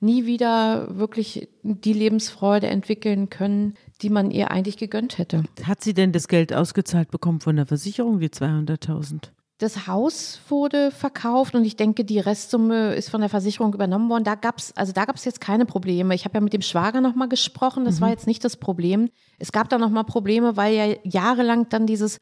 nie 0.00 0.26
wieder 0.26 0.96
wirklich 0.96 1.48
die 1.62 1.92
Lebensfreude 1.92 2.68
entwickeln 2.68 3.28
können, 3.28 3.74
die 4.00 4.10
man 4.10 4.30
ihr 4.30 4.50
eigentlich 4.50 4.78
gegönnt 4.78 5.18
hätte. 5.18 5.44
Hat 5.64 5.82
sie 5.82 5.92
denn 5.92 6.12
das 6.12 6.28
Geld 6.28 6.54
ausgezahlt 6.54 7.10
bekommen 7.10 7.40
von 7.40 7.56
der 7.56 7.66
Versicherung, 7.66 8.20
die 8.20 8.30
200.000? 8.30 9.30
Das 9.58 9.88
Haus 9.88 10.40
wurde 10.48 10.92
verkauft 10.92 11.56
und 11.56 11.64
ich 11.64 11.74
denke, 11.74 12.04
die 12.04 12.20
Restsumme 12.20 12.94
ist 12.94 13.10
von 13.10 13.20
der 13.20 13.28
Versicherung 13.28 13.74
übernommen 13.74 14.08
worden. 14.08 14.22
Da 14.22 14.36
gab's, 14.36 14.72
also 14.76 14.92
da 14.92 15.04
gab's 15.04 15.24
jetzt 15.24 15.40
keine 15.40 15.66
Probleme. 15.66 16.14
Ich 16.14 16.24
habe 16.24 16.34
ja 16.34 16.40
mit 16.40 16.52
dem 16.52 16.62
Schwager 16.62 17.00
nochmal 17.00 17.28
gesprochen. 17.28 17.84
Das 17.84 17.96
mhm. 17.96 18.02
war 18.02 18.10
jetzt 18.10 18.28
nicht 18.28 18.44
das 18.44 18.56
Problem. 18.56 19.10
Es 19.40 19.50
gab 19.50 19.68
da 19.68 19.78
nochmal 19.78 20.04
Probleme, 20.04 20.56
weil 20.56 20.74
ja 20.74 20.94
jahrelang 21.02 21.68
dann 21.70 21.88
dieses 21.88 22.20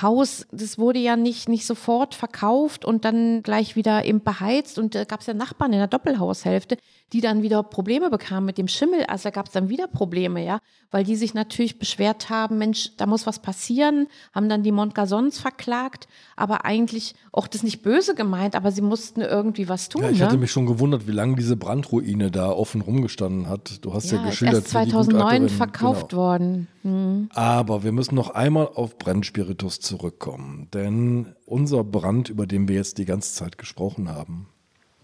Haus, 0.00 0.46
das 0.50 0.76
wurde 0.76 0.98
ja 0.98 1.16
nicht, 1.16 1.48
nicht 1.48 1.66
sofort 1.66 2.16
verkauft 2.16 2.84
und 2.84 3.04
dann 3.04 3.44
gleich 3.44 3.76
wieder 3.76 4.04
eben 4.04 4.22
beheizt. 4.22 4.76
Und 4.78 4.96
da 4.96 5.04
gab 5.04 5.20
es 5.20 5.26
ja 5.26 5.34
Nachbarn 5.34 5.72
in 5.72 5.78
der 5.78 5.86
Doppelhaushälfte, 5.86 6.78
die 7.12 7.20
dann 7.20 7.42
wieder 7.42 7.62
Probleme 7.62 8.08
bekamen 8.08 8.46
mit 8.46 8.58
dem 8.58 8.68
Schimmel. 8.68 9.04
Also 9.04 9.24
da 9.24 9.30
gab 9.30 9.46
es 9.46 9.52
dann 9.52 9.68
wieder 9.68 9.86
Probleme, 9.86 10.44
ja, 10.44 10.60
weil 10.90 11.04
die 11.04 11.16
sich 11.16 11.34
natürlich 11.34 11.78
beschwert 11.78 12.30
haben, 12.30 12.58
Mensch, 12.58 12.96
da 12.96 13.06
muss 13.06 13.26
was 13.26 13.40
passieren, 13.40 14.08
haben 14.34 14.48
dann 14.48 14.62
die 14.62 14.72
Montgasons 14.72 15.38
verklagt, 15.38 16.08
aber 16.36 16.64
eigentlich 16.64 17.14
auch 17.30 17.46
das 17.46 17.62
nicht 17.62 17.82
böse 17.82 18.14
gemeint, 18.14 18.56
aber 18.56 18.72
sie 18.72 18.80
mussten 18.80 19.20
irgendwie 19.20 19.68
was 19.68 19.88
tun. 19.90 20.02
Ja, 20.02 20.10
ich 20.10 20.18
ne? 20.20 20.26
hatte 20.26 20.38
mich 20.38 20.50
schon 20.50 20.66
gewundert, 20.66 21.06
wie 21.06 21.12
lange 21.12 21.36
diese 21.36 21.56
Brandruine 21.56 22.30
da 22.30 22.50
offen 22.50 22.80
rumgestanden 22.80 23.48
hat. 23.48 23.84
Du 23.84 23.92
hast 23.92 24.10
ja, 24.10 24.18
ja 24.18 24.26
geschildert. 24.26 24.62
Erst 24.62 24.68
2009 24.68 25.48
verkauft 25.50 26.10
genau. 26.10 26.22
worden. 26.22 26.68
Mhm. 26.82 27.28
Aber 27.34 27.84
wir 27.84 27.92
müssen 27.92 28.14
noch 28.14 28.30
einmal 28.30 28.68
auf 28.74 28.96
Brennspiritus 28.96 29.80
zurückkommen, 29.80 30.68
denn 30.72 31.34
unser 31.44 31.84
Brand, 31.84 32.30
über 32.30 32.46
den 32.46 32.68
wir 32.68 32.76
jetzt 32.76 32.96
die 32.96 33.04
ganze 33.04 33.34
Zeit 33.34 33.58
gesprochen 33.58 34.08
haben, 34.08 34.48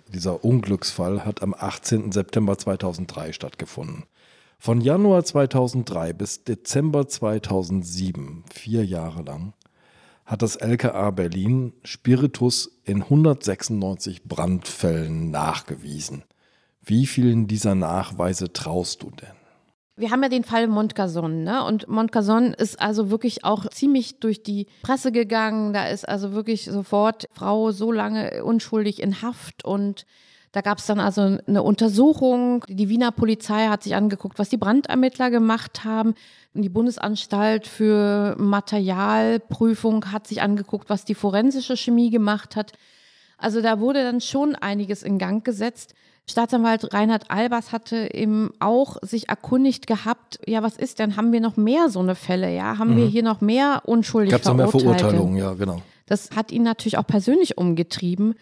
dieser 0.09 0.45
Unglücksfall 0.45 1.25
hat 1.25 1.43
am 1.43 1.55
18. 1.55 2.13
September 2.13 2.59
2003 2.59 3.33
stattgefunden. 3.33 4.05
Von 4.59 4.81
Januar 4.81 5.25
2003 5.25 6.13
bis 6.13 6.45
Dezember 6.45 7.07
2007, 7.07 8.45
vier 8.53 8.85
Jahre 8.85 9.23
lang, 9.23 9.53
hat 10.27 10.43
das 10.43 10.57
LKA 10.57 11.11
Berlin 11.13 11.73
Spiritus 11.85 12.81
in 12.85 13.03
196 13.03 14.25
Brandfällen 14.25 15.31
nachgewiesen. 15.31 16.25
Wie 16.83 17.07
vielen 17.07 17.47
dieser 17.47 17.75
Nachweise 17.75 18.53
traust 18.53 19.03
du 19.03 19.11
denn? 19.11 19.38
Wir 19.99 20.11
haben 20.11 20.23
ja 20.23 20.29
den 20.29 20.45
Fall 20.45 20.69
Montcason, 20.69 21.43
ne? 21.43 21.65
Und 21.65 21.89
Montcason 21.89 22.55
ist 22.55 22.81
also 22.81 23.11
wirklich 23.11 23.45
auch 23.45 23.69
ziemlich 23.69 24.21
durch 24.21 24.43
die 24.43 24.67
Presse 24.83 25.11
gegangen. 25.11 25.73
Da 25.73 25.89
ist 25.89 26.09
also 26.09 26.33
wirklich 26.33 26.67
sofort 26.67 27.29
Frau 27.33 27.73
so 27.73 27.91
lange 27.91 28.45
unschuldig 28.45 29.03
in 29.03 29.23
Haft 29.23 29.65
und 29.65 30.07
da 30.53 30.63
gab 30.63 30.79
es 30.79 30.87
dann 30.87 30.99
also 30.99 31.39
eine 31.47 31.63
Untersuchung. 31.63 32.65
Die 32.69 32.89
Wiener 32.89 33.13
Polizei 33.13 33.67
hat 33.67 33.83
sich 33.83 33.95
angeguckt, 33.95 34.39
was 34.39 34.49
die 34.49 34.57
Brandermittler 34.57 35.31
gemacht 35.31 35.85
haben. 35.85 36.15
Die 36.55 36.71
Bundesanstalt 36.71 37.67
für 37.67 38.35
Materialprüfung 38.39 40.11
hat 40.11 40.27
sich 40.27 40.41
angeguckt, 40.41 40.89
was 40.89 41.05
die 41.05 41.15
forensische 41.15 41.77
Chemie 41.77 42.11
gemacht 42.11 42.57
hat. 42.57 42.73
Also 43.37 43.61
da 43.61 43.79
wurde 43.79 44.03
dann 44.03 44.21
schon 44.21 44.55
einiges 44.55 45.03
in 45.03 45.19
Gang 45.19 45.45
gesetzt. 45.45 45.95
Staatsanwalt 46.31 46.93
Reinhard 46.93 47.31
Albers 47.31 47.73
hatte 47.73 48.13
eben 48.13 48.51
auch 48.61 48.97
sich 49.03 49.29
erkundigt 49.29 49.87
gehabt, 49.87 50.39
ja, 50.47 50.63
was 50.63 50.77
ist 50.77 50.99
denn, 50.99 51.17
haben 51.17 51.33
wir 51.33 51.41
noch 51.41 51.57
mehr 51.57 51.89
so 51.89 52.01
eine 52.01 52.15
Fälle, 52.15 52.55
ja? 52.55 52.79
Haben 52.79 52.93
mhm. 52.93 52.97
wir 52.99 53.07
hier 53.07 53.23
noch 53.23 53.41
mehr 53.41 53.83
unschuldig 53.87 54.33
Gab's 54.33 54.45
Verurteilte? 54.45 54.73
Gab 54.73 54.81
es 54.81 54.85
noch 54.85 54.91
mehr 54.91 54.99
Verurteilungen, 54.99 55.37
ja, 55.37 55.55
genau. 55.55 55.83
Das 56.07 56.31
hat 56.35 56.53
ihn 56.53 56.63
natürlich 56.63 56.99
auch 56.99 57.07
persönlich 57.07 57.59
umgetrieben. 57.59 58.35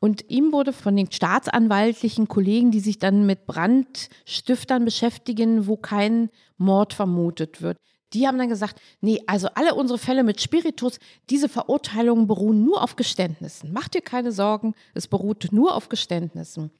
Und 0.00 0.30
ihm 0.30 0.52
wurde 0.52 0.72
von 0.72 0.96
den 0.96 1.10
staatsanwaltlichen 1.10 2.28
Kollegen, 2.28 2.70
die 2.70 2.80
sich 2.80 2.98
dann 2.98 3.24
mit 3.24 3.46
Brandstiftern 3.46 4.84
beschäftigen, 4.84 5.66
wo 5.66 5.76
kein 5.76 6.28
Mord 6.58 6.92
vermutet 6.92 7.62
wird, 7.62 7.78
die 8.14 8.26
haben 8.26 8.38
dann 8.38 8.48
gesagt, 8.48 8.80
nee, 9.00 9.20
also 9.26 9.48
alle 9.54 9.74
unsere 9.74 9.98
Fälle 9.98 10.22
mit 10.22 10.40
Spiritus, 10.40 10.98
diese 11.30 11.48
Verurteilungen 11.48 12.26
beruhen 12.26 12.64
nur 12.64 12.82
auf 12.82 12.96
Geständnissen. 12.96 13.70
Mach 13.72 13.88
dir 13.88 14.02
keine 14.02 14.30
Sorgen, 14.30 14.74
es 14.94 15.08
beruht 15.08 15.48
nur 15.50 15.74
auf 15.74 15.88
Geständnissen. 15.88 16.70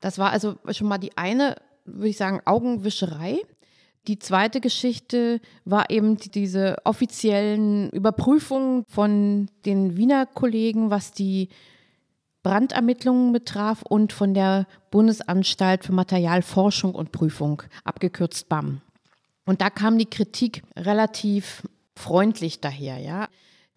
Das 0.00 0.18
war 0.18 0.30
also 0.30 0.56
schon 0.70 0.88
mal 0.88 0.98
die 0.98 1.16
eine, 1.16 1.56
würde 1.84 2.08
ich 2.08 2.16
sagen, 2.16 2.40
Augenwischerei. 2.44 3.40
Die 4.06 4.18
zweite 4.18 4.60
Geschichte 4.60 5.40
war 5.64 5.90
eben 5.90 6.16
diese 6.16 6.76
offiziellen 6.84 7.90
Überprüfungen 7.90 8.84
von 8.88 9.48
den 9.64 9.96
Wiener 9.96 10.26
Kollegen, 10.26 10.90
was 10.90 11.10
die 11.10 11.48
Brandermittlungen 12.44 13.32
betraf 13.32 13.82
und 13.82 14.12
von 14.12 14.32
der 14.32 14.68
Bundesanstalt 14.92 15.84
für 15.84 15.92
Materialforschung 15.92 16.94
und 16.94 17.10
Prüfung, 17.10 17.62
abgekürzt 17.82 18.48
BAM. 18.48 18.82
Und 19.44 19.60
da 19.60 19.70
kam 19.70 19.98
die 19.98 20.06
Kritik 20.06 20.62
relativ 20.76 21.64
freundlich 21.96 22.60
daher, 22.60 22.98
ja. 22.98 23.28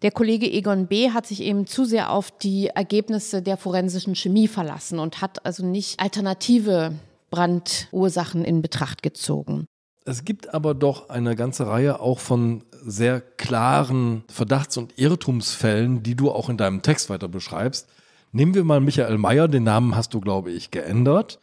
Der 0.02 0.10
Kollege 0.10 0.50
Egon 0.50 0.86
B. 0.86 1.10
hat 1.10 1.26
sich 1.26 1.42
eben 1.42 1.66
zu 1.66 1.84
sehr 1.84 2.10
auf 2.10 2.30
die 2.30 2.68
Ergebnisse 2.68 3.42
der 3.42 3.58
forensischen 3.58 4.14
Chemie 4.14 4.48
verlassen 4.48 4.98
und 4.98 5.20
hat 5.20 5.44
also 5.44 5.64
nicht 5.64 6.00
alternative 6.00 6.94
Brandursachen 7.30 8.44
in 8.44 8.62
Betracht 8.62 9.02
gezogen. 9.02 9.66
Es 10.06 10.24
gibt 10.24 10.54
aber 10.54 10.72
doch 10.72 11.10
eine 11.10 11.36
ganze 11.36 11.66
Reihe 11.66 12.00
auch 12.00 12.18
von 12.18 12.64
sehr 12.82 13.20
klaren 13.20 14.24
Verdachts- 14.28 14.78
und 14.78 14.98
Irrtumsfällen, 14.98 16.02
die 16.02 16.14
du 16.14 16.30
auch 16.30 16.48
in 16.48 16.56
deinem 16.56 16.80
Text 16.80 17.10
weiter 17.10 17.28
beschreibst. 17.28 17.86
Nehmen 18.32 18.54
wir 18.54 18.64
mal 18.64 18.80
Michael 18.80 19.18
Mayer, 19.18 19.48
den 19.48 19.64
Namen 19.64 19.94
hast 19.94 20.14
du, 20.14 20.20
glaube 20.20 20.50
ich, 20.50 20.70
geändert. 20.70 21.40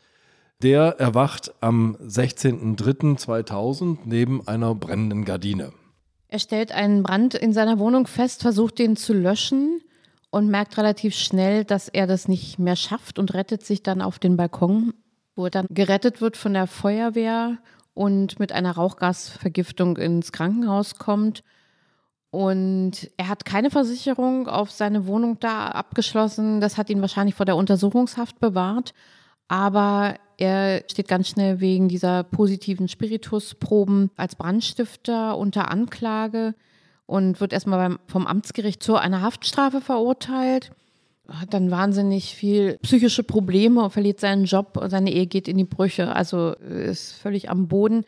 Der 0.64 1.00
erwacht 1.00 1.54
am 1.62 1.96
16.03.2000 1.98 4.00
neben 4.06 4.48
einer 4.48 4.74
brennenden 4.74 5.26
Gardine. 5.26 5.72
Er 6.30 6.40
stellt 6.40 6.72
einen 6.72 7.04
Brand 7.04 7.34
in 7.36 7.54
seiner 7.54 7.80
Wohnung 7.80 8.08
fest, 8.08 8.42
versucht 8.42 8.80
den 8.80 8.98
zu 8.98 9.14
löschen 9.14 9.82
und 10.30 10.50
merkt 10.50 10.78
relativ 10.78 11.16
schnell, 11.16 11.64
dass 11.64 11.88
er 11.88 12.06
das 12.06 12.28
nicht 12.28 12.60
mehr 12.60 12.76
schafft 12.76 13.18
und 13.18 13.34
rettet 13.34 13.66
sich 13.66 13.82
dann 13.82 14.02
auf 14.02 14.20
den 14.20 14.36
Balkon, 14.36 14.94
wo 15.36 15.46
er 15.46 15.52
dann 15.52 15.68
gerettet 15.70 16.20
wird 16.20 16.36
von 16.36 16.54
der 16.54 16.68
Feuerwehr 16.68 17.58
und 17.94 18.40
mit 18.40 18.52
einer 18.52 18.74
Rauchgasvergiftung 18.74 19.98
ins 19.98 20.32
Krankenhaus 20.32 20.96
kommt. 20.96 21.44
Und 22.30 23.10
er 23.16 23.30
hat 23.30 23.46
keine 23.46 23.72
Versicherung 23.72 24.48
auf 24.48 24.70
seine 24.70 25.08
Wohnung 25.08 25.40
da 25.40 25.70
abgeschlossen. 25.70 26.60
Das 26.60 26.78
hat 26.78 26.90
ihn 26.90 27.02
wahrscheinlich 27.02 27.36
vor 27.36 27.46
der 27.46 27.56
Untersuchungshaft 27.56 28.40
bewahrt. 28.40 28.94
Aber 29.48 30.16
er 30.38 30.84
steht 30.90 31.08
ganz 31.08 31.30
schnell 31.30 31.60
wegen 31.60 31.88
dieser 31.88 32.24
positiven 32.24 32.88
Spiritusproben 32.88 34.12
als 34.16 34.36
Brandstifter 34.36 35.38
unter 35.38 35.72
Anklage 35.72 36.54
und 37.06 37.40
wird 37.40 37.54
erstmal 37.54 37.90
beim, 37.90 38.00
vom 38.08 38.28
Amtsgericht 38.28 38.84
zu 38.84 38.96
einer 38.96 39.22
Haftstrafe 39.22 39.82
verurteilt. 39.82 40.72
Hat 41.28 41.54
dann 41.54 41.72
wahnsinnig 41.72 42.36
viel 42.36 42.78
psychische 42.84 43.24
Probleme, 43.24 43.90
verliert 43.90 44.20
seinen 44.20 44.46
Job, 44.46 44.80
seine 44.88 45.12
Ehe 45.12 45.28
geht 45.28 45.48
in 45.48 45.58
die 45.58 45.66
Brüche, 45.66 46.16
also 46.16 46.54
ist 46.54 47.14
völlig 47.14 47.50
am 47.50 47.68
Boden. 47.68 48.06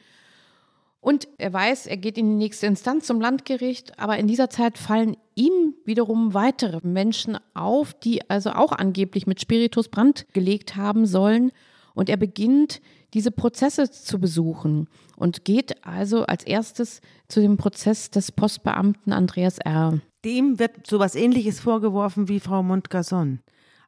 Und 1.02 1.28
er 1.38 1.54
weiß, 1.54 1.88
er 1.88 1.98
geht 1.98 2.18
in 2.18 2.30
die 2.30 2.36
nächste 2.36 2.68
Instanz 2.68 3.08
zum 3.08 3.22
Landgericht, 3.22 3.98
aber 3.98 4.18
in 4.18 4.28
dieser 4.28 4.50
Zeit 4.50 4.78
fallen 4.78 5.16
ihm 5.34 5.74
wiederum 5.86 6.34
weitere 6.34 6.86
Menschen 6.86 7.38
auf, 7.54 7.94
die 7.94 8.30
also 8.30 8.52
auch 8.52 8.74
angeblich 8.74 9.26
mit 9.26 9.40
Spiritus 9.40 9.88
Brand 9.88 10.26
gelegt 10.34 10.76
haben 10.76 11.06
sollen. 11.06 11.52
Und 11.94 12.10
er 12.10 12.18
beginnt, 12.18 12.82
diese 13.14 13.32
Prozesse 13.32 13.90
zu 13.90 14.20
besuchen 14.20 14.88
und 15.16 15.46
geht 15.46 15.86
also 15.86 16.26
als 16.26 16.44
erstes 16.44 17.02
zu 17.28 17.40
dem 17.40 17.58
Prozess 17.58 18.12
des 18.12 18.32
Postbeamten 18.32 19.14
Andreas 19.14 19.58
R. 19.60 20.00
Dem 20.26 20.60
wird 20.60 20.86
sowas 20.86 21.16
ähnliches 21.16 21.60
vorgeworfen 21.60 22.28
wie 22.28 22.40
Frau 22.40 22.62
Montgason. 22.62 23.40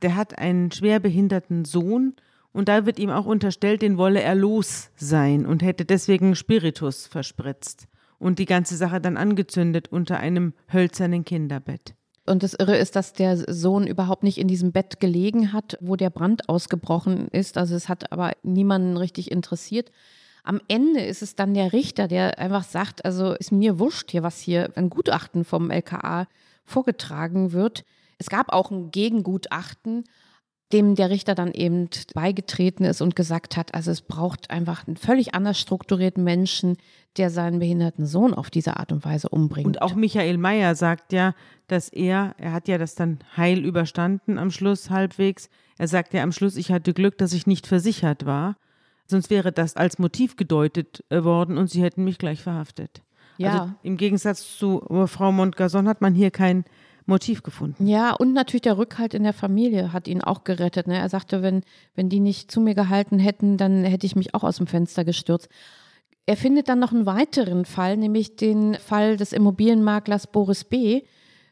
Der 0.02 0.16
hat 0.16 0.38
einen 0.38 0.72
schwerbehinderten 0.72 1.66
Sohn 1.66 2.16
und 2.54 2.68
da 2.68 2.86
wird 2.86 3.00
ihm 3.00 3.10
auch 3.10 3.26
unterstellt, 3.26 3.82
den 3.82 3.98
wolle 3.98 4.22
er 4.22 4.36
los 4.36 4.92
sein 4.96 5.46
und 5.46 5.64
hätte 5.64 5.86
deswegen 5.86 6.36
Spiritus 6.36 7.08
verspritzt 7.08 7.88
und 8.20 8.40
die 8.40 8.46
ganze 8.46 8.76
Sache 8.76 9.02
dann 9.02 9.18
angezündet 9.18 9.88
unter 9.90 10.20
einem 10.20 10.54
hölzernen 10.72 11.26
Kinderbett. 11.26 11.96
Und 12.26 12.44
das 12.44 12.54
Irre 12.54 12.78
ist, 12.78 12.96
dass 12.96 13.14
der 13.14 13.52
Sohn 13.52 13.88
überhaupt 13.88 14.24
nicht 14.24 14.38
in 14.38 14.48
diesem 14.48 14.72
Bett 14.72 15.00
gelegen 15.00 15.54
hat, 15.54 15.78
wo 15.82 15.96
der 15.96 16.12
Brand 16.12 16.50
ausgebrochen 16.50 17.28
ist. 17.30 17.58
Also 17.58 17.76
es 17.76 17.90
hat 17.90 18.12
aber 18.12 18.34
niemanden 18.44 18.96
richtig 18.96 19.32
interessiert. 19.32 19.92
Am 20.44 20.62
Ende 20.68 21.02
ist 21.02 21.22
es 21.22 21.36
dann 21.36 21.54
der 21.54 21.74
Richter, 21.74 22.08
der 22.08 22.38
einfach 22.40 22.64
sagt, 22.64 23.06
also 23.06 23.34
ist 23.34 23.52
mir 23.52 23.80
wurscht 23.80 24.12
hier, 24.12 24.24
was 24.24 24.40
hier 24.40 24.72
ein 24.76 24.90
Gutachten 24.90 25.44
vom 25.44 25.72
LKA 25.72 26.28
vorgetragen 26.64 27.54
wird. 27.54 27.86
Es 28.18 28.30
gab 28.30 28.54
auch 28.54 28.72
ein 28.72 28.92
Gegengutachten 28.92 30.04
dem 30.74 30.96
der 30.96 31.10
Richter 31.10 31.36
dann 31.36 31.52
eben 31.52 31.90
beigetreten 32.14 32.84
ist 32.84 33.02
und 33.02 33.16
gesagt 33.16 33.58
hat, 33.58 33.74
also 33.74 33.92
es 33.92 34.02
braucht 34.02 34.50
einfach 34.50 34.88
einen 34.88 34.98
völlig 34.98 35.34
anders 35.34 35.60
strukturierten 35.60 36.24
Menschen, 36.24 36.78
der 37.18 37.30
seinen 37.30 37.60
behinderten 37.60 38.06
Sohn 38.06 38.34
auf 38.34 38.50
diese 38.50 38.78
Art 38.78 38.92
und 38.92 39.04
Weise 39.04 39.30
umbringt. 39.30 39.68
Und 39.68 39.82
auch 39.82 39.96
Michael 39.96 40.38
Mayer 40.38 40.76
sagt 40.76 41.14
ja, 41.14 41.34
dass 41.68 41.90
er, 41.90 42.36
er 42.38 42.54
hat 42.54 42.68
ja 42.68 42.78
das 42.78 42.96
dann 42.96 43.20
heil 43.36 43.66
überstanden 43.66 44.38
am 44.38 44.52
Schluss 44.52 44.90
halbwegs. 44.90 45.50
Er 45.78 45.88
sagt 45.88 46.14
ja 46.14 46.24
am 46.24 46.32
Schluss, 46.32 46.56
ich 46.56 46.72
hatte 46.72 46.94
Glück, 46.94 47.18
dass 47.18 47.34
ich 47.34 47.48
nicht 47.48 47.68
versichert 47.68 48.26
war. 48.26 48.56
Sonst 49.08 49.30
wäre 49.30 49.52
das 49.52 49.76
als 49.76 50.00
Motiv 50.00 50.38
gedeutet 50.38 51.04
äh, 51.10 51.24
worden 51.24 51.58
und 51.58 51.70
sie 51.70 51.84
hätten 51.84 52.06
mich 52.06 52.18
gleich 52.18 52.42
verhaftet. 52.42 53.02
Ja. 53.38 53.52
Also 53.52 53.72
im 53.84 53.98
Gegensatz 53.98 54.58
zu 54.58 54.82
Frau 55.08 55.32
Montgason 55.32 55.88
hat 55.88 56.02
man 56.02 56.14
hier 56.14 56.32
kein 56.32 56.64
Motiv 57.12 57.44
gefunden. 57.44 57.86
Ja, 57.86 58.14
und 58.14 58.34
natürlich 58.34 58.62
der 58.62 58.78
Rückhalt 58.78 59.14
in 59.14 59.24
der 59.24 59.34
Familie 59.34 59.94
hat 59.94 60.08
ihn 60.08 60.22
auch 60.22 60.44
gerettet. 60.44 60.88
Ne? 60.88 60.98
Er 60.98 61.10
sagte, 61.10 61.42
wenn, 61.42 61.62
wenn 61.94 62.10
die 62.10 62.20
nicht 62.20 62.50
zu 62.50 62.62
mir 62.62 62.74
gehalten 62.74 63.20
hätten, 63.20 63.58
dann 63.58 63.84
hätte 63.84 64.06
ich 64.06 64.16
mich 64.16 64.34
auch 64.34 64.44
aus 64.44 64.58
dem 64.58 64.68
Fenster 64.68 65.04
gestürzt. 65.04 65.50
Er 66.26 66.38
findet 66.38 66.70
dann 66.70 66.80
noch 66.80 66.92
einen 66.92 67.06
weiteren 67.06 67.66
Fall, 67.66 67.98
nämlich 67.98 68.36
den 68.38 68.76
Fall 68.76 69.18
des 69.18 69.34
Immobilienmaklers 69.34 70.28
Boris 70.28 70.64
B. 70.64 71.02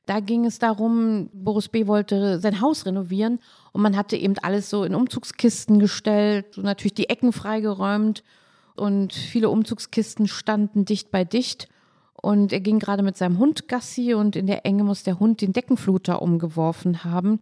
Da 0.05 0.21
ging 0.21 0.45
es 0.45 0.57
darum, 0.57 1.29
Boris 1.33 1.67
B. 1.67 1.85
wollte 1.85 2.39
sein 2.39 2.61
Haus 2.61 2.85
renovieren 2.85 3.39
und 3.73 3.81
man 3.81 3.95
hatte 3.95 4.15
eben 4.15 4.35
alles 4.41 4.69
so 4.69 4.83
in 4.83 4.95
Umzugskisten 4.95 5.79
gestellt, 5.79 6.47
so 6.55 6.61
natürlich 6.61 6.93
die 6.95 7.09
Ecken 7.09 7.33
freigeräumt 7.33 8.23
und 8.75 9.13
viele 9.13 9.49
Umzugskisten 9.49 10.27
standen 10.27 10.85
dicht 10.85 11.11
bei 11.11 11.25
dicht. 11.25 11.67
Und 12.21 12.51
er 12.51 12.59
ging 12.59 12.79
gerade 12.79 13.03
mit 13.03 13.17
seinem 13.17 13.39
Hund 13.39 13.67
Gassi 13.67 14.13
und 14.13 14.35
in 14.35 14.47
der 14.47 14.65
Enge 14.65 14.83
muss 14.83 15.03
der 15.03 15.19
Hund 15.19 15.41
den 15.41 15.53
Deckenfluter 15.53 16.21
umgeworfen 16.21 17.03
haben. 17.03 17.39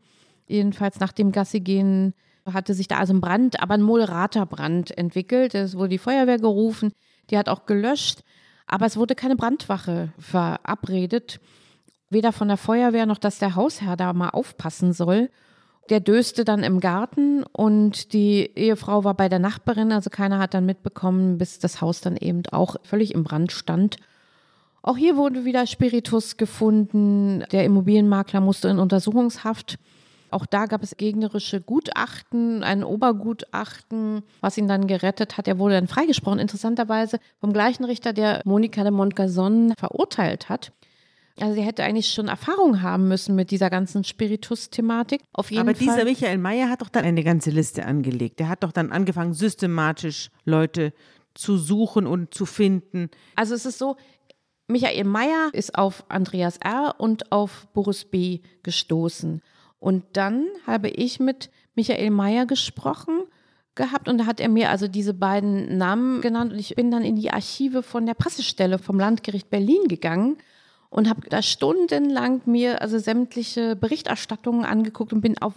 Jedenfalls 0.48 1.00
nach 1.00 1.12
dem 1.12 1.32
Gassi 1.32 1.60
gehen 1.60 2.14
hatte 2.46 2.74
sich 2.74 2.88
da 2.88 2.98
also 2.98 3.14
ein 3.14 3.22
Brand, 3.22 3.62
aber 3.62 3.74
ein 3.74 3.82
moderater 3.82 4.46
Brand 4.46 4.98
entwickelt. 4.98 5.56
Es 5.56 5.76
wurde 5.76 5.90
die 5.90 5.98
Feuerwehr 5.98 6.40
gerufen, 6.40 6.94
die 7.30 7.38
hat 7.38 7.50
auch 7.50 7.66
gelöscht, 7.66 8.22
aber 8.68 8.86
es 8.86 8.98
wurde 8.98 9.16
keine 9.16 9.36
Brandwache 9.36 10.14
verabredet. 10.18 11.40
Weder 12.10 12.32
von 12.32 12.48
der 12.48 12.58
Feuerwehr 12.58 13.06
noch, 13.06 13.18
dass 13.18 13.40
der 13.40 13.56
Hausherr 13.56 13.98
da 13.98 14.14
mal 14.14 14.30
aufpassen 14.30 14.94
soll. 14.94 15.30
Der 15.90 16.00
döste 16.00 16.46
dann 16.46 16.64
im 16.64 16.80
Garten 16.80 17.44
und 17.44 18.14
die 18.14 18.52
Ehefrau 18.56 19.04
war 19.04 19.14
bei 19.14 19.30
der 19.30 19.40
Nachbarin, 19.40 19.92
also 19.92 20.10
keiner 20.10 20.40
hat 20.40 20.54
dann 20.54 20.66
mitbekommen, 20.66 21.38
bis 21.38 21.60
das 21.60 21.82
Haus 21.82 22.02
dann 22.02 22.18
eben 22.18 22.44
auch 22.52 22.76
völlig 22.84 23.14
im 23.14 23.24
Brand 23.24 23.52
stand. 23.52 23.98
Auch 24.88 24.96
hier 24.96 25.18
wurde 25.18 25.44
wieder 25.44 25.68
Spiritus 25.68 26.38
gefunden. 26.38 27.44
Der 27.52 27.66
Immobilienmakler 27.66 28.40
musste 28.40 28.70
in 28.70 28.80
Untersuchungshaft. 28.80 29.80
Auch 30.32 30.46
da 30.46 30.66
gab 30.66 30.82
es 30.82 30.96
gegnerische 30.96 31.60
Gutachten, 31.60 32.64
ein 32.64 32.86
Obergutachten, 32.86 34.24
was 34.40 34.58
ihn 34.58 34.70
dann 34.70 34.88
gerettet 34.88 35.38
hat. 35.38 35.50
Er 35.50 35.60
wurde 35.60 35.74
dann 35.74 35.90
freigesprochen, 35.90 36.40
interessanterweise 36.40 37.20
vom 37.42 37.52
gleichen 37.52 37.84
Richter, 37.84 38.14
der 38.14 38.42
Monika 38.46 38.84
de 38.84 38.92
Montgazon 38.92 39.74
verurteilt 39.78 40.48
hat. 40.48 40.72
Also 41.38 41.56
sie 41.56 41.64
hätte 41.64 41.84
eigentlich 41.84 42.14
schon 42.14 42.30
Erfahrung 42.30 42.82
haben 42.82 43.10
müssen 43.10 43.36
mit 43.36 43.52
dieser 43.52 43.70
ganzen 43.70 44.06
Spiritus-Thematik. 44.06 45.22
Auf 45.34 45.52
jeden 45.52 45.68
Aber 45.68 45.76
Fall. 45.76 45.86
dieser 45.86 46.06
Michael 46.06 46.38
Mayer 46.38 46.70
hat 46.70 46.82
doch 46.82 46.90
dann 46.90 47.04
eine 47.04 47.26
ganze 47.26 47.50
Liste 47.50 47.86
angelegt. 47.86 48.40
Der 48.40 48.48
hat 48.48 48.64
doch 48.64 48.72
dann 48.72 48.94
angefangen, 48.94 49.34
systematisch 49.34 50.30
Leute 50.46 50.94
zu 51.38 51.58
suchen 51.58 52.08
und 52.08 52.34
zu 52.34 52.46
finden. 52.46 53.10
Also 53.36 53.54
es 53.54 53.66
ist 53.66 53.78
so, 53.78 53.96
Michael 54.68 55.06
Mayer 55.06 55.50
ist 55.54 55.78
auf 55.78 56.04
Andreas 56.10 56.58
R. 56.58 56.96
und 56.98 57.32
auf 57.32 57.68
Boris 57.74 58.04
B. 58.04 58.40
gestoßen. 58.64 59.42
Und 59.80 60.04
dann 60.14 60.48
habe 60.66 60.90
ich 60.90 61.20
mit 61.20 61.50
Michael 61.76 62.10
Mayer 62.12 62.46
gesprochen 62.46 63.24
gehabt 63.76 64.10
und 64.10 64.18
da 64.18 64.26
hat 64.26 64.40
er 64.40 64.50
mir 64.50 64.70
also 64.72 64.88
diese 64.88 65.14
beiden 65.14 65.78
Namen 65.78 66.20
genannt 66.20 66.52
und 66.52 66.60
ich 66.60 66.76
bin 66.76 66.92
dann 66.92 67.04
in 67.04 67.16
die 67.16 67.32
Archive 67.32 67.84
von 67.84 68.06
der 68.06 68.16
Pressestelle 68.16 68.80
vom 68.80 69.00
Landgericht 69.00 69.50
Berlin 69.50 69.88
gegangen 69.88 70.38
und 70.90 71.08
habe 71.08 71.30
da 71.30 71.42
stundenlang 71.42 72.42
mir 72.46 72.82
also 72.82 72.98
sämtliche 72.98 73.76
Berichterstattungen 73.76 74.66
angeguckt 74.66 75.14
und 75.14 75.22
bin 75.22 75.38
auf 75.38 75.54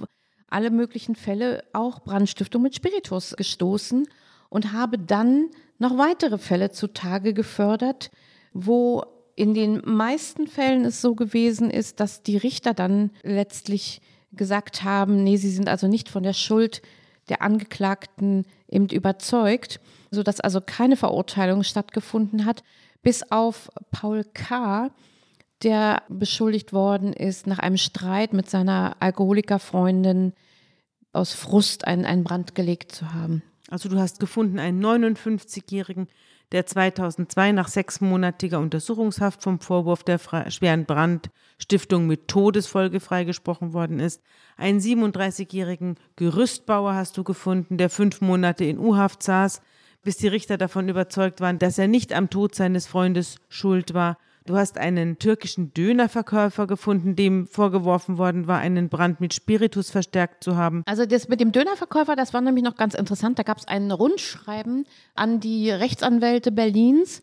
alle 0.49 0.71
möglichen 0.71 1.17
Fälle, 1.17 1.65
auch 1.73 2.01
Brandstiftung 2.01 2.63
mit 2.63 2.75
Spiritus 2.75 3.35
gestoßen 3.37 4.07
und 4.51 4.73
habe 4.73 4.99
dann 4.99 5.49
noch 5.79 5.97
weitere 5.97 6.39
Fälle 6.39 6.71
zutage 6.71 7.33
gefördert, 7.33 8.11
wo 8.53 9.05
in 9.37 9.55
den 9.55 9.81
meisten 9.85 10.47
Fällen 10.47 10.85
es 10.85 11.01
so 11.01 11.15
gewesen 11.15 11.71
ist, 11.71 12.01
dass 12.01 12.23
die 12.23 12.37
Richter 12.37 12.75
dann 12.75 13.11
letztlich 13.23 14.01
gesagt 14.33 14.85
haben, 14.85 15.25
nee, 15.25 15.37
sie 15.37 15.51
sind 15.51 15.69
also 15.69 15.89
nicht 15.89 16.09
von 16.09 16.23
der 16.23 16.35
Schuld 16.35 16.83
der 17.29 17.43
Angeklagten 17.43 18.45
eben 18.69 18.89
überzeugt, 18.89 19.81
sodass 20.11 20.41
also 20.41 20.61
keine 20.61 20.97
Verurteilung 20.97 21.63
stattgefunden 21.63 22.45
hat, 22.45 22.63
bis 23.03 23.31
auf 23.31 23.71
Paul 23.91 24.25
K., 24.25 24.91
der 25.63 26.03
beschuldigt 26.09 26.73
worden 26.73 27.13
ist, 27.13 27.47
nach 27.47 27.59
einem 27.59 27.77
Streit 27.77 28.33
mit 28.33 28.49
seiner 28.49 28.97
Alkoholikerfreundin 29.01 30.33
aus 31.13 31.35
Frust 31.35 31.87
einen, 31.87 32.07
einen 32.07 32.25
Brand 32.25 32.55
gelegt 32.55 32.93
zu 32.93 33.13
haben. 33.13 33.43
Also 33.69 33.89
du 33.89 33.99
hast 33.99 34.21
gefunden 34.21 34.59
einen 34.59 34.85
59-jährigen 34.85 36.09
der 36.53 36.67
2002 36.67 37.53
nach 37.53 37.69
sechsmonatiger 37.69 38.59
Untersuchungshaft 38.59 39.43
vom 39.43 39.61
Vorwurf 39.61 40.03
der 40.03 40.19
schweren 40.51 40.85
Brandstiftung 40.85 42.07
mit 42.07 42.29
Todesfolge 42.29 43.01
freigesprochen 43.01 43.73
worden 43.73 44.01
ist. 44.01 44.23
Einen 44.57 44.81
37-jährigen 44.81 45.97
Gerüstbauer 46.17 46.95
hast 46.95 47.17
du 47.17 47.25
gefunden, 47.25 47.77
der 47.77 47.91
fünf 47.91 48.21
Monate 48.21 48.65
in 48.65 48.79
U-Haft 48.79 49.23
saß, 49.23 49.63
bis 50.03 50.17
die 50.17 50.29
Richter 50.29 50.57
davon 50.57 50.89
überzeugt 50.89 51.41
waren, 51.41 51.59
dass 51.59 51.79
er 51.79 51.89
nicht 51.89 52.13
am 52.13 52.31
Tod 52.31 52.55
seines 52.55 52.87
Freundes 52.87 53.37
schuld 53.49 53.95
war. 53.95 54.19
Du 54.47 54.57
hast 54.57 54.79
einen 54.79 55.19
türkischen 55.19 55.75
Dönerverkäufer 55.75 56.67
gefunden, 56.67 57.15
dem 57.15 57.47
vorgeworfen 57.47 58.17
worden 58.17 58.47
war, 58.47 58.59
einen 58.59 58.89
Brand 58.89 59.21
mit 59.21 59.35
Spiritus 59.35 59.91
verstärkt 59.91 60.43
zu 60.43 60.57
haben. 60.57 60.83
Also 60.87 61.05
das 61.05 61.29
mit 61.29 61.41
dem 61.41 61.53
Dönerverkäufer, 61.53 62.17
das 62.17 62.33
war 62.33 62.41
nämlich 62.41 62.65
noch 62.65 62.77
ganz 62.77 62.95
interessant. 62.95 63.39
Da 63.39 63.43
gab 63.43 63.59
es 63.59 63.69
ein 63.69 63.91
Rundschreiben 63.91 64.87
an 65.15 65.41
die 65.41 65.71
Rechtsanwälte 65.71 66.53
Berlins 66.53 67.23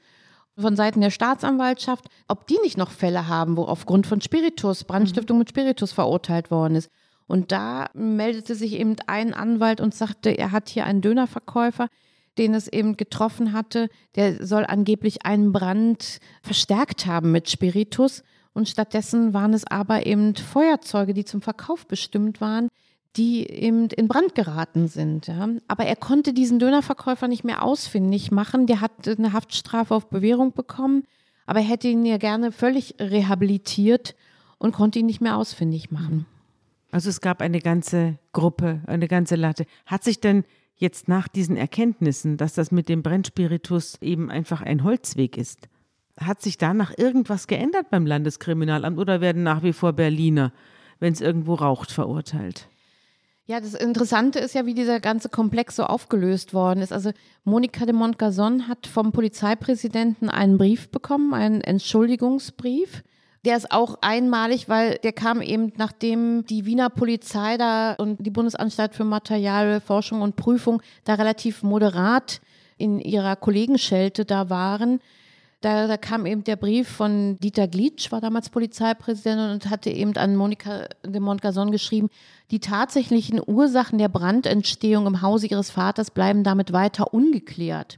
von 0.57 0.75
Seiten 0.75 1.01
der 1.01 1.11
Staatsanwaltschaft, 1.11 2.05
ob 2.27 2.47
die 2.47 2.57
nicht 2.63 2.77
noch 2.77 2.91
Fälle 2.91 3.27
haben, 3.27 3.57
wo 3.57 3.63
aufgrund 3.63 4.07
von 4.07 4.21
Spiritus, 4.21 4.83
Brandstiftung 4.83 5.37
mit 5.37 5.49
Spiritus 5.49 5.91
verurteilt 5.91 6.51
worden 6.51 6.75
ist. 6.75 6.89
Und 7.27 7.51
da 7.51 7.89
meldete 7.93 8.55
sich 8.55 8.73
eben 8.73 8.95
ein 9.05 9.33
Anwalt 9.33 9.81
und 9.81 9.93
sagte, 9.93 10.29
er 10.29 10.51
hat 10.51 10.69
hier 10.69 10.85
einen 10.85 11.01
Dönerverkäufer, 11.01 11.89
den 12.37 12.53
es 12.53 12.67
eben 12.67 12.97
getroffen 12.97 13.53
hatte, 13.53 13.89
der 14.15 14.45
soll 14.45 14.65
angeblich 14.65 15.25
einen 15.25 15.51
Brand 15.51 16.19
verstärkt 16.41 17.05
haben 17.05 17.31
mit 17.31 17.49
Spiritus. 17.49 18.23
Und 18.53 18.67
stattdessen 18.67 19.33
waren 19.33 19.53
es 19.53 19.65
aber 19.65 20.05
eben 20.05 20.35
Feuerzeuge, 20.35 21.13
die 21.13 21.25
zum 21.25 21.41
Verkauf 21.41 21.85
bestimmt 21.87 22.41
waren, 22.41 22.69
die 23.15 23.49
eben 23.49 23.87
in 23.89 24.07
Brand 24.07 24.35
geraten 24.35 24.87
sind. 24.87 25.27
Ja. 25.27 25.49
Aber 25.67 25.85
er 25.85 25.95
konnte 25.95 26.33
diesen 26.33 26.59
Dönerverkäufer 26.59 27.27
nicht 27.27 27.43
mehr 27.43 27.63
ausfindig 27.63 28.31
machen. 28.31 28.67
Der 28.67 28.81
hat 28.81 29.07
eine 29.07 29.33
Haftstrafe 29.33 29.93
auf 29.93 30.09
Bewährung 30.09 30.53
bekommen, 30.53 31.03
aber 31.45 31.59
er 31.59 31.65
hätte 31.65 31.87
ihn 31.87 32.05
ja 32.05 32.17
gerne 32.17 32.51
völlig 32.51 32.95
rehabilitiert 32.99 34.15
und 34.59 34.73
konnte 34.73 34.99
ihn 34.99 35.05
nicht 35.05 35.21
mehr 35.21 35.37
ausfindig 35.37 35.91
machen. 35.91 36.25
Also 36.91 37.09
es 37.09 37.21
gab 37.21 37.41
eine 37.41 37.59
ganze 37.59 38.17
Gruppe, 38.33 38.81
eine 38.87 39.07
ganze 39.07 39.35
Latte. 39.35 39.65
Hat 39.85 40.03
sich 40.03 40.19
denn 40.19 40.45
jetzt 40.77 41.07
nach 41.07 41.27
diesen 41.27 41.57
Erkenntnissen, 41.57 42.37
dass 42.37 42.53
das 42.53 42.71
mit 42.71 42.87
dem 42.87 43.03
Brennspiritus 43.03 43.97
eben 44.01 44.31
einfach 44.31 44.61
ein 44.61 44.83
Holzweg 44.83 45.37
ist, 45.37 45.67
hat 46.19 46.41
sich 46.41 46.57
danach 46.57 46.97
irgendwas 46.97 47.47
geändert 47.47 47.89
beim 47.89 48.05
Landeskriminalamt 48.05 48.97
oder 48.97 49.21
werden 49.21 49.43
nach 49.43 49.63
wie 49.63 49.73
vor 49.73 49.93
Berliner, 49.93 50.51
wenn 50.99 51.13
es 51.13 51.21
irgendwo 51.21 51.55
raucht, 51.55 51.91
verurteilt? 51.91 52.67
Ja, 53.45 53.61
das 53.61 53.75
Interessante 53.75 54.39
ist 54.39 54.55
ja, 54.55 54.65
wie 54.65 54.73
dieser 54.73 54.99
ganze 54.99 55.29
Komplex 55.29 55.77
so 55.77 55.85
aufgelöst 55.85 56.53
worden 56.53 56.81
ist. 56.81 56.91
Also 56.91 57.11
Monika 57.45 57.85
de 57.85 57.93
Montgazon 57.93 58.67
hat 58.67 58.87
vom 58.87 59.13
Polizeipräsidenten 59.13 60.29
einen 60.29 60.57
Brief 60.57 60.89
bekommen, 60.89 61.33
einen 61.33 61.61
Entschuldigungsbrief 61.61 63.03
der 63.47 63.55
ist 63.55 63.71
auch 63.71 63.97
einmalig, 64.01 64.67
weil 64.67 64.97
der 65.03 65.13
kam 65.13 65.41
eben, 65.41 65.71
nachdem 65.77 66.45
die 66.47 66.65
Wiener 66.65 66.89
Polizei 66.89 67.55
da 67.55 67.93
und 67.93 68.25
die 68.25 68.29
Bundesanstalt 68.29 68.93
für 68.93 69.05
Materialforschung 69.05 70.21
und 70.21 70.35
Prüfung 70.35 70.81
da 71.05 71.13
relativ 71.13 71.63
moderat 71.63 72.41
in 72.77 72.99
ihrer 72.99 73.37
Kollegenschelte 73.37 74.25
da 74.25 74.49
waren. 74.49 74.99
Da, 75.61 75.87
da, 75.87 75.95
kam 75.95 76.25
eben 76.25 76.43
der 76.43 76.57
Brief 76.57 76.89
von 76.89 77.39
Dieter 77.39 77.69
Glitsch, 77.69 78.11
war 78.11 78.19
damals 78.19 78.49
Polizeipräsident 78.49 79.39
und 79.39 79.69
hatte 79.69 79.91
eben 79.91 80.15
an 80.17 80.35
Monika 80.35 80.87
de 81.05 81.21
Montgazon 81.21 81.71
geschrieben, 81.71 82.09
die 82.51 82.59
tatsächlichen 82.59 83.41
Ursachen 83.43 83.97
der 83.97 84.09
Brandentstehung 84.09 85.07
im 85.07 85.21
Hause 85.21 85.47
ihres 85.47 85.71
Vaters 85.71 86.11
bleiben 86.11 86.43
damit 86.43 86.73
weiter 86.73 87.13
ungeklärt. 87.13 87.97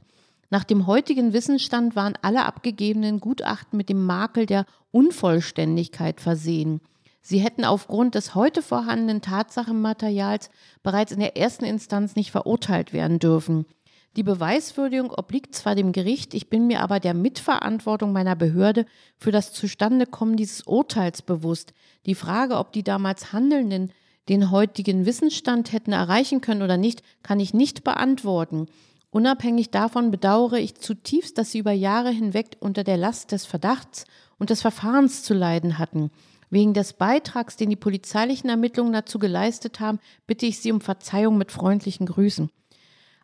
Nach 0.50 0.64
dem 0.64 0.88
heutigen 0.88 1.32
Wissensstand 1.32 1.94
waren 1.94 2.18
alle 2.22 2.44
abgegebenen 2.44 3.20
Gutachten 3.20 3.76
mit 3.76 3.88
dem 3.88 4.04
Makel 4.04 4.46
der 4.46 4.66
Unvollständigkeit 4.90 6.20
versehen. 6.20 6.80
Sie 7.22 7.38
hätten 7.38 7.64
aufgrund 7.64 8.16
des 8.16 8.34
heute 8.34 8.60
vorhandenen 8.60 9.22
Tatsachenmaterials 9.22 10.50
bereits 10.82 11.12
in 11.12 11.20
der 11.20 11.36
ersten 11.36 11.64
Instanz 11.64 12.16
nicht 12.16 12.32
verurteilt 12.32 12.92
werden 12.92 13.20
dürfen. 13.20 13.66
Die 14.16 14.24
Beweiswürdigung 14.24 15.12
obliegt 15.12 15.54
zwar 15.54 15.76
dem 15.76 15.92
Gericht, 15.92 16.34
ich 16.34 16.50
bin 16.50 16.66
mir 16.66 16.80
aber 16.80 16.98
der 16.98 17.14
Mitverantwortung 17.14 18.12
meiner 18.12 18.34
Behörde 18.34 18.86
für 19.16 19.30
das 19.30 19.52
Zustandekommen 19.52 20.36
dieses 20.36 20.62
Urteils 20.62 21.22
bewusst. 21.22 21.72
Die 22.06 22.16
Frage, 22.16 22.56
ob 22.56 22.72
die 22.72 22.82
damals 22.82 23.32
Handelnden 23.32 23.92
den 24.28 24.50
heutigen 24.50 25.06
Wissensstand 25.06 25.72
hätten 25.72 25.92
erreichen 25.92 26.40
können 26.40 26.62
oder 26.62 26.76
nicht, 26.76 27.02
kann 27.22 27.38
ich 27.38 27.54
nicht 27.54 27.84
beantworten. 27.84 28.66
Unabhängig 29.10 29.70
davon 29.70 30.10
bedauere 30.10 30.58
ich 30.58 30.76
zutiefst, 30.76 31.36
dass 31.36 31.50
sie 31.50 31.58
über 31.58 31.72
Jahre 31.72 32.10
hinweg 32.10 32.56
unter 32.60 32.84
der 32.84 32.96
Last 32.96 33.32
des 33.32 33.44
Verdachts 33.44 34.04
und 34.38 34.50
des 34.50 34.62
Verfahrens 34.62 35.22
zu 35.24 35.34
leiden 35.34 35.78
hatten. 35.78 36.10
Wegen 36.48 36.74
des 36.74 36.92
Beitrags, 36.92 37.56
den 37.56 37.70
die 37.70 37.76
polizeilichen 37.76 38.50
Ermittlungen 38.50 38.92
dazu 38.92 39.18
geleistet 39.18 39.80
haben, 39.80 40.00
bitte 40.26 40.46
ich 40.46 40.58
Sie 40.58 40.72
um 40.72 40.80
Verzeihung 40.80 41.38
mit 41.38 41.52
freundlichen 41.52 42.06
Grüßen. 42.06 42.50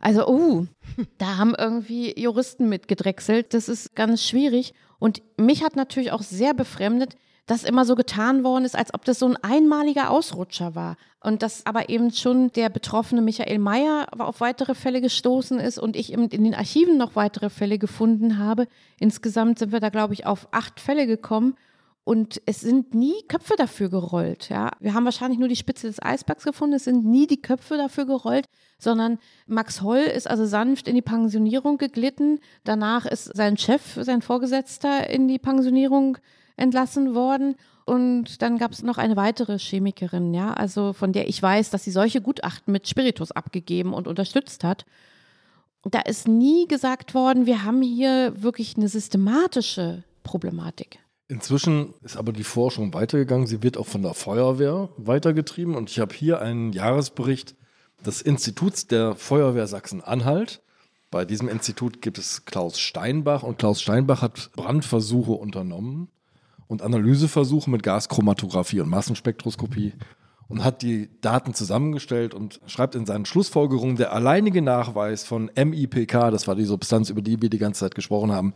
Also, 0.00 0.26
oh, 0.26 0.66
da 1.18 1.36
haben 1.36 1.54
irgendwie 1.56 2.18
Juristen 2.20 2.68
mitgedrechselt. 2.68 3.54
Das 3.54 3.68
ist 3.68 3.94
ganz 3.94 4.22
schwierig. 4.22 4.74
Und 4.98 5.22
mich 5.36 5.64
hat 5.64 5.76
natürlich 5.76 6.12
auch 6.12 6.22
sehr 6.22 6.54
befremdet, 6.54 7.16
dass 7.46 7.62
immer 7.62 7.84
so 7.84 7.94
getan 7.94 8.42
worden 8.44 8.64
ist, 8.64 8.76
als 8.76 8.92
ob 8.92 9.04
das 9.04 9.20
so 9.20 9.26
ein 9.26 9.36
einmaliger 9.36 10.10
Ausrutscher 10.10 10.74
war. 10.74 10.96
Und 11.20 11.42
dass 11.42 11.64
aber 11.64 11.88
eben 11.88 12.10
schon 12.10 12.52
der 12.52 12.68
betroffene 12.68 13.22
Michael 13.22 13.58
Mayer 13.58 14.08
auf 14.18 14.40
weitere 14.40 14.74
Fälle 14.74 15.00
gestoßen 15.00 15.58
ist 15.58 15.78
und 15.78 15.96
ich 15.96 16.12
in 16.12 16.28
den 16.28 16.54
Archiven 16.54 16.98
noch 16.98 17.16
weitere 17.16 17.50
Fälle 17.50 17.78
gefunden 17.78 18.38
habe. 18.38 18.66
Insgesamt 18.98 19.58
sind 19.58 19.72
wir 19.72 19.80
da, 19.80 19.88
glaube 19.88 20.14
ich, 20.14 20.26
auf 20.26 20.48
acht 20.50 20.80
Fälle 20.80 21.06
gekommen. 21.06 21.56
Und 22.06 22.40
es 22.46 22.60
sind 22.60 22.94
nie 22.94 23.20
Köpfe 23.26 23.54
dafür 23.56 23.88
gerollt. 23.88 24.48
Ja. 24.48 24.70
Wir 24.78 24.94
haben 24.94 25.04
wahrscheinlich 25.04 25.40
nur 25.40 25.48
die 25.48 25.56
Spitze 25.56 25.88
des 25.88 26.00
Eisbergs 26.00 26.44
gefunden. 26.44 26.76
Es 26.76 26.84
sind 26.84 27.04
nie 27.04 27.26
die 27.26 27.42
Köpfe 27.42 27.76
dafür 27.76 28.06
gerollt, 28.06 28.46
sondern 28.78 29.18
Max 29.48 29.82
Holl 29.82 29.98
ist 29.98 30.30
also 30.30 30.46
sanft 30.46 30.86
in 30.86 30.94
die 30.94 31.02
Pensionierung 31.02 31.78
geglitten. 31.78 32.38
Danach 32.62 33.06
ist 33.06 33.36
sein 33.36 33.56
Chef, 33.56 33.98
sein 34.00 34.22
Vorgesetzter 34.22 35.10
in 35.10 35.26
die 35.26 35.40
Pensionierung 35.40 36.18
entlassen 36.56 37.16
worden. 37.16 37.56
Und 37.86 38.40
dann 38.40 38.56
gab 38.56 38.70
es 38.70 38.84
noch 38.84 38.98
eine 38.98 39.16
weitere 39.16 39.58
Chemikerin, 39.58 40.32
ja, 40.32 40.52
also 40.52 40.92
von 40.92 41.12
der 41.12 41.28
ich 41.28 41.42
weiß, 41.42 41.70
dass 41.70 41.82
sie 41.82 41.90
solche 41.90 42.20
Gutachten 42.20 42.70
mit 42.70 42.86
Spiritus 42.86 43.32
abgegeben 43.32 43.92
und 43.92 44.06
unterstützt 44.06 44.62
hat. 44.62 44.86
Da 45.82 46.02
ist 46.02 46.28
nie 46.28 46.68
gesagt 46.68 47.14
worden, 47.14 47.46
wir 47.46 47.64
haben 47.64 47.82
hier 47.82 48.32
wirklich 48.40 48.76
eine 48.76 48.88
systematische 48.88 50.04
Problematik. 50.22 51.00
Inzwischen 51.28 51.94
ist 52.02 52.16
aber 52.16 52.32
die 52.32 52.44
Forschung 52.44 52.94
weitergegangen. 52.94 53.46
Sie 53.46 53.62
wird 53.62 53.76
auch 53.76 53.86
von 53.86 54.02
der 54.02 54.14
Feuerwehr 54.14 54.90
weitergetrieben. 54.96 55.74
Und 55.74 55.90
ich 55.90 55.98
habe 55.98 56.14
hier 56.14 56.40
einen 56.40 56.72
Jahresbericht 56.72 57.56
des 58.04 58.22
Instituts 58.22 58.86
der 58.86 59.16
Feuerwehr 59.16 59.66
Sachsen-Anhalt. 59.66 60.62
Bei 61.10 61.24
diesem 61.24 61.48
Institut 61.48 62.02
gibt 62.02 62.18
es 62.18 62.44
Klaus 62.44 62.78
Steinbach 62.78 63.42
und 63.42 63.58
Klaus 63.58 63.80
Steinbach 63.80 64.22
hat 64.22 64.50
Brandversuche 64.54 65.32
unternommen 65.32 66.08
und 66.66 66.82
Analyseversuche 66.82 67.70
mit 67.70 67.82
Gaschromatographie 67.82 68.80
und 68.80 68.88
Massenspektroskopie 68.88 69.94
und 70.48 70.64
hat 70.64 70.82
die 70.82 71.08
Daten 71.20 71.54
zusammengestellt 71.54 72.34
und 72.34 72.60
schreibt 72.66 72.94
in 72.94 73.06
seinen 73.06 73.24
Schlussfolgerungen, 73.24 73.96
der 73.96 74.12
alleinige 74.12 74.62
Nachweis 74.62 75.24
von 75.24 75.50
MIPK, 75.56 76.30
das 76.30 76.46
war 76.46 76.54
die 76.54 76.64
Substanz, 76.64 77.10
über 77.10 77.22
die 77.22 77.40
wir 77.40 77.50
die 77.50 77.58
ganze 77.58 77.80
Zeit 77.80 77.94
gesprochen 77.94 78.32
haben, 78.32 78.54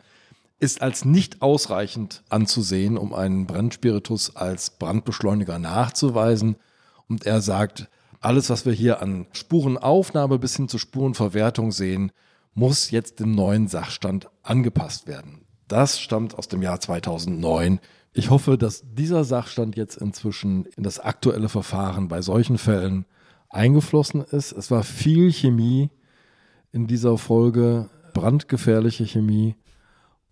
ist 0.60 0.82
als 0.82 1.06
nicht 1.06 1.40
ausreichend 1.40 2.22
anzusehen, 2.28 2.98
um 2.98 3.14
einen 3.14 3.46
Brandspiritus 3.46 4.36
als 4.36 4.70
Brandbeschleuniger 4.70 5.58
nachzuweisen. 5.58 6.56
Und 7.08 7.24
er 7.24 7.40
sagt, 7.40 7.88
alles, 8.20 8.50
was 8.50 8.66
wir 8.66 8.74
hier 8.74 9.00
an 9.00 9.26
Spurenaufnahme 9.32 10.38
bis 10.38 10.56
hin 10.56 10.68
zur 10.68 10.78
Spurenverwertung 10.78 11.72
sehen, 11.72 12.12
muss 12.52 12.90
jetzt 12.90 13.20
dem 13.20 13.32
neuen 13.32 13.68
Sachstand 13.68 14.28
angepasst 14.42 15.06
werden. 15.06 15.46
Das 15.66 15.98
stammt 15.98 16.34
aus 16.34 16.48
dem 16.48 16.62
Jahr 16.62 16.78
2009. 16.78 17.80
Ich 18.12 18.28
hoffe, 18.28 18.58
dass 18.58 18.82
dieser 18.92 19.24
Sachstand 19.24 19.76
jetzt 19.76 19.96
inzwischen 19.96 20.66
in 20.76 20.82
das 20.82 20.98
aktuelle 20.98 21.48
Verfahren 21.48 22.08
bei 22.08 22.20
solchen 22.20 22.58
Fällen 22.58 23.06
eingeflossen 23.48 24.22
ist. 24.22 24.52
Es 24.52 24.70
war 24.70 24.82
viel 24.82 25.32
Chemie 25.32 25.90
in 26.70 26.86
dieser 26.86 27.16
Folge, 27.16 27.88
brandgefährliche 28.12 29.06
Chemie 29.06 29.54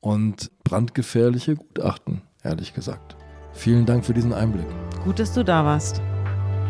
und 0.01 0.51
brandgefährliche 0.65 1.57
Gutachten, 1.57 2.23
ehrlich 2.43 2.75
gesagt. 2.75 3.17
Vielen 3.53 3.87
Dank 3.87 4.05
für 4.05 4.15
diesen 4.15 4.33
Einblick. 4.33 4.67
Gut, 5.05 5.19
dass 5.19 5.33
du 5.33 5.45
da 5.45 5.65
warst. 5.65 6.01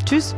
Tschüss. 0.04 0.34